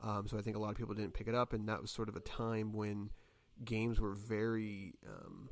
Um, 0.03 0.27
so 0.27 0.37
I 0.37 0.41
think 0.41 0.57
a 0.57 0.59
lot 0.59 0.69
of 0.69 0.77
people 0.77 0.93
didn't 0.93 1.13
pick 1.15 1.27
it 1.27 1.33
up, 1.33 1.53
and 1.53 1.67
that 1.69 1.81
was 1.81 1.89
sort 1.89 2.09
of 2.09 2.15
a 2.15 2.19
time 2.19 2.71
when 2.71 3.09
games 3.63 3.99
were 3.99 4.13
very 4.13 4.93
um, 5.07 5.49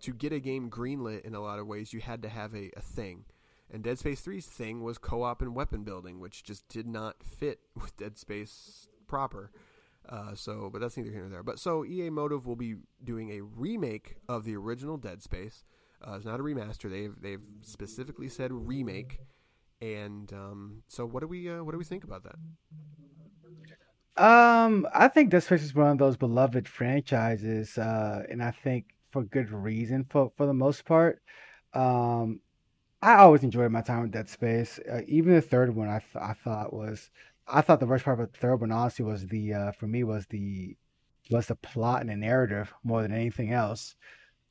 to 0.00 0.12
get 0.12 0.32
a 0.32 0.40
game 0.40 0.70
greenlit 0.70 1.22
in 1.22 1.34
a 1.34 1.40
lot 1.40 1.58
of 1.58 1.66
ways 1.66 1.92
you 1.92 2.00
had 2.00 2.22
to 2.22 2.28
have 2.28 2.54
a, 2.54 2.70
a 2.76 2.80
thing. 2.80 3.24
And 3.72 3.84
dead 3.84 3.98
space 3.98 4.20
3's 4.20 4.46
thing 4.46 4.82
was 4.82 4.98
co-op 4.98 5.42
and 5.42 5.54
weapon 5.54 5.84
building 5.84 6.18
which 6.18 6.42
just 6.42 6.68
did 6.68 6.86
not 6.86 7.22
fit 7.22 7.60
with 7.74 7.96
dead 7.96 8.18
space 8.18 8.88
proper. 9.06 9.50
Uh, 10.08 10.34
so 10.34 10.70
but 10.72 10.80
that's 10.80 10.96
neither 10.96 11.10
here 11.10 11.20
nor 11.20 11.28
there. 11.28 11.42
But 11.42 11.58
so 11.58 11.84
ea 11.84 12.10
motive 12.10 12.46
will 12.46 12.56
be 12.56 12.76
doing 13.02 13.30
a 13.30 13.42
remake 13.42 14.16
of 14.28 14.44
the 14.44 14.56
original 14.56 14.96
dead 14.96 15.22
space. 15.22 15.64
Uh, 16.06 16.14
it's 16.14 16.24
not 16.24 16.40
a 16.40 16.42
remaster. 16.42 16.90
They've 16.90 17.14
they've 17.20 17.42
specifically 17.62 18.28
said 18.28 18.50
remake. 18.52 19.20
And 19.82 20.32
um, 20.32 20.82
so 20.88 21.06
what 21.06 21.20
do 21.20 21.28
we 21.28 21.50
uh, 21.50 21.62
what 21.62 21.72
do 21.72 21.78
we 21.78 21.84
think 21.84 22.04
about 22.04 22.24
that 22.24 22.36
um, 24.16 24.86
I 24.94 25.08
think 25.08 25.30
Dead 25.30 25.42
Space 25.42 25.62
is 25.62 25.74
one 25.74 25.88
of 25.88 25.98
those 25.98 26.16
beloved 26.16 26.68
franchises, 26.68 27.78
uh, 27.78 28.24
and 28.30 28.42
I 28.42 28.50
think 28.50 28.86
for 29.10 29.22
good 29.22 29.50
reason 29.50 30.04
for 30.08 30.32
for 30.36 30.46
the 30.46 30.54
most 30.54 30.84
part. 30.84 31.22
Um, 31.74 32.40
I 33.02 33.14
always 33.16 33.42
enjoyed 33.42 33.72
my 33.72 33.80
time 33.80 34.02
with 34.02 34.12
Dead 34.12 34.28
Space. 34.28 34.78
Uh, 34.90 35.00
even 35.08 35.34
the 35.34 35.40
third 35.40 35.74
one, 35.74 35.88
I, 35.88 36.00
th- 36.00 36.22
I 36.22 36.34
thought 36.34 36.72
was, 36.74 37.10
I 37.46 37.62
thought 37.62 37.80
the 37.80 37.86
worst 37.86 38.04
part 38.04 38.20
of 38.20 38.30
the 38.30 38.38
third 38.38 38.56
one, 38.56 38.72
honestly, 38.72 39.04
was 39.04 39.26
the 39.26 39.54
uh, 39.54 39.72
for 39.72 39.86
me 39.86 40.04
was 40.04 40.26
the 40.26 40.76
was 41.30 41.46
the 41.46 41.54
plot 41.54 42.00
and 42.02 42.10
the 42.10 42.16
narrative 42.16 42.72
more 42.84 43.02
than 43.02 43.12
anything 43.12 43.52
else. 43.52 43.94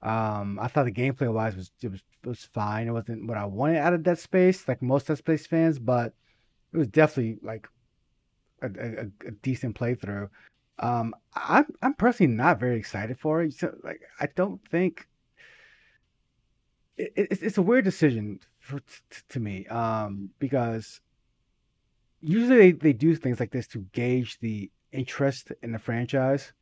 Um, 0.01 0.57
I 0.59 0.67
thought 0.67 0.85
the 0.85 0.91
gameplay 0.91 1.31
wise 1.31 1.55
was 1.55 1.71
it 1.81 1.91
was 1.91 2.01
was 2.23 2.49
fine. 2.53 2.87
It 2.87 2.91
wasn't 2.91 3.27
what 3.27 3.37
I 3.37 3.45
wanted 3.45 3.77
out 3.77 3.93
of 3.93 4.03
Dead 4.03 4.17
Space, 4.17 4.67
like 4.67 4.81
most 4.81 5.07
Dead 5.07 5.17
Space 5.17 5.45
fans, 5.45 5.77
but 5.77 6.13
it 6.73 6.77
was 6.77 6.87
definitely 6.87 7.37
like 7.43 7.67
a, 8.61 8.67
a, 8.67 9.27
a 9.27 9.31
decent 9.41 9.75
playthrough. 9.75 10.29
Um, 10.79 11.13
I'm 11.35 11.65
I'm 11.81 11.93
personally 11.93 12.33
not 12.33 12.59
very 12.59 12.77
excited 12.77 13.19
for 13.19 13.41
it. 13.41 13.53
So, 13.53 13.75
like, 13.83 14.01
I 14.19 14.27
don't 14.35 14.61
think 14.69 15.07
it, 16.97 17.13
it, 17.15 17.43
it's 17.43 17.57
a 17.57 17.61
weird 17.61 17.85
decision 17.85 18.39
for 18.59 18.79
t- 18.79 19.21
to 19.29 19.39
me. 19.39 19.65
Um, 19.67 20.29
because 20.39 21.01
usually 22.21 22.57
they, 22.57 22.71
they 22.71 22.93
do 22.93 23.15
things 23.15 23.39
like 23.39 23.51
this 23.51 23.67
to 23.67 23.85
gauge 23.93 24.39
the 24.39 24.71
interest 24.91 25.51
in 25.63 25.71
the 25.71 25.79
franchise, 25.79 26.53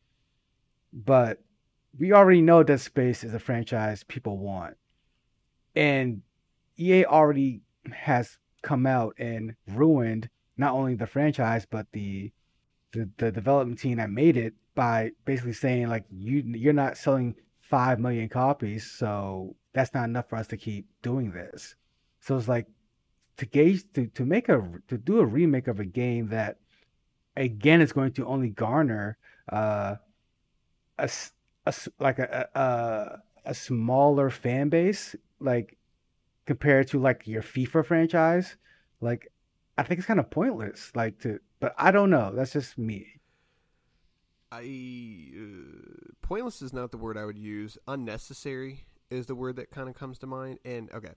but 0.93 1.41
we 1.99 2.13
already 2.13 2.41
know 2.41 2.63
that 2.63 2.79
Space 2.79 3.23
is 3.23 3.33
a 3.33 3.39
franchise 3.39 4.03
people 4.03 4.37
want, 4.37 4.75
and 5.75 6.21
EA 6.77 7.05
already 7.05 7.61
has 7.91 8.37
come 8.61 8.85
out 8.85 9.15
and 9.17 9.55
ruined 9.67 10.29
not 10.57 10.73
only 10.73 10.95
the 10.95 11.07
franchise 11.07 11.65
but 11.69 11.87
the 11.91 12.31
the, 12.93 13.09
the 13.17 13.31
development 13.31 13.79
team 13.79 13.97
that 13.97 14.09
made 14.09 14.37
it 14.37 14.53
by 14.75 15.11
basically 15.25 15.53
saying 15.53 15.89
like 15.89 16.05
you 16.09 16.43
you're 16.45 16.73
not 16.73 16.97
selling 16.97 17.35
five 17.67 17.99
million 17.99 18.29
copies, 18.29 18.89
so 18.89 19.55
that's 19.73 19.93
not 19.93 20.05
enough 20.05 20.29
for 20.29 20.37
us 20.37 20.47
to 20.47 20.57
keep 20.57 20.87
doing 21.01 21.31
this. 21.31 21.75
So 22.21 22.37
it's 22.37 22.47
like 22.47 22.67
to 23.37 23.45
gauge 23.45 23.83
to 23.93 24.07
to 24.07 24.25
make 24.25 24.49
a 24.49 24.63
to 24.87 24.97
do 24.97 25.19
a 25.19 25.25
remake 25.25 25.67
of 25.67 25.79
a 25.79 25.85
game 25.85 26.29
that 26.29 26.57
again 27.35 27.81
is 27.81 27.91
going 27.91 28.11
to 28.13 28.25
only 28.25 28.49
garner 28.49 29.17
uh 29.51 29.95
a, 30.97 31.09
a 31.65 31.73
like 31.99 32.19
a, 32.19 32.49
a 32.55 33.49
a 33.49 33.53
smaller 33.53 34.29
fan 34.29 34.69
base 34.69 35.15
like 35.39 35.77
compared 36.45 36.87
to 36.87 36.99
like 36.99 37.27
your 37.27 37.43
FIFA 37.43 37.85
franchise 37.85 38.57
like 39.01 39.31
I 39.77 39.83
think 39.83 39.99
it's 39.99 40.07
kind 40.07 40.19
of 40.19 40.29
pointless 40.29 40.91
like 40.95 41.19
to 41.19 41.39
but 41.59 41.73
I 41.77 41.91
don't 41.91 42.09
know 42.09 42.31
that's 42.33 42.53
just 42.53 42.77
me 42.77 43.17
I 44.51 45.31
uh, 45.35 46.13
pointless 46.21 46.61
is 46.61 46.73
not 46.73 46.91
the 46.91 46.97
word 46.97 47.17
I 47.17 47.25
would 47.25 47.37
use. 47.37 47.77
Unnecessary 47.87 48.85
is 49.09 49.25
the 49.25 49.35
word 49.35 49.57
that 49.57 49.71
kind 49.71 49.89
of 49.89 49.95
comes 49.95 50.17
to 50.19 50.27
mind. 50.27 50.59
And 50.63 50.91
okay, 50.91 51.13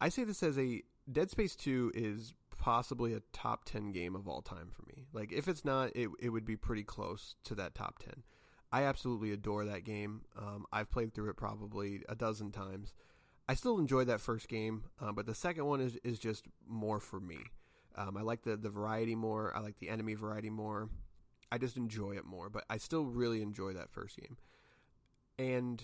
I 0.00 0.08
say 0.08 0.24
this 0.24 0.42
as 0.42 0.58
a 0.58 0.82
Dead 1.10 1.30
Space 1.30 1.56
Two 1.56 1.90
is 1.94 2.34
possibly 2.58 3.14
a 3.14 3.22
top 3.32 3.64
ten 3.64 3.92
game 3.92 4.14
of 4.14 4.28
all 4.28 4.42
time 4.42 4.70
for 4.74 4.82
me. 4.82 5.06
Like 5.12 5.32
if 5.32 5.48
it's 5.48 5.64
not, 5.64 5.90
it 5.94 6.10
it 6.20 6.30
would 6.30 6.44
be 6.44 6.56
pretty 6.56 6.84
close 6.84 7.36
to 7.44 7.54
that 7.54 7.74
top 7.74 7.98
ten. 7.98 8.22
I 8.72 8.82
absolutely 8.82 9.32
adore 9.32 9.64
that 9.64 9.84
game. 9.84 10.22
Um, 10.36 10.66
I've 10.72 10.90
played 10.90 11.14
through 11.14 11.30
it 11.30 11.36
probably 11.36 12.02
a 12.08 12.14
dozen 12.14 12.50
times. 12.50 12.92
I 13.48 13.54
still 13.54 13.78
enjoy 13.78 14.04
that 14.04 14.20
first 14.20 14.48
game, 14.48 14.84
uh, 15.00 15.12
but 15.12 15.24
the 15.24 15.34
second 15.34 15.64
one 15.64 15.80
is 15.80 15.96
is 16.04 16.18
just 16.18 16.46
more 16.66 17.00
for 17.00 17.20
me. 17.20 17.38
Um, 17.96 18.16
I 18.16 18.22
like 18.22 18.42
the 18.42 18.56
the 18.56 18.70
variety 18.70 19.14
more. 19.14 19.52
I 19.56 19.60
like 19.60 19.78
the 19.78 19.88
enemy 19.88 20.14
variety 20.14 20.50
more. 20.50 20.88
I 21.50 21.58
just 21.58 21.76
enjoy 21.76 22.12
it 22.12 22.24
more, 22.24 22.48
but 22.50 22.64
I 22.68 22.76
still 22.78 23.04
really 23.04 23.40
enjoy 23.40 23.72
that 23.72 23.90
first 23.90 24.16
game. 24.16 24.36
And 25.38 25.82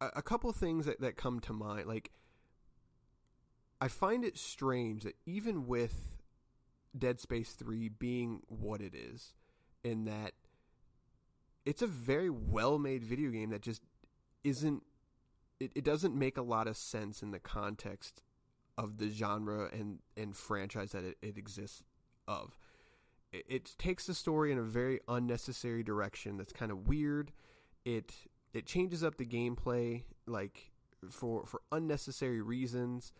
a, 0.00 0.08
a 0.16 0.22
couple 0.22 0.52
things 0.52 0.86
that, 0.86 1.00
that 1.00 1.16
come 1.16 1.40
to 1.40 1.52
mind, 1.52 1.86
like 1.86 2.10
I 3.80 3.88
find 3.88 4.24
it 4.24 4.36
strange 4.36 5.04
that 5.04 5.16
even 5.24 5.66
with 5.66 6.18
Dead 6.96 7.20
Space 7.20 7.52
3 7.52 7.88
being 7.90 8.42
what 8.48 8.80
it 8.80 8.94
is, 8.94 9.34
in 9.84 10.04
that 10.04 10.32
it's 11.64 11.82
a 11.82 11.86
very 11.86 12.30
well 12.30 12.78
made 12.78 13.04
video 13.04 13.30
game 13.30 13.50
that 13.50 13.62
just 13.62 13.82
isn't 14.44 14.82
it, 15.60 15.72
it 15.74 15.84
doesn't 15.84 16.14
make 16.14 16.36
a 16.36 16.42
lot 16.42 16.66
of 16.66 16.76
sense 16.76 17.22
in 17.22 17.30
the 17.30 17.38
context 17.38 18.22
of 18.78 18.98
the 18.98 19.08
genre 19.08 19.68
and, 19.72 20.00
and 20.16 20.36
franchise 20.36 20.92
that 20.92 21.04
it, 21.04 21.16
it 21.22 21.38
exists 21.38 21.82
of 22.28 22.58
it, 23.32 23.74
takes 23.78 24.06
the 24.06 24.14
story 24.14 24.52
in 24.52 24.58
a 24.58 24.62
very 24.62 25.00
unnecessary 25.08 25.82
direction 25.82 26.36
that's 26.36 26.52
kind 26.52 26.70
of 26.70 26.88
weird. 26.88 27.32
It 27.84 28.14
it 28.52 28.66
changes 28.66 29.04
up 29.04 29.16
the 29.16 29.26
gameplay 29.26 30.04
like 30.26 30.70
for 31.10 31.44
for 31.46 31.60
unnecessary 31.70 32.40
reasons 32.40 33.12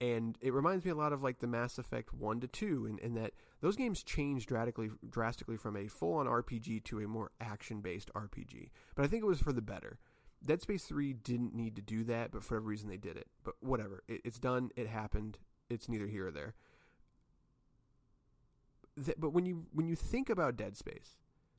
and 0.00 0.38
it 0.40 0.52
reminds 0.52 0.84
me 0.84 0.90
a 0.90 0.94
lot 0.94 1.12
of 1.12 1.22
like 1.22 1.40
the 1.40 1.46
Mass 1.46 1.78
Effect 1.78 2.14
1 2.14 2.40
to 2.40 2.48
2 2.48 2.86
in, 2.86 2.98
in 2.98 3.14
that 3.14 3.32
those 3.60 3.76
games 3.76 4.02
changed 4.02 4.48
drastically 4.48 4.90
drastically 5.08 5.56
from 5.56 5.76
a 5.76 5.88
full-on 5.88 6.26
RPG 6.26 6.84
to 6.84 7.00
a 7.00 7.08
more 7.08 7.30
action-based 7.40 8.10
RPG. 8.14 8.70
But 8.94 9.04
I 9.04 9.08
think 9.08 9.22
it 9.22 9.26
was 9.26 9.40
for 9.40 9.52
the 9.52 9.62
better. 9.62 9.98
Dead 10.44 10.62
Space 10.62 10.84
3 10.84 11.12
didn't 11.12 11.54
need 11.54 11.76
to 11.76 11.82
do 11.82 12.02
that, 12.04 12.32
but 12.32 12.42
for 12.42 12.56
every 12.56 12.68
reason 12.68 12.88
they 12.88 12.96
did 12.96 13.16
it. 13.16 13.26
But 13.44 13.54
whatever. 13.60 14.02
It, 14.08 14.22
it's 14.24 14.38
done, 14.38 14.70
it 14.76 14.86
happened. 14.88 15.38
It's 15.68 15.88
neither 15.88 16.06
here 16.06 16.28
or 16.28 16.30
there 16.30 16.54
th- 19.04 19.16
but 19.18 19.30
when 19.30 19.46
you 19.46 19.66
when 19.72 19.86
you 19.86 19.96
think 19.96 20.30
about 20.30 20.56
Dead 20.56 20.76
Space, 20.76 21.16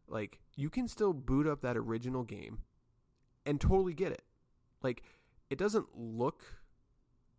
like 0.07 0.39
you 0.55 0.69
can 0.69 0.87
still 0.87 1.13
boot 1.13 1.47
up 1.47 1.61
that 1.61 1.77
original 1.77 2.23
game 2.23 2.59
and 3.45 3.59
totally 3.59 3.93
get 3.93 4.11
it. 4.11 4.23
Like 4.81 5.03
it 5.49 5.57
doesn't 5.57 5.97
look 5.97 6.61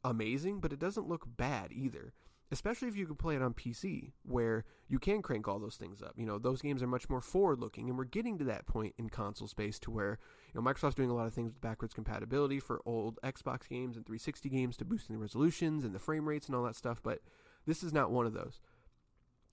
amazing, 0.05 0.61
but 0.61 0.73
it 0.73 0.79
doesn't 0.79 1.09
look 1.09 1.25
bad 1.37 1.73
either. 1.73 2.13
Especially 2.53 2.87
if 2.87 2.97
you 2.97 3.07
can 3.07 3.17
play 3.17 3.35
it 3.35 3.43
on 3.43 3.55
PC, 3.55 4.13
where 4.25 4.65
you 4.87 4.99
can 4.99 5.23
crank 5.23 5.49
all 5.49 5.59
those 5.59 5.77
things 5.77 6.03
up. 6.03 6.13
You 6.17 6.27
know, 6.27 6.39
those 6.39 6.61
games 6.61 6.83
are 6.83 6.87
much 6.87 7.09
more 7.09 7.23
forward-looking, 7.23 7.89
and 7.89 7.97
we're 7.97 8.05
getting 8.05 8.37
to 8.39 8.45
that 8.45 8.67
point 8.67 8.95
in 8.99 9.09
console 9.09 9.49
space 9.49 9.79
to 9.81 9.91
where 9.91 10.19
you 10.53 10.61
know 10.61 10.71
Microsoft's 10.71 10.95
doing 10.95 11.09
a 11.09 11.15
lot 11.15 11.27
of 11.27 11.33
things 11.33 11.51
with 11.53 11.63
backwards 11.63 11.95
compatibility 11.95 12.61
for 12.61 12.83
old 12.85 13.19
Xbox 13.25 13.69
games 13.69 13.97
and 13.97 14.05
360 14.05 14.51
games 14.51 14.77
to 14.77 14.85
boosting 14.85 15.17
the 15.17 15.23
resolutions 15.23 15.83
and 15.83 15.95
the 15.95 15.99
frame 15.99 16.29
rates 16.29 16.47
and 16.47 16.55
all 16.55 16.65
that 16.65 16.77
stuff. 16.77 17.01
But 17.03 17.21
this 17.67 17.83
is 17.83 17.93
not 17.93 18.11
one 18.11 18.27
of 18.27 18.35
those. 18.35 18.61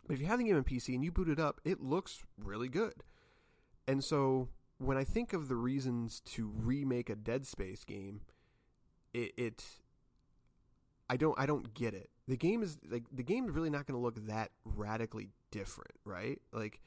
But 0.05 0.15
if 0.15 0.21
you 0.21 0.27
have 0.27 0.39
the 0.39 0.45
game 0.45 0.57
on 0.57 0.63
PC 0.63 0.93
and 0.93 1.03
you 1.03 1.12
boot 1.12 1.29
it 1.29 1.39
up, 1.39 1.62
it 1.63 1.81
looks 1.81 2.23
really 2.38 2.67
good. 2.67 3.03
And 3.88 4.03
so 4.03 4.49
when 4.77 4.97
I 4.97 5.03
think 5.03 5.33
of 5.33 5.47
the 5.47 5.55
reasons 5.55 6.19
to 6.21 6.51
remake 6.53 7.09
a 7.09 7.15
Dead 7.15 7.45
Space 7.45 7.83
game, 7.83 8.21
it, 9.13 9.31
it 9.38 9.65
I 11.09 11.17
don't 11.17 11.39
I 11.39 11.45
don't 11.45 11.73
get 11.73 11.93
it. 11.93 12.09
The 12.29 12.37
game 12.37 12.61
is 12.61 12.77
like 12.87 13.05
the 13.11 13.23
game 13.23 13.45
is 13.45 13.55
really 13.55 13.71
not 13.71 13.87
going 13.87 13.99
to 13.99 14.03
look 14.03 14.27
that 14.27 14.51
radically 14.63 15.29
different, 15.49 15.95
right? 16.05 16.39
Like 16.53 16.79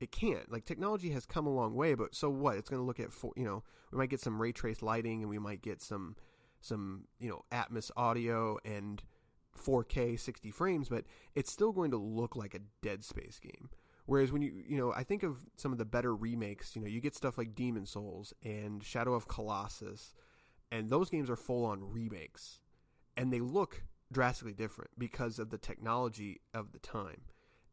it 0.00 0.10
can't. 0.10 0.50
Like 0.50 0.64
technology 0.64 1.10
has 1.10 1.24
come 1.24 1.46
a 1.46 1.54
long 1.54 1.76
way, 1.76 1.94
but 1.94 2.16
so 2.16 2.28
what? 2.28 2.56
It's 2.56 2.68
going 2.68 2.82
to 2.82 2.86
look 2.86 2.98
at 2.98 3.12
for 3.12 3.32
you 3.36 3.44
know 3.44 3.62
we 3.92 3.98
might 3.98 4.10
get 4.10 4.20
some 4.20 4.42
ray 4.42 4.50
trace 4.50 4.82
lighting 4.82 5.20
and 5.20 5.30
we 5.30 5.38
might 5.38 5.62
get 5.62 5.80
some 5.80 6.16
some 6.60 7.04
you 7.20 7.28
know 7.28 7.44
Atmos 7.52 7.92
audio 7.96 8.58
and 8.64 9.04
4K 9.56 10.18
60 10.18 10.50
frames, 10.50 10.88
but 10.88 11.04
it's 11.36 11.52
still 11.52 11.70
going 11.70 11.92
to 11.92 11.96
look 11.96 12.34
like 12.34 12.56
a 12.56 12.60
Dead 12.82 13.04
Space 13.04 13.38
game. 13.38 13.70
Whereas 14.06 14.32
when 14.32 14.42
you 14.42 14.52
you 14.66 14.76
know 14.76 14.92
I 14.92 15.04
think 15.04 15.22
of 15.22 15.46
some 15.56 15.70
of 15.70 15.78
the 15.78 15.84
better 15.84 16.12
remakes, 16.12 16.74
you 16.74 16.82
know 16.82 16.88
you 16.88 17.00
get 17.00 17.14
stuff 17.14 17.38
like 17.38 17.54
Demon's 17.54 17.90
Souls 17.90 18.34
and 18.44 18.82
Shadow 18.82 19.14
of 19.14 19.28
Colossus, 19.28 20.12
and 20.72 20.90
those 20.90 21.08
games 21.08 21.30
are 21.30 21.36
full 21.36 21.64
on 21.64 21.92
remakes, 21.92 22.58
and 23.16 23.32
they 23.32 23.38
look 23.38 23.84
drastically 24.10 24.54
different 24.54 24.90
because 24.98 25.38
of 25.38 25.50
the 25.50 25.58
technology 25.58 26.40
of 26.54 26.72
the 26.72 26.78
time, 26.78 27.22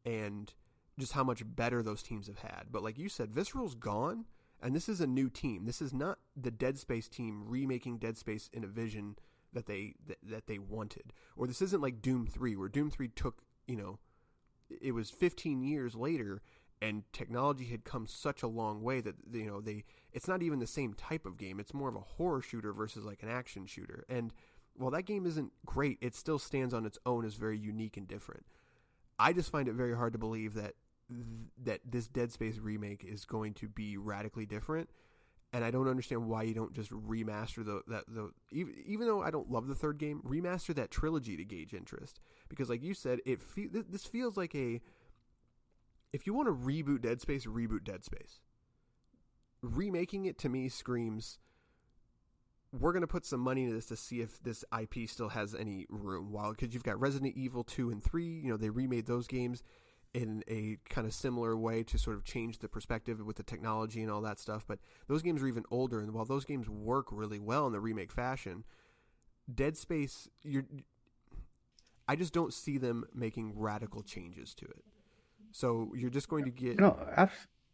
and 0.05 0.53
just 0.99 1.13
how 1.13 1.23
much 1.23 1.43
better 1.45 1.81
those 1.81 2.03
teams 2.03 2.27
have 2.27 2.39
had. 2.39 2.65
But 2.71 2.83
like 2.83 2.97
you 2.97 3.09
said, 3.09 3.31
Visceral's 3.31 3.75
gone, 3.75 4.25
and 4.61 4.75
this 4.75 4.89
is 4.89 5.01
a 5.01 5.07
new 5.07 5.29
team. 5.29 5.65
This 5.65 5.81
is 5.81 5.93
not 5.93 6.19
the 6.35 6.51
Dead 6.51 6.77
Space 6.77 7.07
team 7.07 7.43
remaking 7.47 7.97
Dead 7.97 8.17
Space 8.17 8.49
in 8.53 8.63
a 8.63 8.67
vision 8.67 9.17
that 9.53 9.65
they 9.65 9.95
that, 10.05 10.17
that 10.23 10.47
they 10.47 10.59
wanted. 10.59 11.13
Or 11.35 11.47
this 11.47 11.61
isn't 11.61 11.81
like 11.81 12.01
Doom 12.01 12.27
3 12.27 12.55
where 12.55 12.69
Doom 12.69 12.91
3 12.91 13.07
took, 13.09 13.41
you 13.67 13.75
know, 13.75 13.99
it 14.81 14.93
was 14.93 15.09
15 15.09 15.63
years 15.63 15.95
later 15.95 16.41
and 16.81 17.03
technology 17.13 17.65
had 17.65 17.83
come 17.83 18.05
such 18.05 18.43
a 18.43 18.47
long 18.47 18.81
way 18.81 19.01
that 19.01 19.15
you 19.31 19.45
know 19.45 19.61
they 19.61 19.83
it's 20.11 20.27
not 20.27 20.43
even 20.43 20.59
the 20.59 20.67
same 20.67 20.93
type 20.93 21.25
of 21.25 21.37
game. 21.37 21.59
It's 21.59 21.73
more 21.73 21.89
of 21.89 21.95
a 21.95 21.99
horror 21.99 22.41
shooter 22.41 22.73
versus 22.73 23.05
like 23.05 23.23
an 23.23 23.29
action 23.29 23.65
shooter. 23.65 24.05
And 24.07 24.33
while 24.77 24.91
that 24.91 25.03
game 25.03 25.25
isn't 25.25 25.51
great, 25.65 25.97
it 26.01 26.15
still 26.15 26.39
stands 26.39 26.73
on 26.73 26.85
its 26.85 26.97
own 27.05 27.25
as 27.25 27.35
very 27.35 27.57
unique 27.57 27.97
and 27.97 28.07
different. 28.07 28.45
I 29.17 29.33
just 29.33 29.51
find 29.51 29.67
it 29.67 29.73
very 29.73 29.95
hard 29.95 30.13
to 30.13 30.19
believe 30.19 30.53
that 30.55 30.73
that 31.63 31.81
this 31.85 32.07
Dead 32.07 32.31
Space 32.31 32.57
remake 32.57 33.03
is 33.03 33.25
going 33.25 33.53
to 33.53 33.67
be 33.67 33.95
radically 33.95 34.45
different 34.45 34.89
and 35.55 35.63
I 35.63 35.71
don't 35.71 35.87
understand 35.87 36.27
why 36.27 36.43
you 36.43 36.53
don't 36.53 36.73
just 36.73 36.91
remaster 36.91 37.63
the 37.63 37.81
that 37.87 38.03
the 38.07 38.31
even, 38.51 38.73
even 38.85 39.07
though 39.07 39.21
I 39.21 39.31
don't 39.31 39.49
love 39.49 39.67
the 39.67 39.75
third 39.75 39.97
game, 39.97 40.21
remaster 40.27 40.75
that 40.75 40.91
trilogy 40.91 41.37
to 41.37 41.45
gauge 41.45 41.73
interest 41.73 42.19
because 42.49 42.69
like 42.69 42.83
you 42.83 42.93
said, 42.93 43.21
it 43.25 43.41
fe- 43.41 43.69
this 43.71 44.05
feels 44.05 44.35
like 44.35 44.53
a 44.53 44.81
if 46.11 46.27
you 46.27 46.33
want 46.33 46.49
to 46.49 46.53
reboot 46.53 47.03
Dead 47.03 47.21
Space, 47.21 47.45
reboot 47.45 47.85
Dead 47.85 48.03
Space. 48.03 48.41
Remaking 49.61 50.25
it 50.25 50.37
to 50.39 50.49
me 50.49 50.67
screams 50.67 51.39
we're 52.79 52.91
going 52.91 53.01
to 53.01 53.07
put 53.07 53.25
some 53.25 53.39
money 53.39 53.63
into 53.63 53.75
this 53.75 53.85
to 53.87 53.95
see 53.95 54.21
if 54.21 54.41
this 54.43 54.63
IP 54.77 55.09
still 55.09 55.29
has 55.29 55.55
any 55.55 55.85
room. 55.89 56.31
While 56.31 56.51
because 56.51 56.73
you've 56.73 56.83
got 56.83 56.99
Resident 56.99 57.35
Evil 57.35 57.63
two 57.63 57.89
and 57.89 58.03
three, 58.03 58.27
you 58.27 58.49
know 58.49 58.57
they 58.57 58.69
remade 58.69 59.05
those 59.05 59.27
games 59.27 59.63
in 60.13 60.43
a 60.47 60.77
kind 60.89 61.05
of 61.05 61.13
similar 61.13 61.57
way 61.57 61.83
to 61.83 61.97
sort 61.97 62.15
of 62.15 62.23
change 62.23 62.59
the 62.59 62.69
perspective 62.69 63.19
with 63.19 63.35
the 63.35 63.43
technology 63.43 64.01
and 64.01 64.09
all 64.09 64.21
that 64.21 64.39
stuff. 64.39 64.63
But 64.65 64.79
those 65.07 65.21
games 65.21 65.43
are 65.43 65.47
even 65.47 65.65
older, 65.69 65.99
and 65.99 66.13
while 66.13 66.25
those 66.25 66.45
games 66.45 66.69
work 66.69 67.07
really 67.11 67.39
well 67.39 67.67
in 67.67 67.73
the 67.73 67.81
remake 67.81 68.11
fashion, 68.11 68.63
Dead 69.53 69.75
Space, 69.75 70.29
you're, 70.41 70.65
I 72.07 72.15
just 72.15 72.33
don't 72.33 72.53
see 72.53 72.77
them 72.77 73.05
making 73.13 73.53
radical 73.55 74.03
changes 74.03 74.55
to 74.55 74.65
it. 74.65 74.83
So 75.51 75.91
you're 75.95 76.09
just 76.09 76.29
going 76.29 76.45
to 76.45 76.51
get. 76.51 76.79
No, 76.79 76.97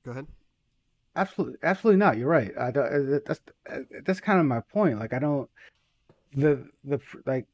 go 0.04 0.12
ahead. 0.12 0.28
Absolutely, 1.16 1.58
absolutely 1.64 2.00
not. 2.00 2.18
You're 2.18 2.30
right. 2.30 2.52
I 2.58 2.72
don't, 2.72 2.86
uh, 2.86 3.20
that's 3.26 3.42
uh, 3.70 3.80
that's 4.06 4.22
kind 4.22 4.40
of 4.40 4.46
my 4.46 4.62
point. 4.62 5.00
Like 5.00 5.14
I 5.14 5.20
don't 5.20 5.50
the 6.34 6.68
the 6.84 7.00
like 7.26 7.48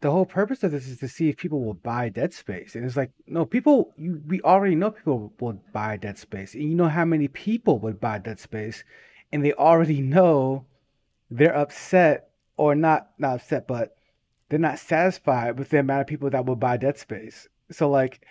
the 0.00 0.10
whole 0.10 0.26
purpose 0.26 0.62
of 0.64 0.72
this 0.72 0.88
is 0.88 0.98
to 0.98 1.08
see 1.08 1.28
if 1.28 1.36
people 1.36 1.64
will 1.64 1.74
buy 1.74 2.08
Dead 2.08 2.34
Space, 2.34 2.74
and 2.74 2.84
it's 2.84 2.96
like 2.96 3.10
no 3.26 3.46
people. 3.46 3.92
You, 3.96 4.22
we 4.26 4.40
already 4.42 4.74
know 4.74 4.90
people 4.90 5.32
will 5.40 5.62
buy 5.72 5.96
Dead 5.96 6.18
Space, 6.18 6.54
and 6.54 6.64
you 6.64 6.74
know 6.74 6.88
how 6.88 7.04
many 7.04 7.28
people 7.28 7.78
would 7.80 8.00
buy 8.00 8.18
Dead 8.18 8.40
Space, 8.40 8.84
and 9.32 9.44
they 9.44 9.52
already 9.54 10.00
know 10.00 10.66
they're 11.30 11.56
upset 11.56 12.30
or 12.56 12.74
not 12.74 13.10
not 13.18 13.36
upset, 13.36 13.68
but 13.68 13.96
they're 14.48 14.58
not 14.58 14.78
satisfied 14.78 15.58
with 15.58 15.70
the 15.70 15.78
amount 15.80 16.02
of 16.02 16.06
people 16.08 16.30
that 16.30 16.46
will 16.46 16.56
buy 16.56 16.76
Dead 16.76 16.98
Space. 16.98 17.48
So 17.70 17.90
like, 17.90 18.26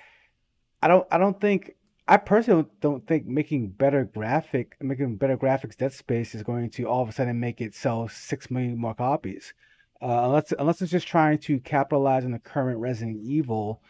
I 0.81 0.87
don't 0.87 1.07
I 1.11 1.17
don't 1.17 1.39
think 1.39 1.75
I 2.07 2.17
personally 2.17 2.65
don't 2.81 3.07
think 3.07 3.25
making 3.27 3.69
better 3.69 4.03
graphic, 4.03 4.75
making 4.81 5.15
better 5.15 5.37
graphics 5.37 5.77
Dead 5.77 5.93
Space 5.93 6.35
is 6.35 6.43
going 6.43 6.69
to 6.71 6.83
all 6.83 7.01
of 7.01 7.09
a 7.09 7.13
sudden 7.13 7.39
make 7.39 7.61
it 7.61 7.73
sell 7.73 8.09
six 8.09 8.51
million 8.51 8.77
more 8.77 8.93
copies, 8.93 9.53
uh, 10.01 10.23
unless 10.25 10.51
unless 10.59 10.81
it's 10.81 10.91
just 10.91 11.07
trying 11.07 11.37
to 11.39 11.59
capitalize 11.59 12.25
on 12.25 12.31
the 12.31 12.39
current 12.39 12.79
Resident 12.79 13.17
Evil 13.23 13.81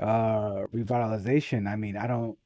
uh, 0.00 0.64
revitalization. 0.74 1.68
I 1.68 1.76
mean, 1.76 1.96
I 1.96 2.06
don't 2.06 2.38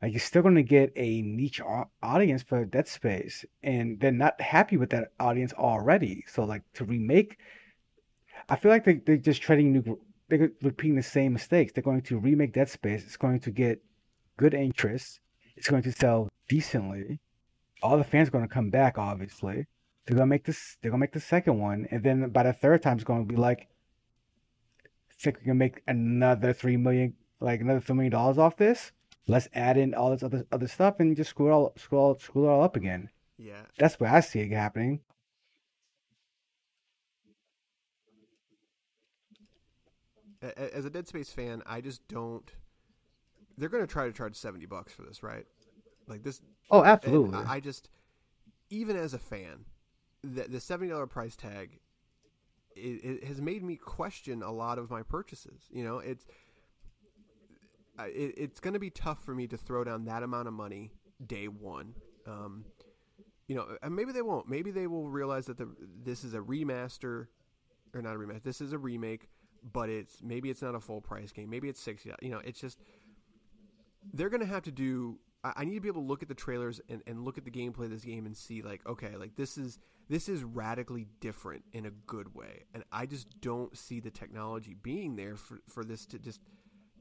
like 0.00 0.12
you're 0.12 0.20
still 0.20 0.42
going 0.42 0.54
to 0.54 0.62
get 0.62 0.92
a 0.96 1.20
niche 1.22 1.60
audience 2.02 2.42
for 2.42 2.64
Dead 2.64 2.88
Space, 2.88 3.44
and 3.62 4.00
they're 4.00 4.12
not 4.12 4.40
happy 4.40 4.78
with 4.78 4.90
that 4.90 5.12
audience 5.20 5.52
already. 5.52 6.24
So 6.26 6.44
like 6.44 6.62
to 6.74 6.86
remake, 6.86 7.36
I 8.48 8.56
feel 8.56 8.70
like 8.70 8.84
they 8.84 8.94
they're 8.94 9.18
just 9.18 9.42
treading 9.42 9.72
new, 9.74 10.00
they're 10.28 10.52
repeating 10.62 10.96
the 10.96 11.02
same 11.02 11.34
mistakes. 11.34 11.72
They're 11.72 11.82
going 11.82 12.02
to 12.02 12.18
remake 12.18 12.54
Dead 12.54 12.70
Space. 12.70 13.04
It's 13.04 13.18
going 13.18 13.40
to 13.40 13.50
get 13.50 13.82
good 14.38 14.54
interest. 14.54 15.20
It's 15.56 15.68
going 15.68 15.82
to 15.82 15.92
sell 15.92 16.30
decently. 16.48 17.20
All 17.82 17.98
the 17.98 18.04
fans 18.04 18.28
are 18.28 18.32
going 18.32 18.48
to 18.48 18.54
come 18.54 18.70
back. 18.70 18.96
Obviously, 18.96 19.66
they're 20.06 20.16
going 20.16 20.28
to 20.28 20.34
make 20.34 20.44
this. 20.44 20.78
They're 20.80 20.90
going 20.90 21.00
to 21.00 21.02
make 21.02 21.12
the 21.12 21.20
second 21.20 21.58
one, 21.58 21.86
and 21.90 22.02
then 22.02 22.30
by 22.30 22.44
the 22.44 22.54
third 22.54 22.82
time, 22.82 22.96
it's 22.96 23.04
going 23.04 23.26
to 23.26 23.32
be 23.32 23.38
like, 23.38 23.68
think 25.20 25.38
we 25.38 25.44
can 25.44 25.58
make 25.58 25.82
another 25.86 26.52
three 26.52 26.76
million, 26.76 27.14
like 27.40 27.60
another 27.60 27.80
three 27.80 27.96
million 27.96 28.12
dollars 28.12 28.38
off 28.38 28.56
this. 28.56 28.92
Let's 29.26 29.48
add 29.52 29.76
in 29.76 29.94
all 29.94 30.10
this 30.10 30.22
other 30.22 30.46
other 30.50 30.68
stuff 30.68 31.00
and 31.00 31.16
just 31.16 31.30
screw 31.30 31.48
it 31.48 31.52
all 31.52 31.72
screw 31.76 31.98
all 31.98 32.18
screw 32.18 32.46
it 32.46 32.48
all 32.48 32.62
up 32.62 32.76
again. 32.76 33.10
Yeah, 33.36 33.62
that's 33.78 34.00
where 34.00 34.10
I 34.10 34.20
see 34.20 34.40
it 34.40 34.52
happening. 34.52 35.00
As 40.40 40.84
a 40.84 40.90
Dead 40.90 41.08
Space 41.08 41.30
fan, 41.30 41.62
I 41.66 41.80
just 41.80 42.06
don't 42.06 42.48
they're 43.58 43.68
going 43.68 43.84
to 43.84 43.92
try 43.92 44.06
to 44.06 44.12
charge 44.12 44.36
70 44.36 44.66
bucks 44.66 44.92
for 44.92 45.02
this, 45.02 45.22
right? 45.22 45.44
Like 46.06 46.22
this. 46.22 46.40
Oh, 46.70 46.84
absolutely. 46.84 47.38
I 47.38 47.60
just, 47.60 47.88
even 48.70 48.96
as 48.96 49.14
a 49.14 49.18
fan, 49.18 49.64
the, 50.22 50.44
the 50.44 50.58
$70 50.58 51.08
price 51.08 51.36
tag 51.36 51.80
it, 52.76 53.04
it, 53.04 53.24
has 53.24 53.40
made 53.40 53.62
me 53.62 53.76
question 53.76 54.42
a 54.42 54.52
lot 54.52 54.78
of 54.78 54.90
my 54.90 55.02
purchases. 55.02 55.62
You 55.70 55.84
know, 55.84 55.98
it's, 55.98 56.24
it, 57.98 58.34
it's 58.36 58.60
going 58.60 58.74
to 58.74 58.80
be 58.80 58.90
tough 58.90 59.24
for 59.24 59.34
me 59.34 59.46
to 59.48 59.56
throw 59.56 59.84
down 59.84 60.04
that 60.04 60.22
amount 60.22 60.48
of 60.48 60.54
money 60.54 60.92
day 61.24 61.48
one. 61.48 61.94
Um, 62.26 62.64
you 63.48 63.56
know, 63.56 63.66
and 63.82 63.96
maybe 63.96 64.12
they 64.12 64.22
won't. 64.22 64.48
Maybe 64.48 64.70
they 64.70 64.86
will 64.86 65.08
realize 65.08 65.46
that 65.46 65.56
the 65.56 65.68
this 66.04 66.22
is 66.22 66.34
a 66.34 66.38
remaster, 66.38 67.28
or 67.94 68.02
not 68.02 68.14
a 68.14 68.18
remaster. 68.18 68.42
This 68.42 68.60
is 68.60 68.74
a 68.74 68.78
remake, 68.78 69.28
but 69.72 69.88
it's 69.88 70.22
maybe 70.22 70.50
it's 70.50 70.60
not 70.60 70.74
a 70.74 70.80
full 70.80 71.00
price 71.00 71.32
game. 71.32 71.48
Maybe 71.48 71.70
it's 71.70 71.80
sixty. 71.80 72.12
You 72.20 72.30
know, 72.30 72.42
it's 72.44 72.60
just 72.60 72.78
they're 74.12 74.30
going 74.30 74.40
to 74.40 74.46
have 74.46 74.62
to 74.64 74.72
do 74.72 75.18
I 75.44 75.64
need 75.64 75.74
to 75.74 75.80
be 75.80 75.88
able 75.88 76.02
to 76.02 76.08
look 76.08 76.22
at 76.22 76.28
the 76.28 76.34
trailers 76.34 76.80
and, 76.88 77.00
and 77.06 77.24
look 77.24 77.38
at 77.38 77.44
the 77.44 77.50
gameplay 77.50 77.84
of 77.84 77.90
this 77.90 78.04
game 78.04 78.26
and 78.26 78.36
see 78.36 78.60
like, 78.60 78.84
okay, 78.86 79.16
like 79.16 79.36
this 79.36 79.56
is 79.56 79.78
this 80.08 80.28
is 80.28 80.42
radically 80.42 81.06
different 81.20 81.64
in 81.72 81.86
a 81.86 81.90
good 81.90 82.34
way. 82.34 82.64
And 82.74 82.82
I 82.90 83.06
just 83.06 83.40
don't 83.40 83.76
see 83.76 84.00
the 84.00 84.10
technology 84.10 84.74
being 84.74 85.16
there 85.16 85.36
for, 85.36 85.60
for 85.68 85.84
this 85.84 86.06
to 86.06 86.18
just 86.18 86.40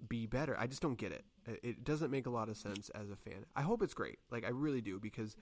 be 0.08 0.28
better. 0.28 0.56
I 0.60 0.68
just 0.68 0.82
don't 0.82 0.98
get 0.98 1.12
it. 1.12 1.26
It 1.64 1.84
doesn't 1.84 2.12
make 2.12 2.28
a 2.28 2.30
lot 2.30 2.50
of 2.50 2.58
sense 2.58 2.90
as 2.90 3.10
a 3.10 3.16
fan. 3.16 3.46
I 3.56 3.64
hope 3.64 3.82
it's 3.82 3.94
great. 3.96 4.20
Like 4.30 4.46
I 4.46 4.50
really 4.50 4.82
do 4.82 5.00
because 5.00 5.36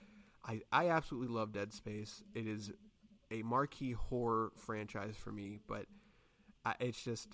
I 0.44 0.62
I 0.72 0.88
absolutely 0.88 1.34
love 1.34 1.52
Dead 1.52 1.74
Space. 1.74 2.22
It 2.34 2.46
is 2.46 2.72
a 3.30 3.42
marquee 3.42 3.92
horror 3.92 4.52
franchise 4.56 5.16
for 5.16 5.32
me, 5.32 5.58
but 5.68 5.84
I, 6.64 6.74
it's 6.80 7.02
just 7.02 7.28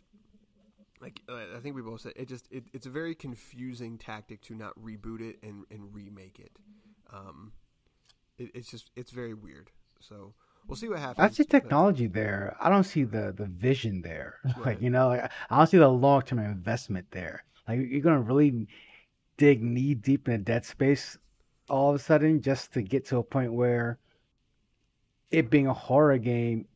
like 1.03 1.21
I 1.29 1.59
think 1.61 1.75
we 1.75 1.83
both 1.83 2.03
said 2.03 2.13
it 2.17 2.29
just 2.29 2.47
it, 2.51 2.65
it's 2.73 2.87
a 2.87 2.91
very 2.91 3.15
confusing 3.15 3.99
tactic 3.99 4.41
to 4.43 4.55
not 4.55 4.73
reboot 4.83 5.21
it 5.21 5.39
and, 5.43 5.65
and 5.71 5.93
remake 5.93 6.39
it. 6.39 6.53
Um, 7.13 7.53
it, 8.39 8.51
it's 8.55 8.71
just 8.71 8.91
it's 8.97 9.11
very 9.11 9.35
weird. 9.35 9.71
So 10.01 10.33
we'll 10.67 10.77
see 10.77 10.89
what 10.89 11.01
happens. 11.01 11.19
I 11.19 11.29
see 11.29 11.45
technology 11.45 12.07
there. 12.07 12.57
I 12.61 12.71
don't 12.71 12.85
see 12.85 13.05
the 13.05 13.35
the 13.37 13.47
vision 13.47 14.03
there. 14.03 14.37
Right. 14.45 14.67
Like 14.67 14.83
you 14.83 14.91
know, 14.91 15.09
like 15.09 15.31
I 15.51 15.59
don't 15.59 15.67
see 15.67 15.79
the 15.79 15.89
long 15.89 16.23
term 16.23 16.39
investment 16.39 17.07
there. 17.11 17.45
Like 17.67 17.81
you're 17.81 18.01
gonna 18.01 18.21
really 18.21 18.69
dig 19.37 19.63
knee 19.63 19.95
deep 19.95 20.29
in 20.29 20.35
a 20.35 20.39
dead 20.39 20.65
space 20.65 21.19
all 21.69 21.91
of 21.91 21.97
a 21.97 21.99
sudden 21.99 22.43
just 22.43 22.73
to 22.75 22.83
get 22.83 23.07
to 23.07 23.17
a 23.17 23.23
point 23.23 23.53
where 23.53 23.99
it 25.31 25.49
being 25.49 25.67
a 25.67 25.73
horror 25.73 26.19
game 26.19 26.67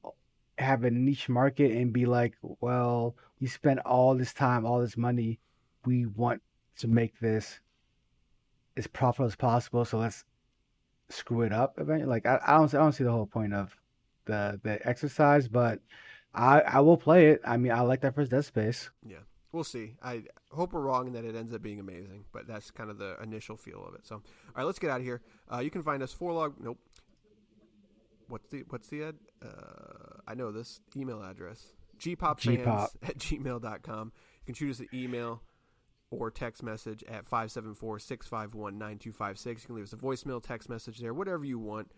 have 0.59 0.85
a 0.85 0.91
niche 0.91 1.29
market 1.29 1.70
and 1.70 1.93
be 1.93 2.07
like, 2.07 2.35
well, 2.61 3.14
we 3.41 3.47
spent 3.47 3.80
all 3.80 4.14
this 4.14 4.32
time, 4.32 4.64
all 4.64 4.80
this 4.80 4.97
money. 4.97 5.39
We 5.84 6.07
want 6.07 6.43
to 6.78 6.89
make 6.89 7.18
this 7.20 7.61
as 8.76 8.87
profitable 8.87 9.26
as 9.26 9.37
possible. 9.37 9.84
So 9.84 9.99
let's 9.99 10.24
screw 11.09 11.43
it 11.43 11.53
up 11.53 11.74
eventually. 11.78 12.09
Like 12.09 12.26
I, 12.26 12.41
I 12.47 12.59
don't, 12.59 12.74
I 12.74 12.78
don't 12.78 12.93
see 12.93 13.05
the 13.05 13.12
whole 13.12 13.26
point 13.26 13.55
of 13.55 13.76
the 14.24 14.61
the 14.62 14.87
exercise, 14.87 15.49
but 15.49 15.80
I, 16.34 16.61
I 16.61 16.80
will 16.80 16.97
play 16.97 17.30
it. 17.30 17.41
I 17.45 17.57
mean, 17.57 17.72
I 17.72 17.80
like 17.80 18.01
that 18.03 18.14
first 18.14 18.30
Dead 18.30 18.45
Space. 18.45 18.91
Yeah, 19.07 19.18
we'll 19.53 19.64
see. 19.64 19.95
I 20.03 20.24
hope 20.51 20.72
we're 20.72 20.80
wrong 20.80 21.07
and 21.07 21.16
that 21.16 21.24
it 21.24 21.34
ends 21.34 21.55
up 21.55 21.62
being 21.62 21.80
amazing, 21.80 22.24
but 22.32 22.47
that's 22.47 22.70
kind 22.70 22.91
of 22.91 22.99
the 22.99 23.16
initial 23.22 23.57
feel 23.57 23.84
of 23.87 23.95
it. 23.95 24.07
So, 24.07 24.16
all 24.16 24.22
right, 24.57 24.64
let's 24.64 24.78
get 24.78 24.91
out 24.91 25.01
of 25.01 25.05
here. 25.05 25.22
Uh, 25.53 25.59
you 25.59 25.70
can 25.70 25.82
find 25.82 26.03
us 26.03 26.12
four 26.12 26.32
log. 26.32 26.55
Nope. 26.61 26.78
What's 28.28 28.49
the 28.49 28.64
what's 28.68 28.89
the 28.89 29.05
ad? 29.05 29.14
Uh, 29.43 30.20
I 30.26 30.34
know 30.34 30.51
this 30.51 30.80
email 30.97 31.22
address 31.22 31.72
gpopfans 31.99 32.41
G-pop. 32.41 32.91
at 33.03 33.19
gmail.com. 33.19 34.13
You 34.15 34.47
can 34.47 34.55
shoot 34.55 34.71
us 34.71 34.81
an 34.81 34.89
email 34.95 35.43
or 36.11 36.31
text 36.31 36.63
message 36.63 37.03
at 37.05 37.25
574-651-9256. 37.29 39.47
You 39.47 39.55
can 39.67 39.75
leave 39.75 39.85
us 39.85 39.93
a 39.93 39.97
voicemail, 39.97 40.43
text 40.43 40.69
message 40.69 40.99
there, 40.99 41.15
whatever 41.15 41.45
you 41.45 41.59
want. 41.59 41.91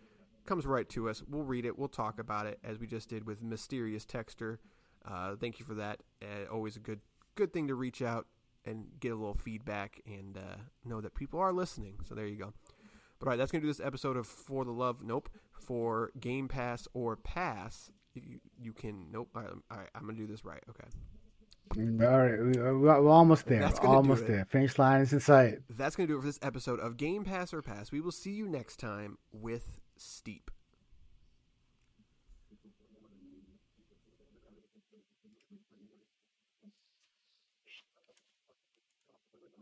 Comes 0.47 0.67
right 0.67 0.89
to 0.91 1.09
us. 1.11 1.23
We'll 1.29 1.43
read 1.43 1.67
it. 1.67 1.77
We'll 1.79 1.89
talk 1.89 2.19
about 2.19 2.47
it 2.47 2.59
as 2.65 2.79
we 2.79 2.87
just 2.87 3.11
did 3.11 3.27
with 3.27 3.43
Mysterious 3.43 4.07
Texter. 4.07 4.59
Uh, 5.05 5.37
thank 5.37 5.61
you 5.61 5.67
for 5.67 5.75
that. 5.75 6.01
Uh, 6.23 6.51
always 6.51 6.77
a 6.77 6.81
good 6.81 7.01
good 7.35 7.53
thing 7.53 7.69
to 7.69 7.75
reach 7.75 8.01
out 8.03 8.27
and 8.65 8.87
get 8.99 9.13
a 9.13 9.15
little 9.15 9.35
feedback 9.35 10.01
and 10.07 10.37
uh, 10.37 10.57
know 10.85 11.01
that 11.01 11.15
people 11.15 11.39
are 11.39 11.53
listening. 11.53 12.01
So 12.09 12.15
there 12.15 12.27
you 12.27 12.37
go. 12.37 12.53
But 13.19 13.27
all 13.27 13.31
right, 13.31 13.37
that's 13.37 13.53
going 13.53 13.63
to 13.63 13.67
do 13.67 13.73
this 13.73 13.85
episode 13.85 14.17
of 14.17 14.27
For 14.27 14.65
the 14.65 14.73
Love. 14.73 15.03
Nope. 15.03 15.29
For 15.53 16.11
Game 16.19 16.49
Pass 16.49 16.89
or 16.95 17.17
Pass 17.17 17.91
you, 18.27 18.41
you 18.61 18.73
can. 18.73 19.11
Nope. 19.11 19.31
All 19.35 19.43
right, 19.43 19.53
all 19.71 19.79
right, 19.79 19.89
I'm 19.95 20.03
gonna 20.03 20.19
do 20.19 20.27
this 20.27 20.45
right. 20.45 20.63
Okay. 20.71 20.89
Mm, 21.77 22.11
all 22.11 22.19
right, 22.19 22.69
uh, 22.69 22.79
we're 22.79 23.11
almost 23.11 23.47
there. 23.47 23.61
We're 23.61 23.89
almost 23.89 24.27
there. 24.27 24.47
Finish 24.47 24.79
line 24.79 25.03
is 25.03 25.13
in 25.13 25.21
sight. 25.21 25.59
That's 25.69 25.97
gonna 25.97 26.07
do 26.07 26.17
it 26.17 26.21
for 26.21 26.27
this 26.27 26.39
episode 26.43 26.81
of 26.81 26.97
Game 26.97 27.25
Pass 27.25 27.53
or 27.53 27.63
Pass. 27.63 27.93
We 27.93 28.01
will 28.01 28.13
see 28.13 28.33
you 28.33 28.49
next 28.49 28.79
time 28.79 29.19
with 29.33 29.81
Steep. 29.97 30.51